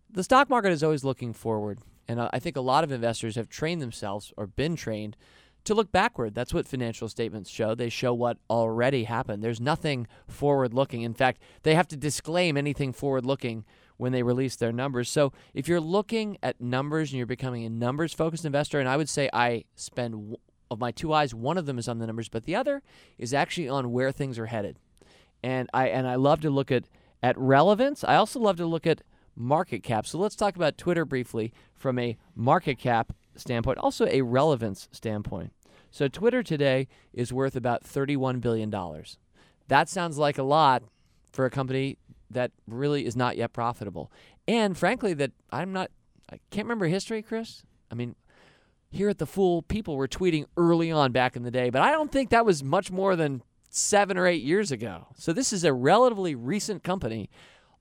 The 0.10 0.24
stock 0.24 0.50
market 0.50 0.72
is 0.72 0.84
always 0.84 1.04
looking 1.04 1.34
forward, 1.34 1.80
and 2.08 2.20
uh, 2.20 2.30
I 2.32 2.40
think 2.40 2.56
a 2.56 2.62
lot 2.62 2.84
of 2.84 2.92
investors 2.92 3.36
have 3.36 3.50
trained 3.50 3.82
themselves 3.82 4.32
or 4.38 4.48
been 4.48 4.76
trained 4.76 5.18
to 5.66 5.74
look 5.74 5.92
backward. 5.92 6.36
That's 6.36 6.54
what 6.54 6.68
financial 6.68 7.10
statements 7.10 7.50
show. 7.50 7.74
They 7.74 7.90
show 7.90 8.14
what 8.14 8.38
already 8.50 9.06
happened. 9.06 9.44
There's 9.44 9.62
nothing 9.62 10.08
forward 10.28 10.74
looking. 10.74 11.02
In 11.02 11.14
fact, 11.14 11.42
they 11.64 11.76
have 11.76 11.88
to 11.90 11.98
disclaim 11.98 12.58
anything 12.58 12.94
forward 12.94 13.26
looking 13.26 13.66
when 13.98 14.12
they 14.12 14.24
release 14.24 14.56
their 14.56 14.72
numbers. 14.72 15.10
So 15.10 15.34
if 15.54 15.68
you're 15.68 15.80
looking 15.80 16.38
at 16.42 16.60
numbers 16.60 17.12
and 17.12 17.18
you're 17.18 17.26
becoming 17.26 17.66
a 17.66 17.70
numbers 17.70 18.14
focused 18.14 18.46
investor, 18.46 18.80
and 18.80 18.90
I 18.90 18.98
would 18.98 19.10
say 19.10 19.30
I 19.34 19.66
spend 19.76 20.36
of 20.72 20.80
my 20.80 20.92
two 20.92 21.14
eyes, 21.14 21.34
one 21.34 21.58
of 21.58 21.66
them 21.66 21.78
is 21.78 21.88
on 21.88 22.00
the 22.00 22.08
numbers, 22.08 22.30
but 22.30 22.46
the 22.46 22.56
other 22.56 22.82
is 23.18 23.34
actually 23.34 23.70
on 23.70 23.92
where 23.92 24.12
things 24.12 24.40
are 24.40 24.48
headed. 24.48 24.78
And 25.44 25.70
I 25.74 25.90
and 25.90 26.08
I 26.08 26.16
love 26.16 26.42
to 26.42 26.50
look 26.50 26.72
at 26.72 26.86
at 27.22 27.38
relevance. 27.38 28.04
I 28.04 28.16
also 28.16 28.40
love 28.40 28.58
to 28.58 28.66
look 28.66 28.88
at 28.88 29.02
market 29.36 29.84
cap. 29.84 30.06
So 30.06 30.18
let's 30.18 30.36
talk 30.36 30.56
about 30.56 30.78
Twitter 30.78 31.06
briefly 31.06 31.54
from 31.74 31.98
a 32.00 32.18
market 32.36 32.78
cap 32.78 33.14
standpoint, 33.36 33.78
also 33.80 34.06
a 34.08 34.22
relevance 34.22 34.88
standpoint. 34.92 35.54
So 35.92 36.08
Twitter 36.08 36.44
today 36.44 36.88
is 37.14 37.32
worth 37.32 37.56
about 37.56 37.84
$31 37.84 38.42
billion. 38.42 38.74
That 39.68 39.90
sounds 39.90 40.18
like 40.18 40.38
a 40.38 40.44
lot 40.44 40.84
for 41.32 41.46
a 41.46 41.50
company 41.50 41.98
that 42.34 42.52
really 42.68 43.06
is 43.06 43.16
not 43.16 43.38
yet 43.38 43.54
profitable. 43.54 44.12
And 44.48 44.78
frankly, 44.78 45.14
that 45.16 45.32
I'm 45.52 45.72
not, 45.72 45.92
I 46.32 46.40
can't 46.50 46.66
remember 46.66 46.88
history, 46.88 47.22
Chris. 47.22 47.64
I 47.92 47.96
mean, 47.96 48.16
here 48.90 49.10
at 49.10 49.18
the 49.18 49.26
Fool, 49.26 49.62
people 49.64 49.96
were 49.96 50.08
tweeting 50.08 50.46
early 50.56 50.92
on 50.92 51.12
back 51.12 51.36
in 51.36 51.44
the 51.44 51.52
day, 51.52 51.70
but 51.70 51.82
I 51.82 51.92
don't 51.92 52.12
think 52.12 52.30
that 52.30 52.46
was 52.46 52.64
much 52.64 52.92
more 52.92 53.16
than 53.16 53.42
seven 53.70 54.18
or 54.18 54.28
eight 54.28 54.44
years 54.44 54.72
ago. 54.72 55.08
So 55.16 55.34
this 55.34 55.52
is 55.52 55.64
a 55.64 55.74
relatively 55.74 56.36
recent 56.36 56.84
company 56.84 57.30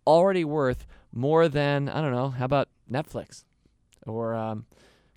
already 0.06 0.44
worth 0.44 0.86
more 1.12 1.48
than, 1.48 1.88
I 1.88 2.00
don't 2.00 2.12
know, 2.12 2.30
how 2.30 2.46
about 2.46 2.68
Netflix? 2.90 3.44
Or 4.06 4.34
um, 4.34 4.64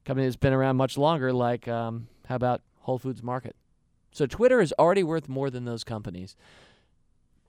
company 0.04 0.28
that's 0.28 0.36
been 0.36 0.54
around 0.54 0.76
much 0.76 0.98
longer, 0.98 1.32
like, 1.32 1.68
um, 1.68 2.08
how 2.28 2.36
about 2.36 2.62
Whole 2.82 2.98
Foods 2.98 3.24
Market? 3.24 3.56
So 4.12 4.26
Twitter 4.26 4.60
is 4.62 4.74
already 4.78 5.04
worth 5.04 5.28
more 5.28 5.50
than 5.50 5.66
those 5.66 5.84
companies. 5.84 6.36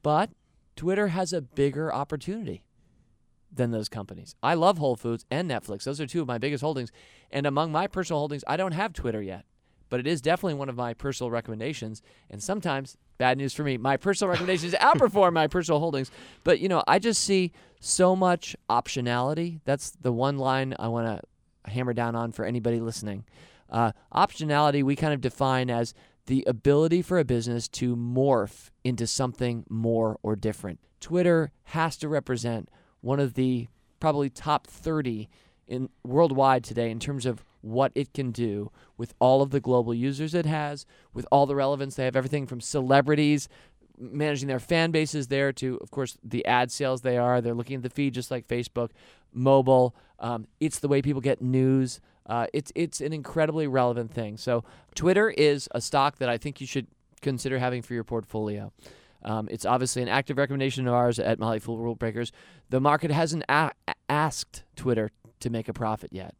But 0.02 0.30
Twitter 0.76 1.08
has 1.08 1.32
a 1.32 1.40
bigger 1.40 1.92
opportunity 1.92 2.62
than 3.52 3.70
those 3.70 3.88
companies. 3.88 4.34
I 4.42 4.54
love 4.54 4.78
Whole 4.78 4.96
Foods 4.96 5.24
and 5.30 5.50
Netflix. 5.50 5.84
Those 5.84 6.00
are 6.00 6.06
two 6.06 6.20
of 6.20 6.28
my 6.28 6.38
biggest 6.38 6.62
holdings. 6.62 6.92
And 7.30 7.46
among 7.46 7.72
my 7.72 7.86
personal 7.86 8.20
holdings, 8.20 8.44
I 8.46 8.56
don't 8.56 8.72
have 8.72 8.92
Twitter 8.92 9.22
yet. 9.22 9.44
But 9.88 10.00
it 10.00 10.06
is 10.06 10.20
definitely 10.20 10.54
one 10.54 10.68
of 10.68 10.76
my 10.76 10.94
personal 10.94 11.30
recommendations. 11.30 12.02
And 12.28 12.42
sometimes, 12.42 12.96
bad 13.18 13.38
news 13.38 13.54
for 13.54 13.62
me, 13.62 13.76
my 13.76 13.96
personal 13.96 14.30
recommendations 14.30 14.74
outperform 14.80 15.32
my 15.32 15.46
personal 15.46 15.80
holdings. 15.80 16.10
But, 16.44 16.60
you 16.60 16.68
know, 16.68 16.82
I 16.86 16.98
just 16.98 17.22
see 17.22 17.52
so 17.80 18.16
much 18.16 18.56
optionality. 18.68 19.60
That's 19.64 19.90
the 19.90 20.12
one 20.12 20.38
line 20.38 20.74
I 20.78 20.88
want 20.88 21.06
to 21.06 21.70
hammer 21.70 21.92
down 21.92 22.14
on 22.14 22.32
for 22.32 22.44
anybody 22.44 22.80
listening. 22.80 23.24
Uh, 23.70 23.92
optionality, 24.14 24.82
we 24.82 24.96
kind 24.96 25.14
of 25.14 25.20
define 25.20 25.70
as 25.70 25.94
the 26.26 26.44
ability 26.46 27.02
for 27.02 27.18
a 27.18 27.24
business 27.24 27.68
to 27.68 27.96
morph 27.96 28.70
into 28.84 29.06
something 29.06 29.64
more 29.68 30.18
or 30.22 30.36
different. 30.36 30.80
Twitter 31.00 31.52
has 31.64 31.96
to 31.98 32.08
represent 32.08 32.68
one 33.00 33.20
of 33.20 33.34
the 33.34 33.68
probably 34.00 34.28
top 34.28 34.66
30 34.66 35.28
in 35.68 35.88
worldwide 36.04 36.64
today 36.64 36.90
in 36.90 36.98
terms 36.98 37.26
of 37.26 37.44
what 37.60 37.90
it 37.94 38.12
can 38.12 38.30
do 38.30 38.70
with 38.96 39.14
all 39.18 39.42
of 39.42 39.50
the 39.50 39.60
global 39.60 39.92
users 39.92 40.34
it 40.34 40.46
has, 40.46 40.86
with 41.12 41.26
all 41.32 41.46
the 41.46 41.56
relevance. 41.56 41.96
They 41.96 42.04
have 42.04 42.16
everything 42.16 42.46
from 42.46 42.60
celebrities 42.60 43.48
managing 43.98 44.48
their 44.48 44.60
fan 44.60 44.90
bases 44.90 45.28
there 45.28 45.52
to, 45.52 45.78
of 45.78 45.90
course, 45.90 46.16
the 46.22 46.44
ad 46.46 46.70
sales 46.70 47.02
they 47.02 47.16
are. 47.16 47.40
They're 47.40 47.54
looking 47.54 47.76
at 47.76 47.82
the 47.82 47.90
feed 47.90 48.14
just 48.14 48.30
like 48.30 48.46
Facebook, 48.46 48.90
mobile. 49.32 49.96
Um, 50.18 50.46
it's 50.60 50.78
the 50.78 50.88
way 50.88 51.02
people 51.02 51.20
get 51.20 51.42
news. 51.42 52.00
Uh, 52.28 52.46
it's 52.52 52.72
it's 52.74 53.00
an 53.00 53.12
incredibly 53.12 53.66
relevant 53.66 54.12
thing. 54.12 54.36
So 54.36 54.64
Twitter 54.94 55.30
is 55.30 55.68
a 55.72 55.80
stock 55.80 56.18
that 56.18 56.28
I 56.28 56.38
think 56.38 56.60
you 56.60 56.66
should 56.66 56.86
consider 57.22 57.58
having 57.58 57.82
for 57.82 57.94
your 57.94 58.04
portfolio. 58.04 58.72
Um, 59.22 59.48
it's 59.50 59.64
obviously 59.64 60.02
an 60.02 60.08
active 60.08 60.38
recommendation 60.38 60.86
of 60.86 60.94
ours 60.94 61.18
at 61.18 61.38
Motley 61.38 61.58
Fool 61.58 61.78
Rule 61.78 61.94
Breakers. 61.94 62.32
The 62.70 62.80
market 62.80 63.10
hasn't 63.10 63.44
a- 63.48 63.72
asked 64.08 64.64
Twitter 64.76 65.10
to 65.40 65.50
make 65.50 65.68
a 65.68 65.72
profit 65.72 66.12
yet, 66.12 66.34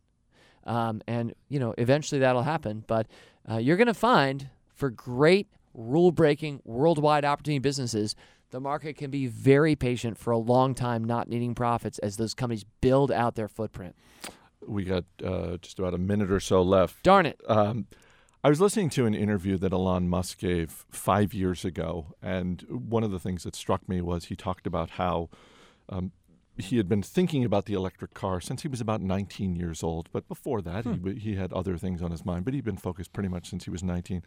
um, 0.65 1.03
and 1.07 1.35
you 1.49 1.59
know 1.59 1.75
eventually 1.79 2.21
that'll 2.21 2.43
happen. 2.43 2.85
But 2.87 3.07
uh, 3.49 3.59
you're 3.59 3.77
going 3.77 3.87
to 3.87 3.95
find 3.95 4.49
for 4.75 4.91
great 4.91 5.49
rule-breaking 5.73 6.61
worldwide 6.65 7.25
opportunity 7.25 7.59
businesses, 7.59 8.15
the 8.51 8.61
market 8.61 8.97
can 8.97 9.11
be 9.11 9.27
very 9.27 9.77
patient 9.77 10.17
for 10.17 10.31
a 10.31 10.39
long 10.39 10.75
time, 10.75 11.05
not 11.05 11.29
needing 11.29 11.55
profits 11.55 11.99
as 11.99 12.17
those 12.17 12.35
companies 12.35 12.65
build 12.81 13.11
out 13.11 13.35
their 13.35 13.49
footprint. 13.49 13.95
We 14.67 14.85
got 14.85 15.05
uh, 15.25 15.57
just 15.59 15.79
about 15.79 15.95
a 15.95 15.99
minute 15.99 16.31
or 16.31 16.41
so 16.41 16.63
left. 16.63 17.03
Darn 17.03 17.27
it. 17.27 17.41
Um, 17.49 17.87
I 18.45 18.49
was 18.49 18.61
listening 18.61 18.91
to 18.91 19.07
an 19.07 19.15
interview 19.15 19.57
that 19.59 19.73
Elon 19.73 20.09
Musk 20.09 20.39
gave 20.39 20.85
five 20.91 21.35
years 21.35 21.65
ago, 21.65 22.15
and 22.23 22.63
one 22.69 23.03
of 23.03 23.11
the 23.11 23.19
things 23.19 23.43
that 23.45 23.57
struck 23.57 23.89
me 23.89 24.01
was 24.01 24.27
he 24.27 24.37
talked 24.37 24.67
about 24.67 24.91
how 24.91 25.29
um, 25.89 26.13
he 26.57 26.77
had 26.77 26.89
been 26.89 27.03
thinking 27.03 27.45
about 27.45 27.67
the 27.67 27.75
electric 27.75 28.15
car 28.15 28.41
since 28.41 28.63
he 28.63 28.69
was 28.69 28.81
about 28.81 29.01
19 29.03 29.57
years 29.57 29.83
old. 29.83 30.09
But 30.13 30.29
before 30.29 30.63
that, 30.63 30.85
Hmm. 30.85 31.07
he, 31.09 31.15
he 31.19 31.35
had 31.35 31.53
other 31.53 31.77
things 31.77 32.01
on 32.03 32.11
his 32.13 32.25
mind. 32.25 32.45
But 32.45 32.55
he'd 32.55 32.65
been 32.65 32.77
focused 32.77 33.13
pretty 33.13 33.29
much 33.29 33.49
since 33.51 33.65
he 33.65 33.71
was 33.71 33.83
19. 33.83 34.23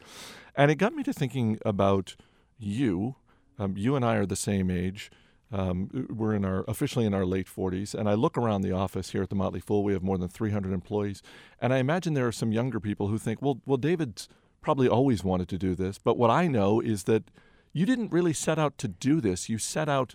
And 0.56 0.70
it 0.70 0.76
got 0.76 0.94
me 0.94 1.02
to 1.04 1.14
thinking 1.14 1.58
about 1.66 2.16
you. 2.58 3.16
Um, 3.58 3.76
you 3.78 3.96
and 3.96 4.06
I 4.06 4.16
are 4.16 4.26
the 4.26 4.36
same 4.36 4.70
age. 4.70 5.10
Um, 5.52 6.08
we're 6.10 6.36
in 6.36 6.46
our 6.46 6.64
officially 6.68 7.06
in 7.06 7.14
our 7.14 7.26
late 7.26 7.48
40s, 7.48 7.96
and 7.96 8.08
I 8.08 8.14
look 8.14 8.38
around 8.38 8.62
the 8.62 8.72
office 8.72 9.12
here 9.12 9.24
at 9.24 9.30
the 9.30 9.36
Motley 9.36 9.60
Fool. 9.60 9.84
We 9.84 9.94
have 9.94 10.04
more 10.04 10.18
than 10.18 10.30
300 10.30 10.72
employees, 10.72 11.24
and 11.60 11.74
I 11.74 11.78
imagine 11.78 12.14
there 12.14 12.28
are 12.28 12.32
some 12.32 12.52
younger 12.52 12.80
people 12.80 13.08
who 13.08 13.18
think, 13.18 13.42
"Well, 13.42 13.60
well, 13.66 13.78
David's 13.78 14.30
probably 14.62 14.88
always 14.88 15.24
wanted 15.24 15.50
to 15.50 15.58
do 15.58 15.74
this." 15.74 15.98
But 15.98 16.18
what 16.18 16.30
I 16.30 16.48
know 16.48 16.80
is 16.80 17.06
that 17.06 17.32
you 17.74 17.86
didn't 17.86 18.12
really 18.12 18.34
set 18.34 18.60
out 18.60 18.78
to 18.80 18.88
do 18.88 19.22
this. 19.22 19.50
You 19.50 19.58
set 19.58 19.90
out, 19.90 20.14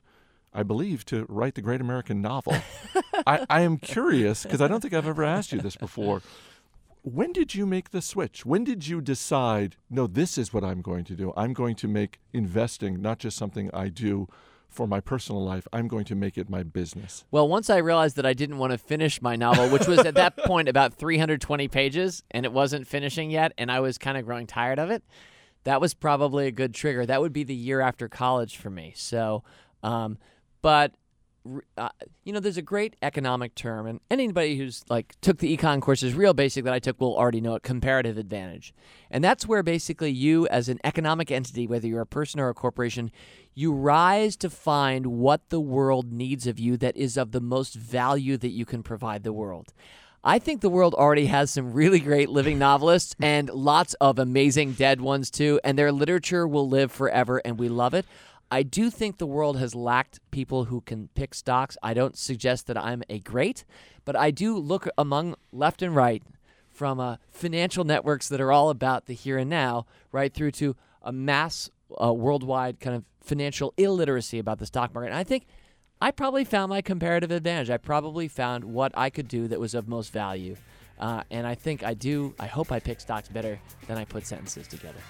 I 0.53 0.63
believe, 0.63 1.05
to 1.07 1.27
write 1.29 1.57
the 1.57 1.63
great 1.63 1.81
American 1.81 2.23
novel. 2.23 2.57
I, 3.27 3.45
I 3.51 3.61
am 3.63 3.79
curious 3.79 4.45
because 4.45 4.61
I 4.61 4.69
don't 4.69 4.81
think 4.81 4.95
I've 4.95 5.07
ever 5.07 5.25
asked 5.25 5.53
you 5.53 5.61
this 5.61 5.77
before. 5.77 6.23
When 7.03 7.33
did 7.33 7.55
you 7.55 7.67
make 7.67 7.91
the 7.91 8.01
switch? 8.01 8.47
When 8.47 8.65
did 8.65 8.87
you 8.87 9.01
decide, 9.01 9.77
no, 9.91 10.07
this 10.07 10.39
is 10.39 10.55
what 10.55 10.65
I'm 10.65 10.81
going 10.81 11.05
to 11.05 11.15
do? 11.15 11.35
I'm 11.37 11.53
going 11.53 11.75
to 11.77 11.89
make 11.89 12.19
investing 12.33 13.03
not 13.03 13.19
just 13.19 13.37
something 13.37 13.71
I 13.75 13.89
do 13.89 14.29
for 14.75 14.87
my 14.87 15.01
personal 15.01 15.45
life, 15.45 15.67
I'm 15.73 15.89
going 15.89 16.05
to 16.07 16.15
make 16.15 16.37
it 16.37 16.51
my 16.51 16.63
business. 16.63 17.25
Well, 17.31 17.49
once 17.49 17.71
I 17.71 17.79
realized 17.79 18.17
that 18.17 18.27
I 18.27 18.35
didn't 18.35 18.59
want 18.59 18.73
to 18.73 18.79
finish 18.79 19.23
my 19.23 19.37
novel, 19.37 19.69
which 19.69 19.87
was 19.87 20.01
at 20.01 20.15
that 20.15 20.37
point 20.45 20.69
about 20.69 20.95
320 20.95 21.69
pages, 21.69 22.23
and 22.31 22.45
it 22.45 22.53
wasn't 22.53 22.87
finishing 22.87 23.31
yet, 23.31 23.53
and 23.57 23.71
I 23.71 23.81
was 23.81 23.99
kind 23.99 24.19
of 24.19 24.25
growing 24.25 24.47
tired 24.47 24.79
of 24.79 24.91
it, 24.91 25.03
that 25.65 25.81
was 25.81 25.95
probably 25.95 26.47
a 26.47 26.53
good 26.53 26.75
trigger. 26.75 27.07
That 27.07 27.21
would 27.21 27.33
be 27.33 27.45
the 27.45 27.55
year 27.55 27.81
after 27.81 28.09
college 28.09 28.57
for 28.57 28.71
me. 28.71 28.93
So, 28.97 29.45
um, 29.83 30.19
but 30.61 30.93
uh, 31.77 31.89
you 32.25 32.33
know, 32.33 32.41
there's 32.41 32.57
a 32.57 32.63
great 32.63 32.97
economic 33.03 33.55
term, 33.55 33.87
and 33.87 34.01
anybody 34.11 34.57
who's 34.57 34.85
like 34.89 35.15
took 35.21 35.39
the 35.39 35.57
econ 35.57 35.81
courses, 35.81 36.15
real 36.15 36.33
basic 36.33 36.65
that 36.65 36.73
I 36.73 36.79
took, 36.79 37.01
will 37.01 37.17
already 37.17 37.41
know 37.41 37.55
it: 37.55 37.63
comparative 37.63 38.17
advantage. 38.17 38.75
And 39.11 39.23
that's 39.23 39.47
where 39.47 39.63
basically 39.63 40.11
you, 40.11 40.47
as 40.49 40.69
an 40.69 40.79
economic 40.85 41.31
entity, 41.31 41.67
whether 41.67 41.87
you're 41.87 42.01
a 42.01 42.07
person 42.07 42.41
or 42.41 42.49
a 42.49 42.55
corporation, 42.55 43.11
you 43.55 43.73
rise 43.73 44.37
to 44.39 44.51
find 44.51 45.07
what 45.07 45.51
the 45.51 45.61
world 45.61 46.13
needs 46.13 46.47
of 46.47 46.59
you 46.59 46.77
that 46.79 46.97
is 46.97 47.17
of 47.17 47.33
the 47.33 47.41
most 47.41 47.75
value 47.75 48.37
that 48.39 48.49
you 48.49 48.65
can 48.65 48.83
provide 48.83 49.23
the 49.23 49.33
world. 49.33 49.73
I 50.27 50.39
think 50.39 50.63
the 50.63 50.71
world 50.71 50.95
already 50.95 51.27
has 51.27 51.51
some 51.51 51.75
really 51.75 52.01
great 52.01 52.31
living 52.31 52.59
novelists 52.59 53.15
and 53.21 53.51
lots 53.51 53.93
of 54.01 54.19
amazing 54.19 54.73
dead 54.73 55.03
ones 55.03 55.31
too, 55.31 55.61
and 55.63 55.79
their 55.79 55.93
literature 55.93 56.49
will 56.49 56.67
live 56.67 56.91
forever, 56.91 57.43
and 57.45 57.59
we 57.59 57.69
love 57.69 57.93
it. 57.93 58.07
I 58.55 58.63
do 58.63 58.89
think 58.89 59.19
the 59.19 59.27
world 59.27 59.59
has 59.59 59.75
lacked 59.75 60.21
people 60.31 60.67
who 60.67 60.81
can 60.81 61.09
pick 61.17 61.35
stocks. 61.35 61.77
I 61.83 61.93
don't 61.93 62.17
suggest 62.17 62.69
that 62.69 62.79
I'm 62.79 63.03
a 63.09 63.19
great, 63.19 63.65
but 64.05 64.15
I 64.15 64.31
do 64.31 64.57
look 64.57 64.87
among 64.97 65.35
left 65.51 65.83
and 65.83 65.93
right 65.93 66.23
from 66.71 67.01
uh, 67.01 67.17
financial 67.33 67.83
networks 67.83 68.29
that 68.29 68.41
are 68.41 68.53
all 68.53 68.71
about 68.71 69.07
the 69.07 69.13
here 69.13 69.39
and 69.39 69.51
now, 69.51 69.87
right 70.13 70.33
through 70.33 70.53
to 70.53 70.77
a 71.03 71.11
mass 71.11 71.69
uh, 72.01 72.13
worldwide 72.13 72.79
kind 72.79 72.95
of 72.95 73.03
financial 73.21 73.75
illiteracy 73.77 74.39
about 74.39 74.61
the 74.61 74.67
stock 74.67 74.95
market. 74.95 75.09
And 75.09 75.19
I 75.19 75.25
think 75.25 75.47
I 76.01 76.13
probably 76.13 76.45
found 76.45 76.71
my 76.71 76.81
comparative 76.81 77.33
advantage. 77.33 77.71
I 77.71 77.77
probably 77.79 78.29
found 78.29 78.63
what 78.63 78.93
I 78.95 79.11
could 79.11 79.27
do 79.27 79.49
that 79.49 79.59
was 79.59 79.75
of 79.75 79.89
most 79.89 80.13
value. 80.13 80.55
Uh, 80.97 81.25
and 81.29 81.45
I 81.45 81.57
think 81.57 81.83
I 81.83 81.95
do, 81.95 82.37
I 82.39 82.47
hope 82.47 82.71
I 82.71 82.79
pick 82.79 83.01
stocks 83.01 83.29
better 83.29 83.59
than 83.89 83.99
I 83.99 84.05
put 84.05 84.25
sentences 84.25 84.69
together 84.69 85.01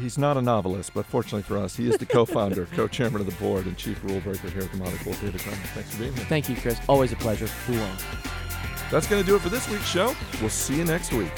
he's 0.00 0.18
not 0.18 0.36
a 0.36 0.42
novelist, 0.42 0.92
but 0.94 1.06
fortunately 1.06 1.42
for 1.42 1.58
us, 1.58 1.76
he 1.76 1.88
is 1.88 1.96
the 1.96 2.06
co-founder, 2.06 2.66
co-chairman 2.72 3.20
of 3.20 3.26
the 3.26 3.34
board, 3.44 3.66
and 3.66 3.76
chief 3.76 4.02
rule 4.04 4.20
breaker 4.20 4.48
here 4.48 4.62
at 4.62 4.70
the 4.70 4.78
Monocle 4.78 5.12
Theater 5.14 5.38
Club. 5.38 5.56
Thanks 5.74 5.92
for 5.92 5.98
being 5.98 6.14
here. 6.14 6.24
Thank 6.26 6.48
you, 6.48 6.56
Chris. 6.56 6.80
Always 6.88 7.12
a 7.12 7.16
pleasure. 7.16 7.48
Cool. 7.66 7.76
That's 8.90 9.06
going 9.06 9.22
to 9.22 9.26
do 9.26 9.36
it 9.36 9.42
for 9.42 9.48
this 9.48 9.68
week's 9.68 9.88
show. 9.88 10.14
We'll 10.40 10.50
see 10.50 10.76
you 10.76 10.84
next 10.84 11.12
week. 11.12 11.32